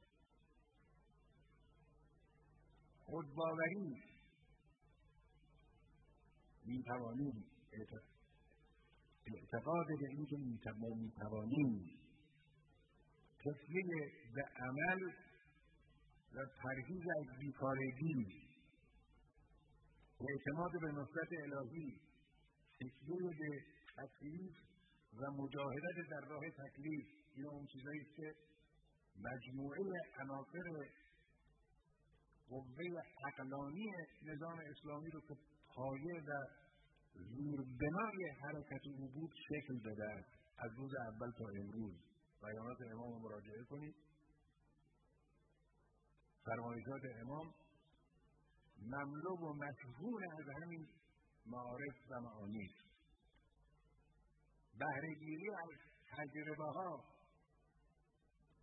خودباوری 3.05 4.03
می‌توانیم 6.64 7.45
اعتقاد 9.34 9.87
به 10.01 10.09
اینکه 10.09 10.37
می‌توانیم 10.37 11.97
تسلیه 13.39 14.12
به 14.34 14.43
عمل 14.43 15.01
و 16.37 16.47
پرهیز 16.62 17.05
از 17.18 17.39
بیکارگی. 17.39 18.47
اعتماد 20.20 20.72
به 20.82 20.93
نصرت 20.93 21.28
الهی 21.43 22.01
تکیه 22.80 23.30
به 23.39 23.62
تکلیف 23.97 24.57
و 25.20 25.30
مجاهدت 25.30 26.11
در 26.11 26.28
راه 26.28 26.43
تکلیف. 26.51 27.07
این 27.34 27.47
اون 27.47 27.66
چیزایی 27.66 28.05
که 28.16 28.34
مجموعه 29.20 29.80
عناصر 30.20 30.91
قوه 32.49 32.84
عقلانی 33.24 33.87
نظام 34.22 34.59
اسلامی 34.70 35.11
رو 35.11 35.20
که 35.20 35.37
پایه 35.74 36.20
و 36.28 36.47
زوربنای 37.14 38.30
حرکت 38.43 38.87
او 38.99 39.09
بود 39.09 39.30
شکل 39.49 39.78
داده 39.84 40.24
از 40.59 40.70
روز 40.76 40.91
اول 40.95 41.30
تا 41.30 41.45
امروز. 41.61 41.95
بیانات 42.43 42.78
امام 42.93 43.22
مراجعه 43.22 43.64
کنید. 43.70 43.95
فرمایشات 46.47 47.03
امام 47.21 47.55
مملو 48.83 49.37
و 49.37 49.53
مشهور 49.53 50.23
از 50.39 50.49
همین 50.63 50.89
معارف 51.47 51.97
و 52.11 52.21
معانی 52.21 52.71
بهرهگیری 54.79 55.51
از 55.51 55.71
تجربه 56.17 56.65
ها 56.65 57.05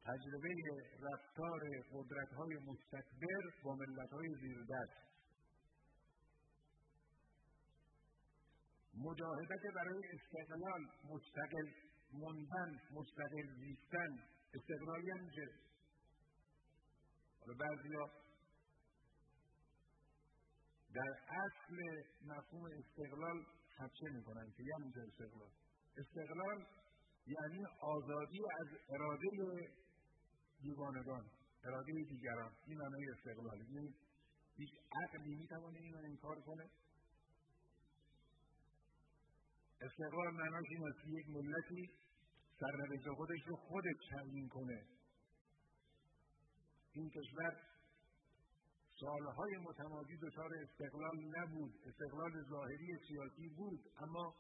تجربه 0.06 0.54
رفتار 1.02 1.62
قدرت 1.94 2.34
های 2.34 2.56
مستکبر 2.68 3.44
با 3.64 3.76
ملت 3.76 4.10
های 4.12 4.28
زیردست. 4.42 5.04
مجاهدت 8.98 9.74
برای 9.76 10.02
استقلال 10.14 10.82
مستقل 11.10 11.68
موندن 12.14 12.80
مستقل 12.92 13.48
زیستن 13.60 14.12
استقلال 14.54 15.04
یعنی 15.08 15.30
چه؟ 15.36 15.73
حالا 17.46 17.58
بعضیا 17.58 18.10
در 20.94 21.14
اصل 21.30 21.78
مفهوم 22.26 22.66
استقلال 22.66 23.46
خدشه 23.78 24.10
می‌کنن 24.16 24.52
که 24.58 24.64
یعنی 24.64 24.94
استقلال. 25.08 25.50
استقلال 25.98 26.66
یعنی 27.28 27.66
آزادی 27.82 28.40
از 28.60 28.68
اراده 28.90 29.28
دیوانگان 30.62 31.26
اراده 31.66 31.92
دیگران. 32.10 32.52
این 32.68 32.78
معنی 32.78 33.10
استقلال. 33.10 33.62
این 33.70 33.94
هیچ 34.58 34.70
عقلی 34.92 35.36
می‌توانه 35.36 35.80
اینو 35.80 35.98
انکار 35.98 36.42
کنه. 36.42 36.70
استقلال 39.82 40.34
معناش 40.34 40.66
این 40.70 40.88
است 40.88 41.02
که 41.02 41.10
یک 41.10 41.30
ملتی 41.30 41.90
سرنوشت 42.60 43.10
خودش 43.16 43.48
رو 43.48 43.56
خودش 43.56 43.96
تعیین 44.12 44.50
کنه. 44.50 44.93
این 46.94 47.10
کشور 47.10 47.62
سالهای 49.00 49.58
متمادی 49.58 50.18
دچار 50.18 50.50
استقلال 50.62 51.18
نبود 51.38 51.74
استقلال 51.86 52.44
ظاهری 52.50 52.98
سیاسی 53.08 53.50
بود 53.50 53.80
اما 53.98 54.36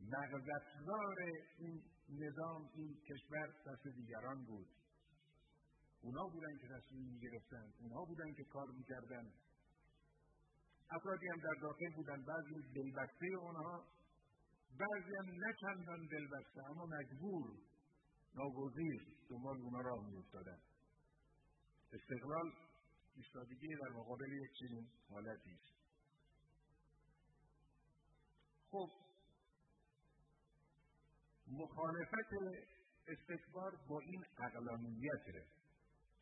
مغزافزار 0.00 1.16
این 1.58 1.82
نظام 2.08 2.68
این 2.74 2.96
کشور 3.08 3.46
دست 3.66 3.86
دیگران 3.96 4.44
بود. 4.44 4.66
اونا 6.02 6.26
بودن 6.28 6.56
که 6.60 6.68
تصمیم 6.68 7.08
می‌گرفتن 7.12 7.72
اونا 7.80 8.04
بودن 8.04 8.32
که 8.32 8.44
کار 8.44 8.66
می‌کردن. 8.78 9.32
افرادی 10.90 11.28
هم 11.28 11.36
در 11.36 11.60
داخل 11.62 11.90
بودن 11.96 12.22
بعضی 12.24 12.54
دلبسته 12.74 13.26
اونها 13.40 13.84
بعضی 14.78 15.16
هم 15.18 15.26
نه 15.26 15.54
چندان 15.60 16.06
دلبسته 16.06 16.70
اما 16.70 16.86
مجبور 16.86 17.50
ناگزیر 18.34 19.06
دنبال 19.30 19.60
اونا 19.60 19.80
راه 19.80 20.06
میافتادن. 20.06 20.58
استقلال 21.92 22.52
ایستادگی 23.16 23.68
در 23.68 23.88
مقابل 23.88 24.32
یک 24.32 24.50
چنین 24.58 24.88
حالتی 25.10 25.50
است. 25.50 25.76
خب 28.70 28.90
مخالفت 31.48 32.32
استکبار 33.08 33.76
با 33.88 34.00
این 34.00 34.24
اقلانیته 34.38 35.46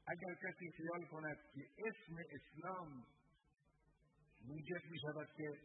اگر 0.07 0.35
کسی 0.35 0.71
خیال 0.77 1.07
کند 1.11 1.37
که 1.55 1.61
اسم 1.79 2.17
اسلام 2.33 3.07
موجب 4.45 4.91
می 4.91 4.99
شود 5.01 5.29
که 5.37 5.61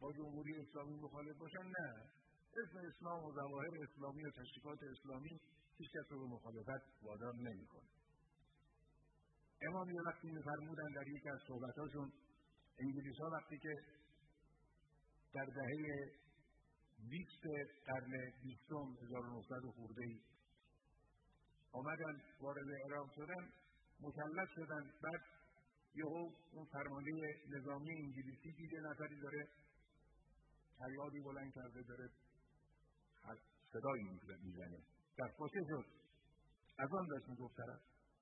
با 0.00 0.12
جمهوری 0.12 0.60
اسلامی 0.60 0.94
مخالف 0.94 1.36
باشن 1.36 1.62
نه. 1.62 2.10
اسم 2.64 2.78
اسلام 2.78 3.24
و 3.24 3.32
ظواهر 3.34 3.70
اسلامی 3.82 4.24
و 4.24 4.30
تشریفات 4.30 4.78
اسلامی 4.82 5.40
هیچ 5.78 5.90
کس 5.90 6.12
رو 6.12 6.18
به 6.18 6.34
مخالفت 6.34 7.02
وادار 7.02 7.34
نمی‌کنه. 7.34 7.99
امام 9.62 9.90
یه 9.90 10.02
وقتی 10.06 10.30
میفرمودن 10.30 10.92
در 10.94 11.08
یکی 11.08 11.28
از 11.28 11.40
صحبتاشون 11.48 12.12
انگلیس 12.78 13.16
ها 13.20 13.30
وقتی 13.30 13.58
که 13.58 13.74
در 15.34 15.44
دهه 15.44 16.10
بیست 17.10 17.44
قرن 17.86 18.32
بیستم 18.42 18.96
1900 19.02 19.60
خورده 19.76 20.02
ای 20.06 20.20
آمدن 21.72 22.22
وارد 22.40 22.70
عراق 22.84 23.10
شدن 23.16 23.48
مسلط 24.00 24.48
شدن 24.54 24.90
بعد 25.02 25.20
یهو 25.94 26.30
اون 26.52 26.66
فرمانده 26.72 27.10
نظامی 27.48 27.90
انگلیسی 27.90 28.52
دیده 28.52 28.80
نفری 28.80 29.20
داره 29.20 29.48
فریادی 30.78 31.20
بلند 31.20 31.54
کرده 31.54 31.82
داره 31.82 32.10
صدایی 33.72 34.04
می‌زنه 34.44 34.78
دستپاچه 35.18 35.60
شد. 35.68 35.84
از 36.78 36.88
آن 36.92 37.06
داشت 37.06 37.28
می‌گفت 37.28 37.56
طرف. 37.56 37.80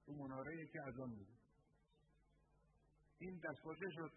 اون 0.09 0.19
مناره 0.19 0.67
که 0.67 0.83
از 0.83 1.01
آن 1.01 1.15
بود. 1.15 1.29
این 3.19 3.41
دستپاچه 3.45 3.91
شد. 3.91 4.13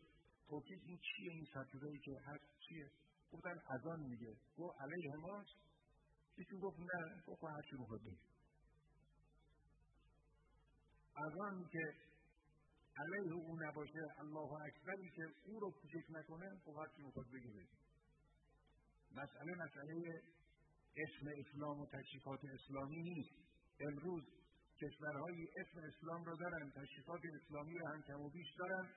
پرسید 0.49 0.81
این 0.85 0.97
چیه؟ 0.97 1.31
این 1.31 1.45
سطوره 1.53 1.97
که 1.97 2.11
هست 2.25 2.43
چیه؟ 2.59 2.91
گفتن 3.31 3.61
از 3.69 3.87
آن 3.87 3.99
میگه. 3.99 4.35
گفت 4.57 4.81
علیه 4.81 5.15
ماست. 5.15 5.55
یکی 6.37 6.57
گفت 6.57 6.79
نه. 6.79 7.23
گفت 7.27 7.43
هر 7.43 7.61
چی 7.69 7.75
می‌خواد 7.79 8.01
بگه. 8.01 8.17
از 11.15 11.33
آن 11.39 11.67
که 11.71 11.95
علیه 12.97 13.33
او 13.33 13.59
نباشه 13.59 13.99
الله 14.17 14.51
اکبری 14.61 15.09
که 15.09 15.23
او 15.45 15.59
رو 15.59 15.71
کوچک 15.71 16.05
نکنه 16.09 16.59
خب 16.65 16.75
هر 16.77 16.87
چی 16.95 17.01
می‌خواد 17.03 17.25
بگه. 17.27 17.67
مسئله 19.11 19.55
مسئله 19.55 20.23
اسم 20.97 21.27
اسلام 21.37 21.79
و 21.79 21.85
تشریفات 21.85 22.39
اسلامی 22.53 23.01
نیست. 23.01 23.35
امروز 23.79 24.23
کشورهایی 24.81 25.47
اسم 25.57 25.79
اسلام 25.79 26.23
رو 26.23 26.35
دارن 26.37 26.71
تشریفات 26.71 27.21
اسلامی 27.35 27.77
رو 27.77 27.87
هم 27.87 28.01
کم 28.01 28.21
و 28.21 28.29
بیش 28.29 28.55
دارن. 28.59 28.89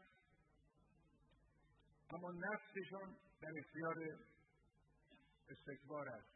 اما 2.11 2.30
نفسشان 2.30 3.16
در 3.41 3.53
اختیار 3.59 3.97
استکبار 5.49 6.09
است. 6.09 6.28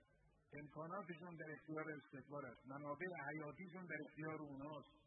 امکاناتشون 0.52 1.36
در 1.36 1.52
اختیار 1.52 1.84
استکبار 1.90 2.46
است. 2.46 2.66
منابع 2.66 3.06
حیاتیشون 3.28 3.86
در 3.86 3.98
اختیار 4.08 4.42
اوناست. 4.42 4.98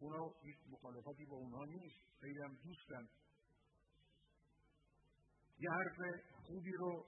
اونا 0.00 0.34
هیچ 0.42 0.56
مخالفتی 0.70 1.24
با 1.24 1.36
اونها 1.36 1.64
نیست. 1.64 2.00
خیلی 2.20 2.42
هم 2.42 2.54
دوستن. 2.54 3.08
یه 5.60 5.70
حرف 5.70 6.20
خوبی 6.46 6.72
رو 6.72 7.06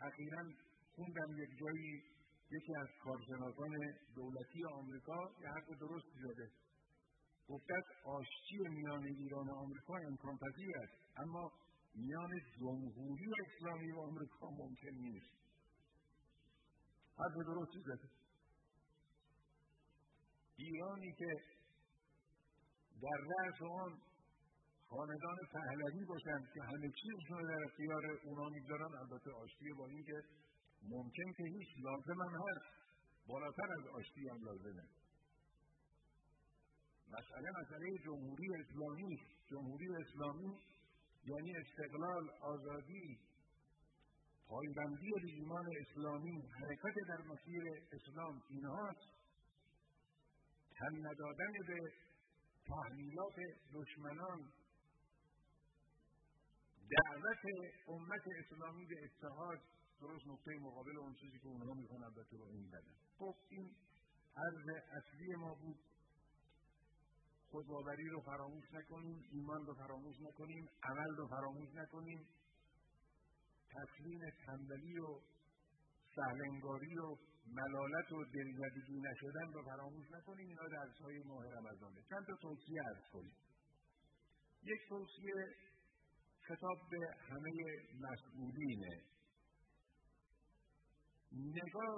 اخیرا 0.00 0.42
خوندم 0.94 1.30
یک 1.42 1.50
جایی 1.60 2.02
یکی 2.50 2.74
از 2.76 2.88
کارشناسان 3.04 3.72
دولتی 4.14 4.64
آمریکا 4.64 5.30
یه 5.42 5.48
حرف 5.48 5.68
درست 5.80 6.06
زده. 6.22 6.50
گفته 7.48 7.74
آشتی 8.04 8.58
میان 8.68 9.04
ایران 9.04 9.48
و 9.48 9.54
آمریکا 9.54 9.96
امکان 9.96 10.36
پذیر 10.36 10.78
است 10.78 10.92
اما 11.16 11.52
میان 11.94 12.30
جمهوری 12.60 13.30
اسلامی 13.46 13.92
و 13.92 14.00
آمریکا 14.00 14.50
ممکن 14.50 14.94
نیست. 15.00 15.32
حرف 17.18 17.34
درستی 17.46 17.80
زده؟ 17.80 18.08
ایرانی 20.56 21.12
که 21.18 21.32
در 23.02 23.18
رأس 23.30 23.62
آن 23.62 24.00
خاندان 24.86 25.36
پهلوی 25.52 26.04
باشند 26.04 26.44
که 26.54 26.62
همه 26.62 26.92
رو 27.30 27.48
در 27.48 27.64
اختیار 27.64 28.04
اونا 28.24 28.48
می‌گذارن 28.48 28.94
البته 28.94 29.30
آشتی 29.30 29.72
با 29.78 29.86
اینکه 29.86 30.22
ممکن 30.82 31.32
که 31.32 31.44
هیچ 31.44 31.68
لازم 31.78 32.22
هم 32.22 32.34
هست. 32.34 32.82
بالاتر 33.26 33.72
از 33.72 33.86
آشتی 33.86 34.28
هم 34.28 34.44
لازمه. 34.44 34.84
مسئله 37.08 37.50
مسئله 37.60 37.98
جمهوری 38.04 38.48
اسلامی. 38.60 39.18
جمهوری 39.50 39.88
اسلامی 39.96 40.58
یعنی 41.24 41.52
استقلال 41.56 42.30
آزادی 42.40 43.18
پایبندی 44.46 45.12
ایمان 45.24 45.66
اسلامی 45.80 46.42
حرکت 46.60 46.94
در 47.08 47.22
مسیر 47.24 47.62
اسلام 47.92 48.42
اینهاست. 48.48 49.12
تن 50.78 51.06
ندادن 51.06 51.52
به 51.66 51.78
تحمیلات 52.66 53.36
دشمنان. 53.74 54.52
دعوت 56.90 57.44
امت 57.88 58.22
اسلامی 58.44 58.86
به 58.86 58.94
اتحاد. 59.04 59.60
درست 60.02 60.26
نقطه 60.26 60.50
مقابل 60.58 60.96
اون 60.98 61.14
چیزی 61.14 61.38
که 61.38 61.46
اونها 61.46 61.74
می‌خوان 61.74 62.04
البته 62.04 62.36
رو 62.36 62.44
این 62.44 62.68
بدن 62.70 62.94
خب 63.18 63.34
این 63.48 63.70
عرض 64.36 64.68
اصلی 64.98 65.34
ما 65.34 65.54
بود 65.54 65.78
خودباوری 67.50 68.08
رو 68.08 68.20
فراموش 68.20 68.64
نکنیم 68.72 69.24
ایمان 69.32 69.66
رو 69.66 69.74
فراموش 69.74 70.16
نکنیم 70.20 70.68
عمل 70.82 71.16
رو 71.16 71.26
فراموش 71.28 71.74
نکنیم. 71.74 72.26
تسلیم 73.70 74.20
تنبلی 74.46 74.98
و 74.98 75.20
سهلنگاری 76.16 76.98
و 76.98 77.16
ملالت 77.46 78.12
و 78.12 78.24
دلزدگی 78.24 79.00
نشدن 79.00 79.52
رو 79.52 79.62
فراموش 79.62 80.10
نکنیم 80.10 80.48
اینا 80.48 80.68
درس 80.68 80.96
های 81.00 81.22
ماه 81.22 81.44
رمضانه 81.46 82.02
چند 82.10 82.26
تا 82.26 82.36
توصیه 82.42 82.82
عرض 82.82 83.04
کنیم. 83.12 83.36
یک 84.62 84.80
توصیه 84.88 85.34
خطاب 86.42 86.78
به 86.90 87.14
همه 87.28 87.52
مسئولینه 88.00 89.02
نگاه 91.34 91.96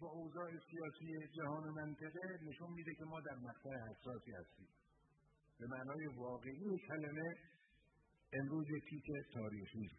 به 0.00 0.06
اوضاع 0.06 0.50
سیاسی 0.70 1.28
جهان 1.36 1.64
و 1.68 1.72
منطقه 1.72 2.38
نشون 2.42 2.72
میده 2.72 2.94
که 2.94 3.04
ما 3.04 3.20
در 3.20 3.36
مقطع 3.36 3.70
حساسی 3.70 4.32
هستیم. 4.32 4.68
به 5.58 5.66
معنای 5.66 6.06
واقعی 6.06 6.78
کلمه 6.88 7.34
امروز 8.32 8.66
تیک 8.90 9.06
تاریخی 9.34 9.90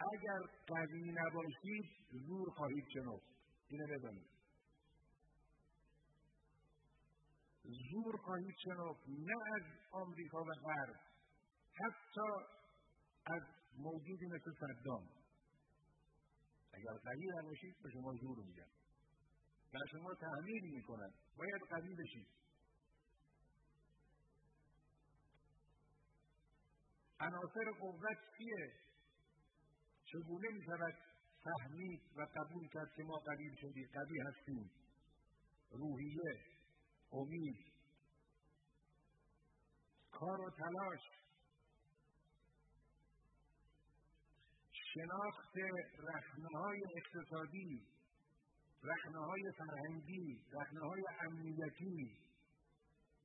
اگر 0.00 0.38
قوی 0.66 1.12
نباشید 1.12 1.84
زور 2.26 2.50
خواهید 2.50 2.84
شنفت 2.94 3.26
اینو 3.68 3.86
بدانید. 3.86 4.30
زور 7.64 8.16
خواهید 8.16 8.54
شنفت 8.64 9.08
نه 9.08 9.36
از 9.54 9.62
آمریکا 9.90 10.38
و 10.38 10.52
غرب 10.64 10.96
حتی 11.74 12.30
از 13.26 13.42
موجودی 13.76 14.26
مثل 14.26 14.52
صدام. 14.60 15.08
اگر 16.72 16.92
قوی 17.04 17.26
نباشید 17.38 17.82
به 17.82 17.90
شما 17.90 18.14
زور 18.14 18.38
میگن 18.44 18.68
در 19.72 19.86
شما 19.92 20.14
تحمیل 20.14 20.74
می‌کنن 20.74 21.12
باید 21.36 21.62
قوی 21.70 21.94
بشید. 21.94 22.26
عناصر 27.20 27.70
قوت 27.80 28.18
چیه؟ 28.38 28.72
چگونه 30.04 30.48
می‌شود 30.48 30.94
فهمید 31.44 32.00
و 32.16 32.26
قبول 32.36 32.68
کرد 32.68 32.94
که 32.96 33.02
ما 33.02 33.16
قوی 33.16 33.56
شدیم؟ 33.60 33.88
قوی 33.94 34.20
هستیم. 34.20 34.70
روحیه 35.70 36.44
امید. 37.12 37.72
کار 40.10 40.40
و 40.40 40.50
تلاش. 40.50 41.00
شناخت 44.94 45.56
رخنه 45.98 46.58
های 46.58 46.80
اقتصادی 46.96 47.86
رخنه 48.82 49.18
های 49.18 49.42
فرهنگی 49.58 50.44
رخنه 50.52 50.80
های 50.80 51.04
امنیتی. 51.20 52.18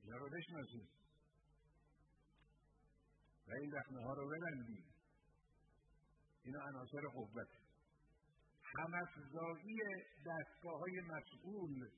اینا 0.02 0.16
رو 0.16 0.30
بشناسید 0.30 0.88
و 3.48 3.52
این 3.52 3.72
رخنه 3.72 4.00
ها 4.02 4.14
رو 4.14 4.28
ببندید 4.28 4.84
اینا 6.44 6.60
عناصر 6.62 7.00
قوت. 7.14 7.48
همافزایی 8.62 9.78
دستگاه 10.26 10.80
های 10.80 11.00
مسئول. 11.00 11.90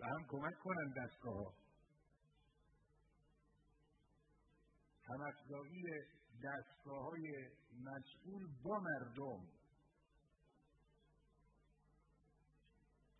و 0.00 0.04
هم 0.04 0.26
کمک 0.28 0.58
کنن 0.58 0.92
دستگاه 0.96 1.34
ها 1.34 1.54
همافزایی 5.04 6.19
دستگاه 6.44 7.04
های 7.04 7.50
مسئول 7.80 8.46
با 8.62 8.80
مردم. 8.80 9.46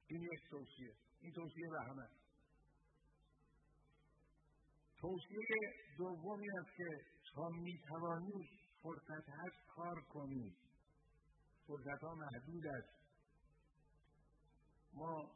این 0.07 0.23
یک 0.23 0.51
توصیه. 0.51 0.95
این 1.21 1.33
توصیه 1.33 1.71
به 1.71 1.81
همه. 1.81 2.09
توصیه 4.97 5.75
دومی 5.99 6.51
است 6.51 6.77
که 6.77 7.05
تا 7.35 7.49
می‌توانید 7.49 8.51
فرصت 8.83 9.29
هست 9.29 9.67
کار 9.69 10.01
کنید 10.01 10.57
فرصت 11.67 12.03
ها 12.03 12.15
محدود 12.15 12.67
است. 12.67 12.89
ما 14.95 15.31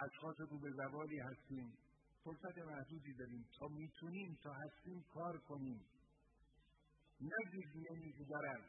اشخاص 0.00 0.36
رو 0.40 0.58
به 0.58 0.70
زوالی 0.70 1.18
هستیم. 1.18 1.78
فرصت 2.24 2.58
محدودی 2.58 3.14
داریم. 3.14 3.48
تا 3.58 3.68
می‌تونیم 3.68 4.38
تا 4.42 4.52
هستیم 4.52 5.04
کار 5.14 5.38
کنیم. 5.38 5.84
نگید 7.20 7.90
نمی‌گذارن. 7.90 8.64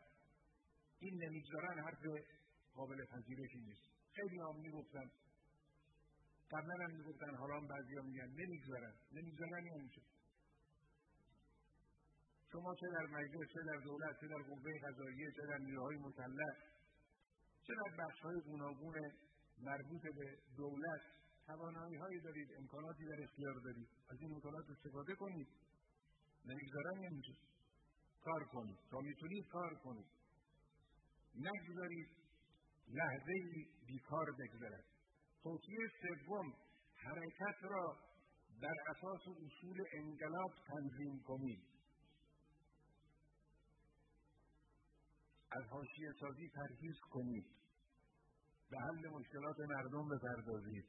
این 0.99 1.23
نمی‌گذارن 1.23 1.79
حرف 1.79 2.05
قابل 2.75 3.05
پذیرشی 3.05 3.59
نیست. 3.59 3.81
خیلی 4.15 4.39
هم 4.39 4.55
می‌گفتن. 4.55 5.11
قبلا 6.51 6.83
هم 6.83 6.91
می‌گفتن 6.91 7.35
حالا 7.35 7.57
هم 7.57 7.67
بعضی 7.67 7.97
هم 7.97 8.05
میگن. 8.05 8.27
نمی‌گذارن. 8.27 8.93
نمی‌گذارن 9.11 9.65
یعنی 9.65 9.89
چه؟ 9.89 10.01
شما 12.51 12.75
چه 12.75 12.87
در 12.87 13.05
مجلس 13.05 13.47
چه 13.53 13.59
در 13.67 13.79
دولت 13.83 14.19
چه 14.21 14.27
در 14.27 14.41
قوه 14.41 14.79
قضاییه 14.83 15.31
چه 15.31 15.47
در 15.47 15.57
نیروهای 15.57 15.97
مسلح 15.97 16.53
چه 17.63 17.73
در 17.73 18.03
بخش 18.03 18.19
های 18.19 18.41
گوناگون 18.41 18.95
مربوط 19.61 20.01
به 20.01 20.37
دولت 20.57 21.01
توانایی 21.45 21.95
هایی 21.95 22.19
دارید 22.21 22.49
امکاناتی 22.57 23.05
در 23.05 23.23
اختیار 23.23 23.53
دارید. 23.63 23.87
از 24.09 24.17
این 24.21 24.33
امکانات 24.33 24.65
استفاده 24.69 25.15
کنید. 25.15 25.47
نمی‌گذارن 26.45 27.03
یعنی 27.03 27.21
چه؟ 27.21 27.50
کار 28.23 28.43
کنید. 28.43 28.77
تا 28.91 28.99
می‌تونید 28.99 29.47
کار 29.47 29.75
کنید. 29.75 30.07
نگذارید. 31.35 32.09
لحظه 32.87 33.33
بیکار 33.87 34.31
بگذرد 34.31 34.85
توصیه 35.43 35.87
سوم 36.01 36.53
حرکت 36.95 37.63
را 37.63 37.97
در 38.61 38.75
اساس 38.89 39.21
اصول 39.45 39.83
انقلاب 39.93 40.51
تنظیم 40.67 41.23
کنید. 41.27 41.63
از 45.51 45.63
حاشیه 45.63 46.13
سازی 46.19 46.47
پرهیز 46.55 46.95
کنید. 47.11 47.45
به 48.69 48.77
حل 48.79 49.09
مشکلات 49.09 49.59
مردم 49.59 50.09
بپردازید. 50.09 50.85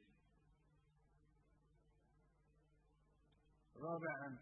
رابعا 3.75 4.37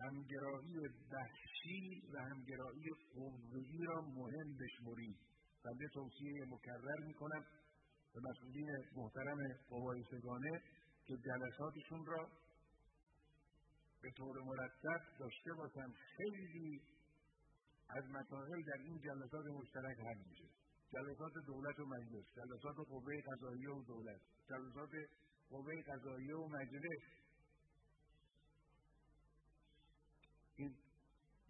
همگرایی 0.00 0.76
وحشی 1.12 2.02
و 2.14 2.18
همگرایی 2.18 2.84
قوهی 3.14 3.84
را 3.86 4.00
مهم 4.00 4.56
بشمرید 4.56 5.16
بنده 5.64 5.88
توصیه 5.94 6.44
مکرر 6.48 7.06
می‌کنم 7.06 7.44
به 8.14 8.20
مسئولین 8.30 8.68
محترم 8.96 9.38
قوای 9.68 10.04
سگانه 10.10 10.62
که 11.06 11.16
جلساتشون 11.16 12.06
را 12.06 12.28
به 14.02 14.10
طور 14.16 14.42
مرتب 14.42 15.00
داشته 15.18 15.52
باشن. 15.52 15.92
خیلی 16.16 16.82
از 17.88 18.04
مسائل 18.10 18.62
در 18.62 18.78
این 18.84 18.98
جلسات 18.98 19.46
مشترک 19.46 19.98
حل 19.98 20.18
میشه. 20.28 20.48
جلسات 20.92 21.32
دولت 21.46 21.80
و 21.80 21.86
مجلس 21.86 22.24
جلسات 22.36 22.76
قوه 22.88 23.20
قضاییه 23.20 23.70
و 23.70 23.82
دولت 23.82 24.20
جلسات 24.48 24.90
قوه 25.50 25.82
قضاییه 25.82 26.34
و 26.34 26.48
مجلس. 26.48 27.02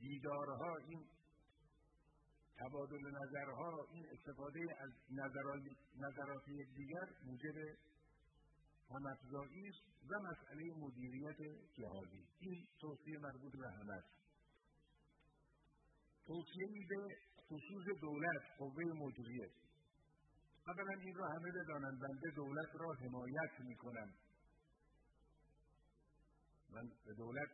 دیدارها 0.08 0.76
این 0.76 1.06
تبادل 2.56 3.10
نظرها 3.10 3.86
این 3.92 4.06
استفاده 4.12 4.60
از 4.78 4.90
نظرات 5.96 6.48
یکدیگر 6.48 7.06
موجب 7.24 7.56
همافزایی 8.90 9.68
است 9.68 10.10
و 10.10 10.18
مسئله 10.18 10.64
مدیریت 10.76 11.38
جهادی. 11.78 12.26
این 12.38 12.66
توصیه 12.80 13.18
مربوط 13.18 13.52
به 13.52 13.70
همه 13.70 13.92
است. 13.92 14.14
توصیه 16.26 16.86
به 16.88 17.16
خصوص 17.48 18.00
دولت 18.00 18.42
قوه 18.58 18.84
مدیریت 18.84 19.50
اولا 20.66 21.00
این 21.00 21.14
را 21.14 21.28
همه 21.28 21.52
بدانند 21.52 22.00
بنده 22.00 22.30
دولت 22.36 22.68
را 22.74 22.92
حمایت 22.92 23.60
می‌کنم. 23.60 24.14
من 26.70 26.88
به 27.04 27.14
دولت 27.14 27.48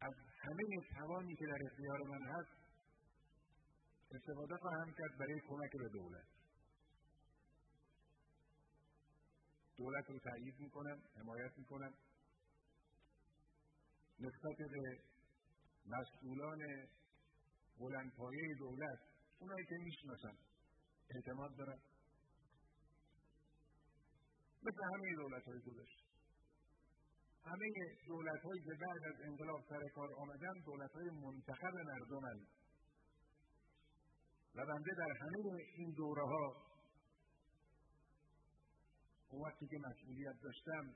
از 0.00 0.14
همه 0.38 0.62
توانی 0.94 1.36
که 1.36 1.46
در 1.46 1.58
اختیار 1.66 2.02
من 2.02 2.22
هست 2.22 2.58
استفاده 4.10 4.56
خواهم 4.56 4.92
کرد 4.98 5.18
برای 5.18 5.40
کمک 5.48 5.72
به 5.72 5.88
دولت. 5.88 6.28
دولت 9.76 10.04
رو 10.10 10.18
تایید 10.18 10.60
می‌کنم 10.60 11.02
حمایت 11.16 11.58
می‌کنم. 11.58 11.94
نسبت 14.20 14.56
به 14.56 15.00
مسئولان 15.86 16.58
بلندپایه 17.78 18.54
دولت 18.58 18.98
اونایی 19.38 19.66
که 19.66 19.74
می‌شناسن 19.74 20.36
اعتماد 21.14 21.56
دارن 21.56 21.78
مثل 24.62 24.82
همه 24.94 25.14
دولت 25.16 25.44
های 25.44 25.60
گذشته. 25.60 26.07
همه 27.44 27.68
دولت 28.06 28.42
هایی 28.44 28.62
که 28.62 28.74
بعد 28.80 29.14
از 29.14 29.20
انقلاب 29.20 29.60
سر 29.68 29.88
کار 29.94 30.08
آمدن 30.12 30.52
دولت 30.64 30.92
های 30.92 31.10
منتخب 31.10 31.74
مردمند 31.74 32.46
و 34.54 34.66
بنده 34.66 34.94
در 34.98 35.12
همه 35.20 35.38
این 35.76 35.92
دوره 35.92 36.22
ها 36.22 36.68
وقتی 39.32 39.66
که 39.66 39.78
مسئولیت 39.78 40.40
داشتم 40.42 40.94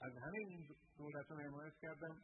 از 0.00 0.12
همه 0.16 0.38
این 0.38 0.68
دولت 0.98 1.30
ها 1.30 1.36
حمایت 1.36 1.74
کردم. 1.82 2.22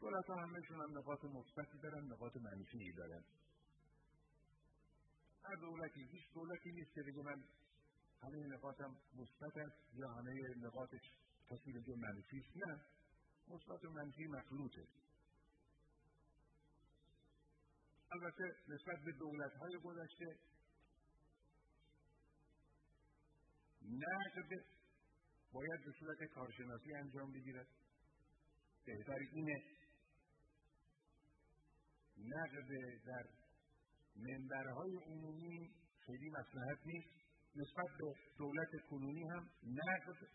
دولت 0.00 0.26
ها 0.26 0.34
همهشون 0.34 0.80
هم 0.80 0.98
نقاط 0.98 1.24
مثبتی 1.24 1.78
دارن 1.78 2.04
نقاط 2.12 2.36
منفی 2.36 2.92
دارن. 2.92 3.24
هر 5.44 5.54
دولتی 5.54 6.00
هیچ 6.12 6.32
دولتی 6.34 6.72
نیست 6.72 6.94
که 6.94 7.22
من 7.24 7.44
همه 8.22 8.46
نقاطم 8.46 8.96
مثبت 9.14 9.56
است 9.56 9.94
یا 9.94 10.08
همه 10.08 10.32
نقاطش 10.56 11.12
کسی 11.50 11.72
بگه 11.72 11.94
منفی 11.96 12.44
نه 12.56 12.80
مثبت 13.48 13.84
و 13.84 13.90
منفی 13.90 14.26
مخلوطه. 14.26 14.86
البته 18.12 18.56
نسبت 18.68 18.98
به 19.04 19.12
دولت 19.12 19.52
های 19.52 19.78
گذشته 19.84 20.38
نقد 23.82 24.50
باید 25.52 25.84
به 25.84 25.92
صورت 25.98 26.30
کارشناسی 26.34 26.94
انجام 26.94 27.32
بگیرد. 27.32 27.66
بهتر 28.86 29.18
اینه 29.32 29.62
نقد 32.18 32.68
در 33.06 33.28
منبرهای 34.16 34.96
عمومی 35.06 35.74
خیلی 36.06 36.30
مسلحت 36.30 36.86
نیست. 36.86 37.24
نسبت 37.56 37.86
به 37.98 38.14
دولت 38.38 38.68
کنونی 38.90 39.22
هم 39.22 39.50
نقد 39.64 40.28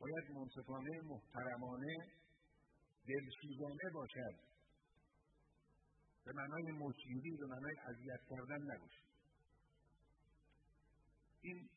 باید 0.00 0.30
منصفانه 0.30 1.00
محترمانه 1.02 1.96
دلسوزانه 3.08 3.90
باشد. 3.94 4.34
به 6.24 6.32
معنای 6.32 6.72
مشیری 6.72 7.36
به 7.36 7.46
معنای 7.46 7.74
اذیت 7.88 8.20
کردن 8.30 8.62
نباشه. 8.62 9.02
این 11.42 11.68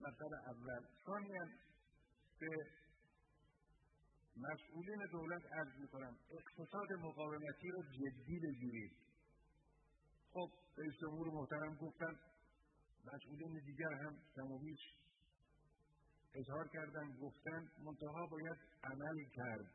مطلب 0.00 0.32
اول. 0.46 0.86
ثانیا 1.06 1.44
به 2.40 2.48
مسئولین 4.36 5.06
دولت 5.12 5.42
عرض 5.52 5.80
می‌کنم 5.80 6.16
اقتصاد 6.30 6.92
مقاومتی 6.92 7.68
رو 7.70 7.82
جدی 7.82 8.40
بگیرید. 8.40 8.96
خب 10.32 10.50
رئیس 10.78 10.94
جمهور 11.00 11.28
محترم 11.28 11.74
گفتن 11.74 12.14
مسئولین 13.04 13.60
دیگر 13.66 13.92
هم 13.92 14.16
کم 14.34 14.52
اظهار 16.34 16.68
کردن 16.68 17.16
گفتن 17.22 17.68
منتها 17.84 18.26
باید 18.26 18.56
عمل 18.84 19.24
کرد. 19.36 19.70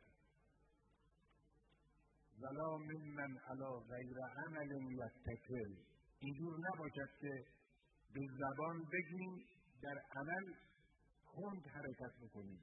ولا 2.40 2.78
ممن 2.78 3.38
علا 3.50 3.78
غیر 3.78 4.16
عمل 4.36 4.70
یتکل 4.92 5.74
اینجور 6.18 6.58
نباشد 6.58 7.10
که 7.20 7.44
به 8.14 8.20
زبان 8.38 8.84
بگیم 8.92 9.44
در 9.82 9.98
عمل 10.16 10.54
کند 11.26 11.66
حرکت 11.66 12.12
بکنیم. 12.22 12.62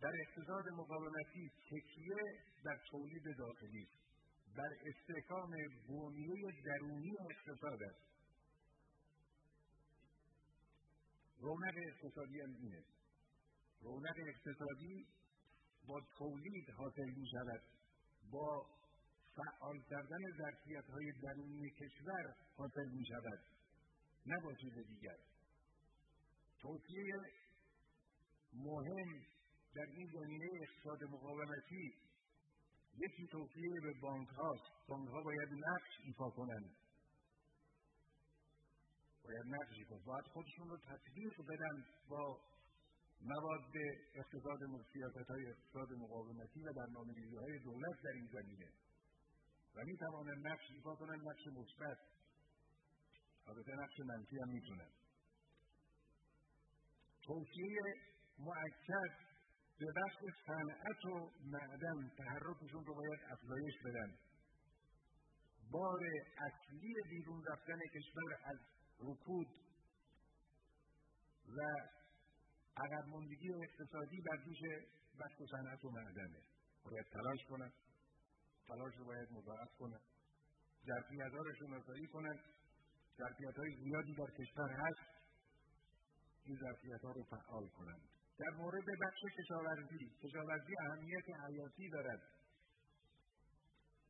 در 0.00 0.12
اقتصاد 0.20 0.68
مقاومتی 0.68 1.50
تکیه 1.70 2.16
در 2.64 2.78
تولید 2.90 3.36
داخلی 3.38 3.82
است. 3.82 4.08
در 4.56 4.70
استحکام 4.86 5.50
بنیه 5.88 6.52
درونی 6.64 7.16
اقتصاد 7.30 7.82
است. 7.82 8.17
رونق 11.40 11.74
اقتصادی 11.76 12.40
هم 12.40 12.54
اینه. 12.54 12.84
رونق 13.80 14.16
اقتصادی 14.26 15.06
با 15.88 16.00
تولید 16.18 16.70
حاصل 16.70 17.10
می 17.16 17.26
شود. 17.28 17.62
با 18.30 18.66
فعال 19.36 19.78
کردن 19.90 20.18
ظرفیت 20.38 20.84
های 20.90 21.12
درونی 21.22 21.70
کشور 21.70 22.34
حاصل 22.56 22.88
می 22.88 23.06
شود. 23.06 23.40
نه 24.26 24.40
با 24.44 24.54
چیز 24.54 24.74
دیگر. 24.88 25.16
توصیه 26.60 27.14
مهم 28.52 29.22
در 29.74 29.86
این 29.90 30.10
زمینه 30.12 30.48
اقتصاد 30.62 31.04
مقاومتی 31.04 31.94
یکی 32.94 33.26
توصیه 33.26 33.80
به 33.82 33.92
بانک 34.02 34.28
هاست. 34.28 34.88
بانک 34.88 35.08
ها 35.08 35.22
باید 35.22 35.48
نقش 35.52 35.90
ایفا 36.04 36.30
کنند. 36.30 36.87
باید 39.28 39.46
نقش 39.46 39.76
ایفا 39.78 39.96
باید 40.06 40.24
خودشون 40.24 40.68
رو 40.68 40.76
تطبیق 40.76 41.34
بدن 41.48 41.84
با 42.08 42.40
مواد 43.20 43.72
اقتصاد 44.14 44.58
سیاست 44.92 45.30
های 45.30 45.46
اقتصاد 45.46 45.92
مقاومتی 45.92 46.60
و 46.62 46.72
برنامه‌ریزی 46.72 47.36
های 47.36 47.58
دولت 47.58 47.96
در 48.04 48.10
این 48.10 48.28
زمینه. 48.32 48.68
و 49.74 49.84
می 49.84 49.96
توانند 49.96 50.46
نقش 50.46 50.70
ایفا 50.74 50.94
کنند 50.94 51.28
نقش 51.28 51.46
مثبت. 51.46 51.98
البته 53.46 53.72
نقش 53.72 54.00
منفی 54.00 54.36
هم 54.38 54.48
می‌تونن. 54.48 54.90
توصیه 57.22 57.80
معکد 58.38 59.14
به 59.78 59.86
بخش 59.96 60.18
صنعت 60.46 61.04
و 61.04 61.30
معدن 61.44 62.08
تحرکشون 62.18 62.84
رو 62.84 62.94
باید 62.94 63.20
افزایش 63.30 63.74
بدن. 63.84 64.14
بار 65.70 66.00
اصلی 66.38 66.94
بیرون 67.10 67.44
رفتن 67.52 67.78
کشور 67.94 68.38
از 68.44 68.58
رکود 69.00 69.46
و 71.56 71.60
عقب 72.76 73.08
ماندگی 73.08 73.52
اقتصادی 73.54 74.20
بر 74.20 74.36
دوش 74.36 74.58
بخش 75.20 75.36
صنعت 75.50 75.84
و 75.84 75.90
معدنه. 75.90 76.42
باید 76.84 77.06
تلاش 77.12 77.44
کنن 77.48 77.72
تلاش 78.66 78.94
رو 78.96 79.04
باید 79.04 79.28
مضاعف 79.32 79.76
کنن 79.78 80.00
ظرفیت 80.86 81.32
ها 81.32 81.38
رو 81.38 81.54
شناسایی 81.54 82.06
کنن 82.06 82.38
ظرفیت 83.18 83.56
های 83.56 83.76
زیادی 83.84 84.14
در 84.14 84.30
کشور 84.38 84.70
هست. 84.70 85.18
این 86.44 86.58
ظرفیت 86.60 87.04
رو 87.04 87.22
فعال 87.22 87.68
کنند. 87.68 88.02
در 88.38 88.50
مورد 88.50 88.84
بخش 89.02 89.20
کشاورزی 89.38 90.10
کشاورزی 90.22 90.74
اهمیت 90.80 91.24
حیاتی 91.48 91.88
دارد. 91.90 92.22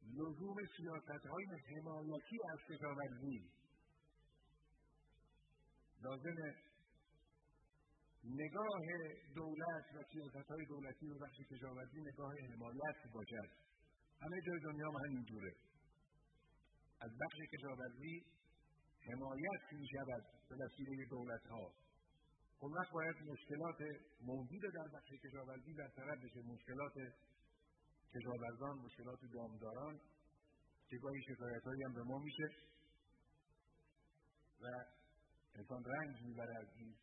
لزوم 0.02 0.56
سیاست 0.76 1.26
های 1.26 1.44
حمایتی 1.44 2.38
از 2.52 2.58
کشاورزی 2.70 3.50
لازم 6.02 6.54
نگاه 8.24 8.86
دولت 9.34 9.84
و 9.94 10.02
سیاست 10.12 10.50
های 10.50 10.64
دولتی 10.64 11.06
و 11.06 11.18
بخش 11.18 11.36
کشاورزی 11.50 12.00
نگاه 12.00 12.32
حمایت 12.52 13.12
باشد. 13.14 13.50
همه 14.20 14.40
جای 14.46 14.60
دنیا 14.60 14.88
هم 14.90 14.96
همینجوره 15.04 15.52
از 17.00 17.10
بخش 17.10 17.36
کشاورزی 17.52 18.24
حمایت 19.00 19.72
می 19.72 19.86
شود 19.88 20.24
به 20.48 20.56
وسیله 20.64 21.04
دولت 21.10 21.46
ها 21.46 21.72
اون 22.60 22.72
وقت 22.72 22.92
باید 22.92 23.16
مشکلات 23.16 23.78
موجود 24.20 24.62
در 24.74 24.88
بخش 24.98 25.08
کشاورزی 25.24 25.72
برطرف 25.72 26.18
بشه. 26.24 26.40
مشکلات 26.40 26.92
کشاورزان 28.14 28.78
مشکلات 28.78 29.18
دامداران 29.34 30.00
که 30.88 30.96
گاهی 30.96 31.22
شکایت 31.22 31.62
هم 31.84 31.94
به 31.94 32.02
ما 32.02 32.18
میشه. 32.18 32.48
و 34.60 34.66
انسان 35.54 35.84
رنج 35.84 36.22
می‌بره 36.22 36.56
از 36.58 36.68
این 36.76 36.94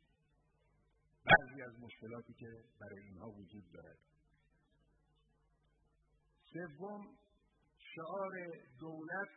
بعضی 1.25 1.61
از 1.61 1.79
مشکلاتی 1.79 2.33
که 2.33 2.47
برای 2.79 3.03
اینها 3.03 3.29
وجود 3.29 3.71
دارد. 3.73 3.97
سوم 6.53 7.17
شعار 7.95 8.31
دولت 8.79 9.29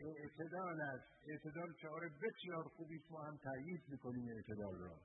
اعتدال 0.00 0.80
است. 0.80 1.08
اعتدال 1.28 1.72
شعار 1.82 2.08
بسیار 2.08 2.64
خوبی 2.76 3.00
ما 3.10 3.22
هم 3.24 3.36
تایید 3.36 3.82
می‌کنیم 3.88 4.28
اعتدال 4.36 4.78
را. 4.78 5.00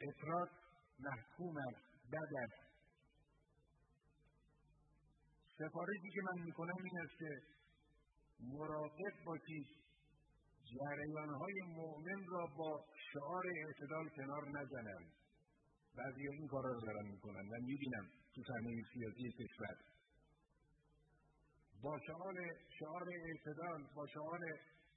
افراد 0.00 0.50
محکوم 1.00 1.56
است 1.56 2.10
بد 2.12 2.34
است. 2.42 2.70
سفارشی 5.58 6.10
که 6.14 6.20
من 6.22 6.42
می‌کنم 6.42 6.76
این 6.84 7.00
است 7.00 7.18
که 7.18 7.42
مراقب 8.40 9.24
باشید. 9.24 9.66
های 10.78 11.60
مؤمن 11.66 12.26
را 12.28 12.46
با 12.58 12.84
شعار 13.12 13.44
اعتدال 13.66 14.08
کنار 14.08 14.48
نزنند 14.48 15.12
بعضی 15.96 16.28
این 16.28 16.48
کارا 16.48 16.72
رو 16.72 16.80
دارن 16.80 17.06
می‌کنن 17.06 17.42
من 17.52 17.60
می‌بینم 17.60 18.06
تو 18.34 18.42
صحنه 18.42 18.82
سیاسی 18.92 19.32
کشور. 19.32 19.76
با 21.82 21.98
شعار 22.06 22.34
شعار 22.78 23.08
اعتدال 23.26 23.86
با 23.96 24.06
شعار 24.06 24.40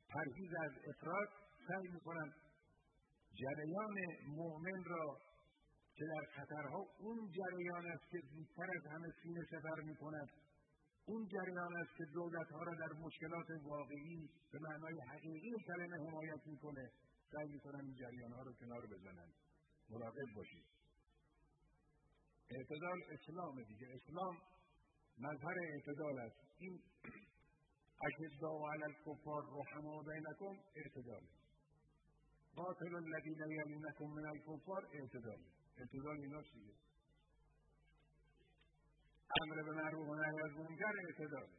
پرهیز 0.10 0.52
از 0.64 0.72
افراد 0.90 1.30
سعی 1.68 1.88
می‌کنن 1.94 2.34
جریان 3.36 3.96
مؤمن 4.28 4.84
را 4.86 5.18
که 5.96 6.06
در 6.06 6.26
خطرها 6.36 6.86
اون 7.00 7.32
جریان 7.32 7.86
است 7.92 8.10
که 8.12 8.18
زودتر 8.34 8.70
از 8.78 8.92
همه 8.92 9.08
سینه 9.24 9.42
سفر 9.52 9.82
می 9.82 9.96
کند 9.96 10.30
اون 11.06 11.28
جریان 11.28 11.78
است 11.78 11.98
که 11.98 12.06
دولت 12.14 12.52
ها 12.52 12.64
را 12.64 12.74
در 12.76 12.94
مشکلات 13.00 13.48
واقعی 13.64 14.30
به 14.52 14.60
معنای 14.60 15.00
حقیقی 15.00 15.52
کلمه 15.68 15.98
حمایت 16.08 16.48
می‌کنه. 16.48 16.92
سعی 17.32 17.48
می‌کنن 17.48 17.82
این 17.86 17.96
جریان 17.96 18.34
ها 18.34 18.42
رو 18.42 18.54
کنار 18.54 18.86
بزنن. 18.88 19.30
مراقب 19.90 20.36
باشید. 20.36 20.66
اعتدال 22.50 23.00
اسلام 23.12 23.64
دیگه. 23.64 23.88
اسلام 23.94 24.38
مظهر 25.18 25.60
اعتدال 25.60 26.20
است. 26.20 26.36
این 26.58 26.82
اشداء 28.06 28.72
علی 28.74 28.84
الکفار 28.84 29.44
رحما 29.60 30.04
بینکم 30.04 30.56
اعتدال 30.76 31.24
قاتل 32.56 32.96
الذین 32.96 33.40
یلونکم 33.52 34.06
من 34.06 34.26
الکفار 34.26 34.88
اعتدال. 34.94 35.40
اعتدال 35.78 36.18
ایناست 36.18 36.54
دیگه 36.54 36.74
امر 39.42 39.64
به 39.64 39.72
معروف 39.72 40.08
و 40.10 40.16
نهی 40.16 40.42
از 40.42 40.52
منکر 40.52 40.94
اعتدال. 41.08 41.50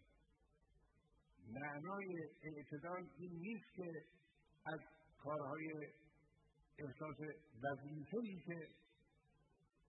معنای 1.48 2.28
اعتدال 2.42 3.08
این 3.18 3.32
نیست 3.32 3.74
که 3.76 4.04
از 4.64 4.80
کارهای 5.18 5.92
احساس 6.78 7.16
وظیفهای 7.62 8.40
که 8.46 8.68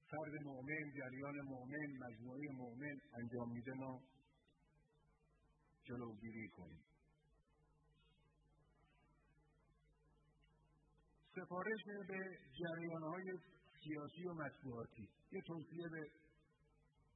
فرد 0.09 0.33
مؤمن 0.43 0.91
جریان 0.97 1.41
مؤمن 1.41 1.87
مجموعه 1.99 2.51
مؤمن 2.51 2.99
انجام 3.13 3.51
میده 3.51 3.73
ما 3.73 4.01
جلوگیری 5.83 6.47
کنیم. 6.47 6.83
سفارش 11.35 11.83
به 12.07 12.37
جریان 12.59 13.03
های 13.03 13.39
سیاسی 13.83 14.23
و 14.27 14.33
مطبوعاتی. 14.33 15.09
یه 15.31 15.41
توصیه 15.41 15.89
به 15.89 16.24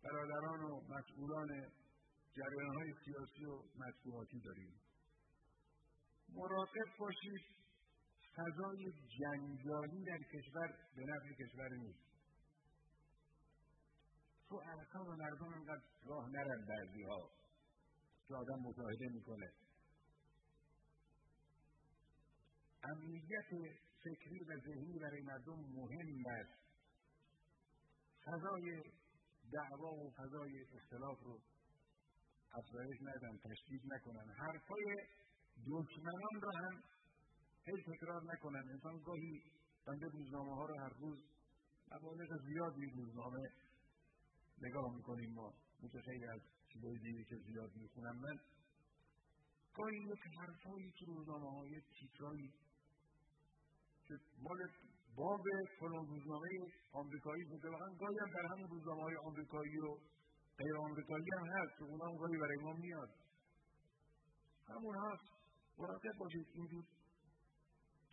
برادران 0.03 0.63
و 0.63 0.81
مسئولان 0.81 1.47
جریان 2.35 2.75
های 2.75 2.93
سیاسی 3.05 3.45
و 3.45 3.63
مطبوعاتی 3.75 4.39
داریم. 4.39 4.73
مراقب 6.29 6.97
باشید 6.99 7.41
فضای 8.35 8.91
جنجالی 9.19 10.03
در 10.05 10.17
کشور 10.17 10.67
به 10.95 11.05
نفع 11.05 11.33
کشور 11.43 11.69
نیست. 11.69 12.09
تو 14.49 14.55
ارکان 14.55 15.07
و 15.07 15.15
مردم 15.15 15.53
انقدر 15.53 15.83
راه 16.05 16.29
نرن 16.29 16.65
بعضی 16.65 17.03
ها 17.03 17.29
که 18.27 18.35
آدم 18.35 18.59
مشاهده 18.59 19.09
می‌کنه. 19.09 19.51
امنیت 22.83 23.49
فکری 24.03 24.39
و 24.39 24.59
ذهنی 24.59 24.99
برای 24.99 25.21
مردم 25.21 25.59
مهم 25.59 26.23
است. 26.27 26.59
فضای 28.25 28.83
دعوا 29.53 29.91
و 29.91 30.11
فضای 30.11 30.65
اختلاف 30.75 31.19
رو 31.23 31.39
افزایش 32.53 32.97
ندن 33.01 33.37
تشدید 33.37 33.81
نکنن. 33.93 34.33
حرفای 34.37 34.85
دشمنان 35.67 36.41
رو 36.41 36.51
هم 36.51 36.83
هی 37.65 37.83
تکرار 37.83 38.21
نکنن. 38.33 38.69
انسان 38.69 38.97
گاهی 39.05 39.43
بنده 39.87 40.07
روزنامه 40.07 40.55
ها 40.55 40.65
رو 40.65 40.79
هر 40.79 40.93
روز 40.99 41.19
مبالغ 41.91 42.29
زیادی 42.47 42.85
روزنامه 42.85 43.49
نگاه 44.61 44.95
می‌کنیم. 44.95 45.33
ما 45.33 45.53
مثل 45.83 46.01
خیلی 46.01 46.25
از 46.25 46.41
چیزای 46.73 46.97
دیگه 46.97 47.23
که 47.23 47.35
زیاد 47.35 47.75
می‌خونم 47.75 48.15
من. 48.15 48.39
گاهی 49.73 49.97
یک 49.97 50.37
حرفایی 50.39 50.91
تو 50.99 51.05
روزنامه 51.05 51.51
های 51.51 51.81
تیترایی 51.99 52.53
که 54.07 54.13
مال 54.41 54.57
باب 55.19 55.43
فلان 55.79 56.07
روزنامه 56.07 56.49
آمریکایی 56.91 57.43
بوده 57.43 57.69
واقعا 57.69 57.93
گاهی 57.93 58.17
هم 58.19 58.29
در 58.33 58.45
همین 58.51 58.67
روزنامه 58.67 59.03
های 59.03 59.15
آمریکایی 59.15 59.77
و 59.77 59.97
غیر 60.57 60.77
آمریکایی 60.77 61.25
هم 61.37 61.47
هست 61.47 61.77
که 61.77 61.83
اونا 61.83 62.05
هم 62.05 62.17
گاهی 62.17 62.37
برای 62.37 62.57
ما 62.57 62.73
میاد. 62.73 63.09
همون 64.67 64.95
هست. 64.95 65.23
مراقب 65.77 66.17
باشید 66.19 66.47
این 66.53 66.83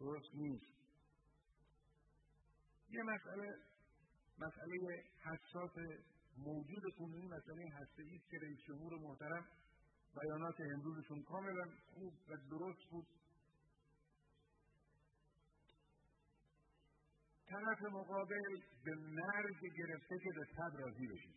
درست 0.00 0.34
نیست. 0.34 0.66
یه 2.90 3.02
مسئله 3.02 3.54
مسئله 4.38 5.02
حساس 5.24 5.74
موجود 6.38 6.82
کنونی 6.98 7.26
مسئله 7.26 7.68
هسته 7.68 8.02
است 8.14 8.30
که 8.30 8.38
رئیس 8.42 8.58
جمهور 8.68 8.98
محترم 8.98 9.46
بیانات 10.20 10.60
امروزشون 10.60 11.22
کاملا 11.22 11.66
خوب 11.94 12.14
و 12.28 12.36
درست 12.50 12.90
بود. 12.90 13.06
طرف 17.48 17.82
مقابل 17.82 18.60
به 18.84 18.94
مرگ 18.94 19.60
گرفته 19.78 20.18
که 20.18 20.30
به 20.36 20.44
تب 20.44 20.76
راضی 20.80 21.06
بشید 21.06 21.36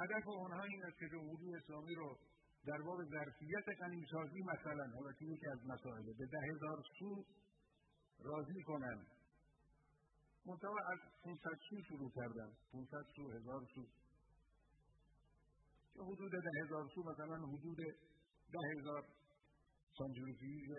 هدف 0.00 0.28
آنها 0.28 0.62
این 0.62 0.84
است 0.84 0.98
که 0.98 1.08
جمهوری 1.08 1.54
اسلامی 1.54 1.94
رو 1.94 2.18
در 2.66 2.78
باب 2.78 3.04
ظرفیت 3.04 3.64
غنیسازی 3.80 4.42
مثلا 4.42 4.86
حالا 4.94 5.12
که 5.12 5.24
یکی 5.24 5.46
از 5.46 5.58
مسائله 5.66 6.12
به 6.18 6.26
ده 6.26 6.38
هزار 6.54 6.82
سو 6.98 7.24
راضی 8.18 8.62
کنند 8.62 9.06
منطقه 10.46 10.92
از 10.92 10.98
500 11.24 11.50
سو 11.70 11.82
شروع 11.88 12.10
کردن 12.14 12.52
500 12.72 13.04
سو 13.16 13.30
هزار 13.30 13.60
سو. 13.74 13.86
که 15.94 16.02
حدود 16.02 16.32
ده 16.32 16.64
هزار 16.64 16.88
سو 16.94 17.02
مثلا 17.02 17.36
حدود 17.36 17.76
ده 18.52 18.78
هزار 18.78 19.04
سانجروفیز 19.98 20.70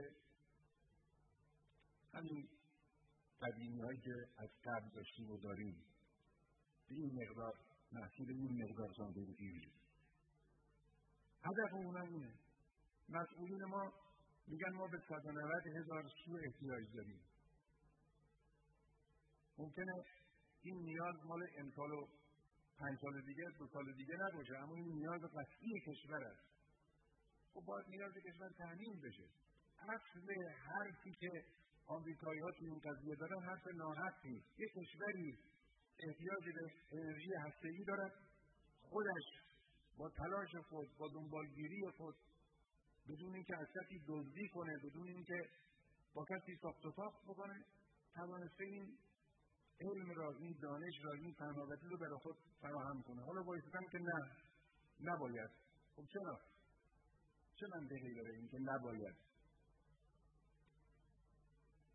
همین 2.13 2.47
قدیمی 3.41 3.81
هایی 3.81 3.99
که 3.99 4.13
از 4.37 4.49
قبل 4.65 4.89
داشتیم 4.95 5.31
و 5.31 5.37
داریم. 5.37 5.83
به 6.89 6.95
این 6.95 7.11
مقدار 7.21 7.53
محصول 7.91 8.29
این 8.29 8.63
مقدار 8.63 8.93
سانجروفیز 8.97 9.61
هدف 11.43 11.73
اونا 11.73 12.01
اینه. 12.01 12.33
مسئولین 13.09 13.65
ما 13.65 13.93
میگن 14.47 14.73
ما 14.73 14.87
به 14.87 14.99
190 15.09 15.67
هزار 15.77 16.03
سو 16.25 16.37
احتیاج 16.45 16.83
داریم. 16.95 17.21
ممکنه 19.57 19.93
این 20.61 20.77
نیاز 20.77 21.15
مال 21.25 21.47
امسال 21.57 21.91
و 21.91 22.07
پنج 22.79 22.99
سال 23.01 23.21
دیگه 23.21 23.43
دو 23.59 23.67
سال 23.67 23.93
دیگه 23.93 24.15
نباشه 24.15 24.57
اما 24.57 24.75
این 24.75 24.87
نیاز 24.87 25.21
قطعی 25.21 25.79
کشور 25.87 26.23
است. 26.23 26.52
خب 27.53 27.61
باید 27.65 27.85
نیاز 27.89 28.13
کشور 28.13 28.49
تحمیل 28.57 28.99
بشه. 29.01 29.27
اصل 29.79 30.27
حرفی 30.67 31.11
که 31.19 31.29
آمریکایی 31.87 32.39
ها 32.39 32.51
توی 32.51 32.67
این 32.67 32.79
قضیه 32.79 33.15
دارن 33.15 33.43
حرف 33.43 33.67
ناحق 33.75 34.25
نیست. 34.25 34.59
یه 34.59 34.67
کشوری 34.67 35.37
احتیاج 36.07 36.45
به 36.55 36.97
انرژی 36.97 37.33
هسته‌ای 37.45 37.83
دارد. 37.87 38.13
خودش 38.81 39.25
با 39.97 40.09
تلاش 40.09 40.55
خود 40.69 40.87
با 40.97 41.07
دنبالگیری 41.07 41.81
خود 41.97 42.15
بدون 43.09 43.35
اینکه 43.35 43.57
از 43.57 43.67
کسی 43.75 44.03
دزدی 44.07 44.47
کنه 44.47 44.73
بدون 44.83 45.07
اینکه 45.07 45.49
با 46.13 46.25
کسی 46.25 46.57
ساخت 46.61 46.85
و 46.85 46.91
ساخت 46.91 47.23
بکنه 47.23 47.65
توانسته 48.13 48.63
این 48.63 48.97
علم 49.81 50.11
را 50.11 50.31
این 50.39 50.57
دانش 50.61 50.93
را 51.03 51.11
این 51.11 51.33
فهماوتی 51.33 51.87
رو 51.87 51.97
برای 51.97 52.17
خود 52.23 52.35
فراهم 52.61 53.01
کنه. 53.01 53.25
حالا 53.25 53.43
بایستم 53.43 53.85
که 53.91 53.97
نه. 53.97 54.31
نباید. 54.99 55.49
خب 55.95 56.03
چرا؟ 56.13 56.39
چه 57.63 57.69
منطقی 57.77 58.13
داره 58.13 58.33
این 58.33 58.47
که 58.47 58.57
نباید. 58.59 59.15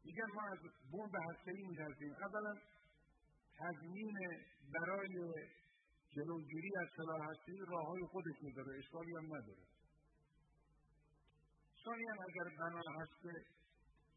میگن 0.04 0.26
ما 0.34 0.42
از 0.42 0.58
بمب 0.92 1.14
هسته‌ای 1.30 1.62
میترسیم 1.62 2.12
اولا 2.12 2.54
تضمین 3.58 4.18
برای 4.74 5.32
جلوگیری 6.10 6.70
از 6.80 6.88
سلاح 6.96 7.30
هسته‌ای 7.30 7.58
راههای 7.68 8.02
خودش 8.12 8.42
می‌ذاره 8.42 8.78
اشکالی 8.78 9.16
هم 9.16 9.26
نداره. 9.26 9.64
ثانیا 11.84 12.14
اگر 12.28 12.56
بنا 12.58 12.82
هسته 13.00 13.32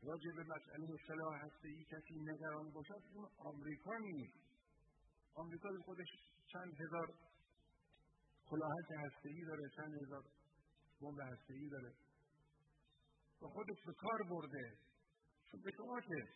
راجع 0.03 0.31
به 0.35 0.43
مسئله 0.43 0.97
سلاح 1.07 1.45
هسته‌ای 1.45 1.85
کسی 1.91 2.19
نگران 2.19 2.71
باشد 2.71 3.01
اون 3.13 3.29
آمریکا 3.37 3.97
نیست. 3.97 4.33
آمریکا 5.33 5.69
خودش 5.85 6.07
چند 6.47 6.81
هزار 6.81 7.13
کلاهک 8.49 8.91
هسته‌ای 8.97 9.45
داره 9.45 9.69
چند 9.75 10.01
هزار 10.01 10.23
بمب 11.01 11.19
هسته‌ای 11.19 11.69
داره. 11.69 11.93
و 13.41 13.47
خودش 13.47 13.77
به 13.85 13.93
کار 13.93 14.23
برده. 14.29 14.77
به 15.63 15.71
شما 15.77 16.01
که 16.01 16.27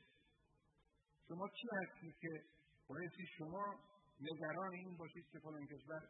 شما 1.28 1.50
چی 1.50 1.68
هستید 1.82 2.16
که 2.22 2.44
بایستی 2.88 3.26
شما 3.38 3.80
نگران 4.22 4.74
این 4.74 4.98
باشید 4.98 5.26
که 5.32 5.40
فلان 5.40 5.66
کشور 5.68 6.02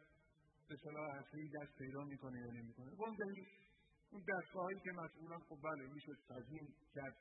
به 0.68 0.76
صلاح 0.84 1.16
هسته‌ای 1.16 1.48
دست 1.48 1.78
پیدا 1.78 2.04
می‌کنه 2.04 2.38
یا 2.40 2.52
نمی‌کنه؟ 2.52 2.90
بگذارید 2.90 3.48
اون 4.10 4.24
دستگاهایی 4.28 4.80
که 4.80 4.92
مسئولان 4.92 5.40
خب 5.40 5.58
بله 5.62 5.86
میشه 5.92 6.12
تضمین 6.28 6.74
کرد. 6.94 7.16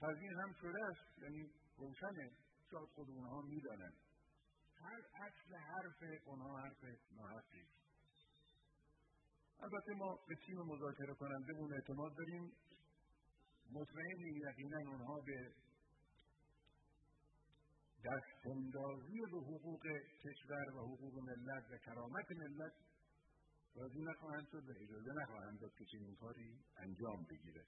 تضمین 0.00 0.32
هم 0.32 0.52
شده 0.60 0.84
است 0.84 1.22
یعنی 1.22 1.50
روشنه. 1.78 2.30
شاید 2.70 2.88
خود 2.94 3.10
اونها 3.10 3.40
می‌دانند. 3.42 3.96
هر 4.82 5.00
اصل 5.26 5.54
حرف 5.54 6.26
اونها 6.26 6.58
حرف 6.58 6.84
ناحقی. 7.16 7.66
البته 9.62 9.92
ما 9.92 10.18
به 10.28 10.34
تیم 10.46 10.58
مذاکره 10.58 11.14
کنندمون 11.14 11.74
اعتماد 11.74 12.16
داریم. 12.16 12.52
مطمئنی 13.72 14.40
یقینا 14.48 14.78
اونها 14.90 15.20
به 15.26 15.52
دستاندازی 18.04 19.20
به 19.32 19.38
حقوق 19.38 19.82
کشور 20.24 20.76
و 20.76 20.78
حقوق 20.78 21.14
ملت 21.28 21.64
و 21.70 21.78
کرامت 21.86 22.30
ملت 22.30 22.72
راضی 23.76 24.00
نخواهند 24.00 24.46
شد 24.52 24.68
و 24.68 24.72
اجازه 24.82 25.12
نخواهند 25.22 25.60
داد 25.60 25.74
که 25.78 25.84
چنین 25.84 26.16
کاری 26.16 26.58
انجام 26.76 27.26
بگیره 27.30 27.64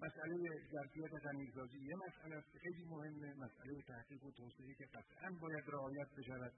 مسئله 0.00 0.36
ظرفیت 0.72 1.12
غنیسازی 1.24 1.78
یه 1.78 1.96
مسئله 2.06 2.36
است 2.36 2.58
خیلی 2.62 2.84
مهمه. 2.84 3.34
مسئله 3.34 3.82
تحقیق 3.88 4.24
و 4.24 4.30
توسعه 4.30 4.74
که 4.78 4.84
قطعا 4.84 5.30
باید 5.40 5.64
رعایت 5.68 6.08
بشود. 6.18 6.52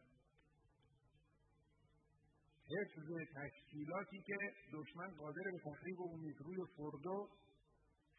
حفظ 2.70 3.08
تشکیلاتی 3.36 4.22
که 4.26 4.36
دشمن 4.72 5.10
قادر 5.10 5.50
به 5.52 5.58
تخریب 5.58 6.00
اون 6.00 6.34
روی 6.38 6.56
فردو 6.76 7.28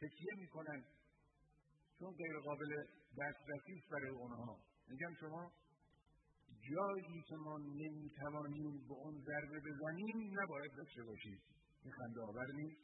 تکیه 0.02 0.34
می‌کنن. 0.38 0.84
چون 2.00 2.12
غیر 2.12 2.40
قابل 2.40 2.84
دسترسی 3.18 3.84
برای 3.92 4.10
اونها. 4.10 4.58
میگم 4.88 5.14
شما 5.20 5.52
جایی 6.70 7.24
که 7.28 7.36
ما 7.36 7.58
نمی‌توانیم 7.58 8.88
به 8.88 8.94
اون 8.94 9.24
ضربه 9.26 9.60
بزنیم 9.60 10.40
نباید 10.42 10.72
داشته 10.78 11.04
باشید 11.04 11.42
این 11.84 11.94
خنده 11.94 12.22
آور 12.22 12.52
نیست. 12.54 12.82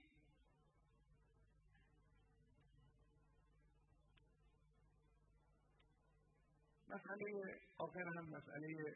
مسئله 6.90 7.60
آخر 7.78 8.08
هم 8.18 8.26
مسئله 8.30 8.96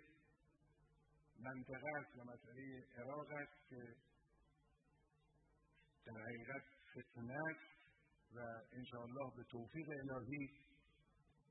منطقه 1.43 1.87
است 1.99 2.15
و 2.15 2.23
مسئله 2.23 2.85
عراق 2.97 3.31
است 3.31 3.69
که 3.69 3.95
در 6.05 6.21
حقیقت 6.21 6.63
فتنه 6.91 7.33
است 7.33 7.71
و 8.35 8.39
انشاءالله 8.73 9.35
به 9.35 9.43
توفیق 9.43 9.89
الهی 9.89 10.49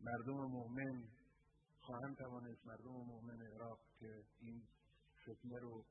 مردم 0.00 0.34
مؤمن 0.34 1.04
خواهند 1.80 2.16
توانست 2.16 2.66
مردم 2.66 2.90
مؤمن 2.90 3.42
عراق 3.54 3.78
که 4.00 4.24
این 4.40 4.62
فتنه 5.22 5.58
رو 5.58 5.84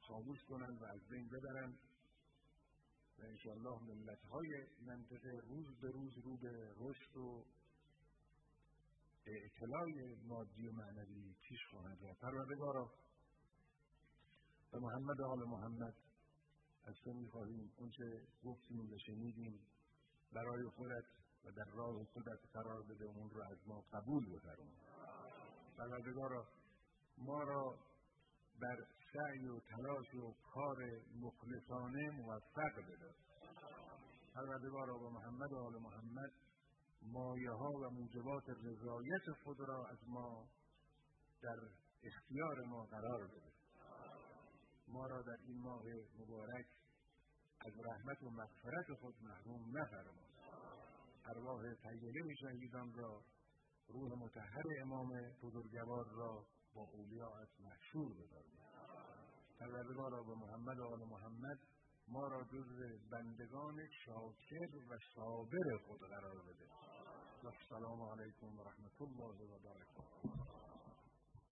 خاموش 0.00 0.44
کنند 0.48 0.82
و 0.82 0.84
از 0.84 1.08
بین 1.08 1.28
ببرند 1.28 1.78
و 3.18 3.22
انشاءالله 3.22 3.82
ملت 3.82 4.22
های 4.24 4.66
منطقه 4.86 5.30
روز 5.48 5.80
به 5.80 5.88
روز 5.88 6.18
رو 6.18 6.36
به 6.36 6.74
رشد 6.76 7.16
و 7.16 7.44
اطلاع 9.26 9.86
مادی 10.24 10.68
و 10.68 10.72
معنوی 10.72 11.34
پیش 11.42 11.58
خواهند 11.70 12.04
رفت. 12.04 12.20
پروردگارا 12.20 12.92
به 14.72 14.78
محمد 14.78 15.20
آل 15.20 15.48
محمد. 15.48 15.94
از 16.86 16.94
تو 17.04 17.12
می‌خواهیم 17.12 17.72
اونچه 17.78 18.04
گفتیم 18.44 18.92
و 18.92 18.98
شنیدیم 19.06 19.60
برای 20.32 20.68
خودت 20.76 21.04
و 21.44 21.50
در 21.50 21.70
راه 21.74 22.04
خودت 22.04 22.38
قرار 22.52 22.82
بده 22.82 23.04
اون 23.04 23.30
رو 23.30 23.42
از 23.42 23.58
ما 23.66 23.84
قبول 23.92 24.36
بفرما. 24.36 24.70
پروردگارا 25.78 26.46
ما 27.18 27.42
را 27.42 27.78
در 28.60 28.76
سعی 29.12 29.48
و 29.48 29.60
تلاش 29.60 30.14
و 30.14 30.34
کار 30.54 30.76
مخلصانه 31.20 32.10
موفق 32.10 32.76
بده. 32.76 33.14
پروردگارا 34.34 34.98
با 34.98 35.10
محمد 35.10 35.52
و 35.52 35.56
آل 35.56 35.82
محمد 35.82 36.32
مایه 37.02 37.50
ها 37.50 37.70
و 37.70 37.90
موجبات 37.90 38.48
رضایت 38.48 39.32
خود 39.44 39.60
را 39.60 39.86
از 39.86 39.98
ما 40.08 40.48
در 41.42 41.58
اختیار 42.04 42.60
ما 42.64 42.84
قرار 42.84 43.26
بده. 43.26 43.49
ما 44.92 45.06
را 45.06 45.22
در 45.22 45.36
این 45.46 45.58
ماه 45.62 45.82
مبارک 46.18 46.66
از 47.60 47.72
رحمت 47.86 48.22
و 48.22 48.30
مغفرت 48.30 48.98
خود 49.00 49.14
محروم 49.22 49.78
نفرما. 49.78 50.24
ارواح 51.26 51.62
طیبه 51.74 52.34
شهیدان 52.40 52.94
را 52.94 53.22
روح 53.88 54.12
متحر 54.18 54.64
امام 54.82 55.08
بزرگوار 55.42 56.06
را 56.16 56.44
با 56.74 56.82
از 57.42 57.48
محشور 57.60 58.14
بداریم 58.14 58.60
پروردگارا 59.60 60.22
به 60.22 60.34
محمد 60.34 60.78
و 60.78 60.84
آل 60.84 61.04
محمد 61.04 61.58
ما 62.08 62.28
را 62.28 62.44
جز 62.44 63.00
بندگان 63.10 63.76
شاکر 64.04 64.76
و 64.90 64.98
صابر 65.14 65.76
خود 65.86 66.00
قرار 66.00 66.42
بده. 66.42 66.66
السلام 67.44 68.02
علیکم 68.02 68.58
و 68.58 68.62
رحمت 68.62 69.02
الله 69.02 69.54
و 69.54 69.58
برکاته. 69.58 70.49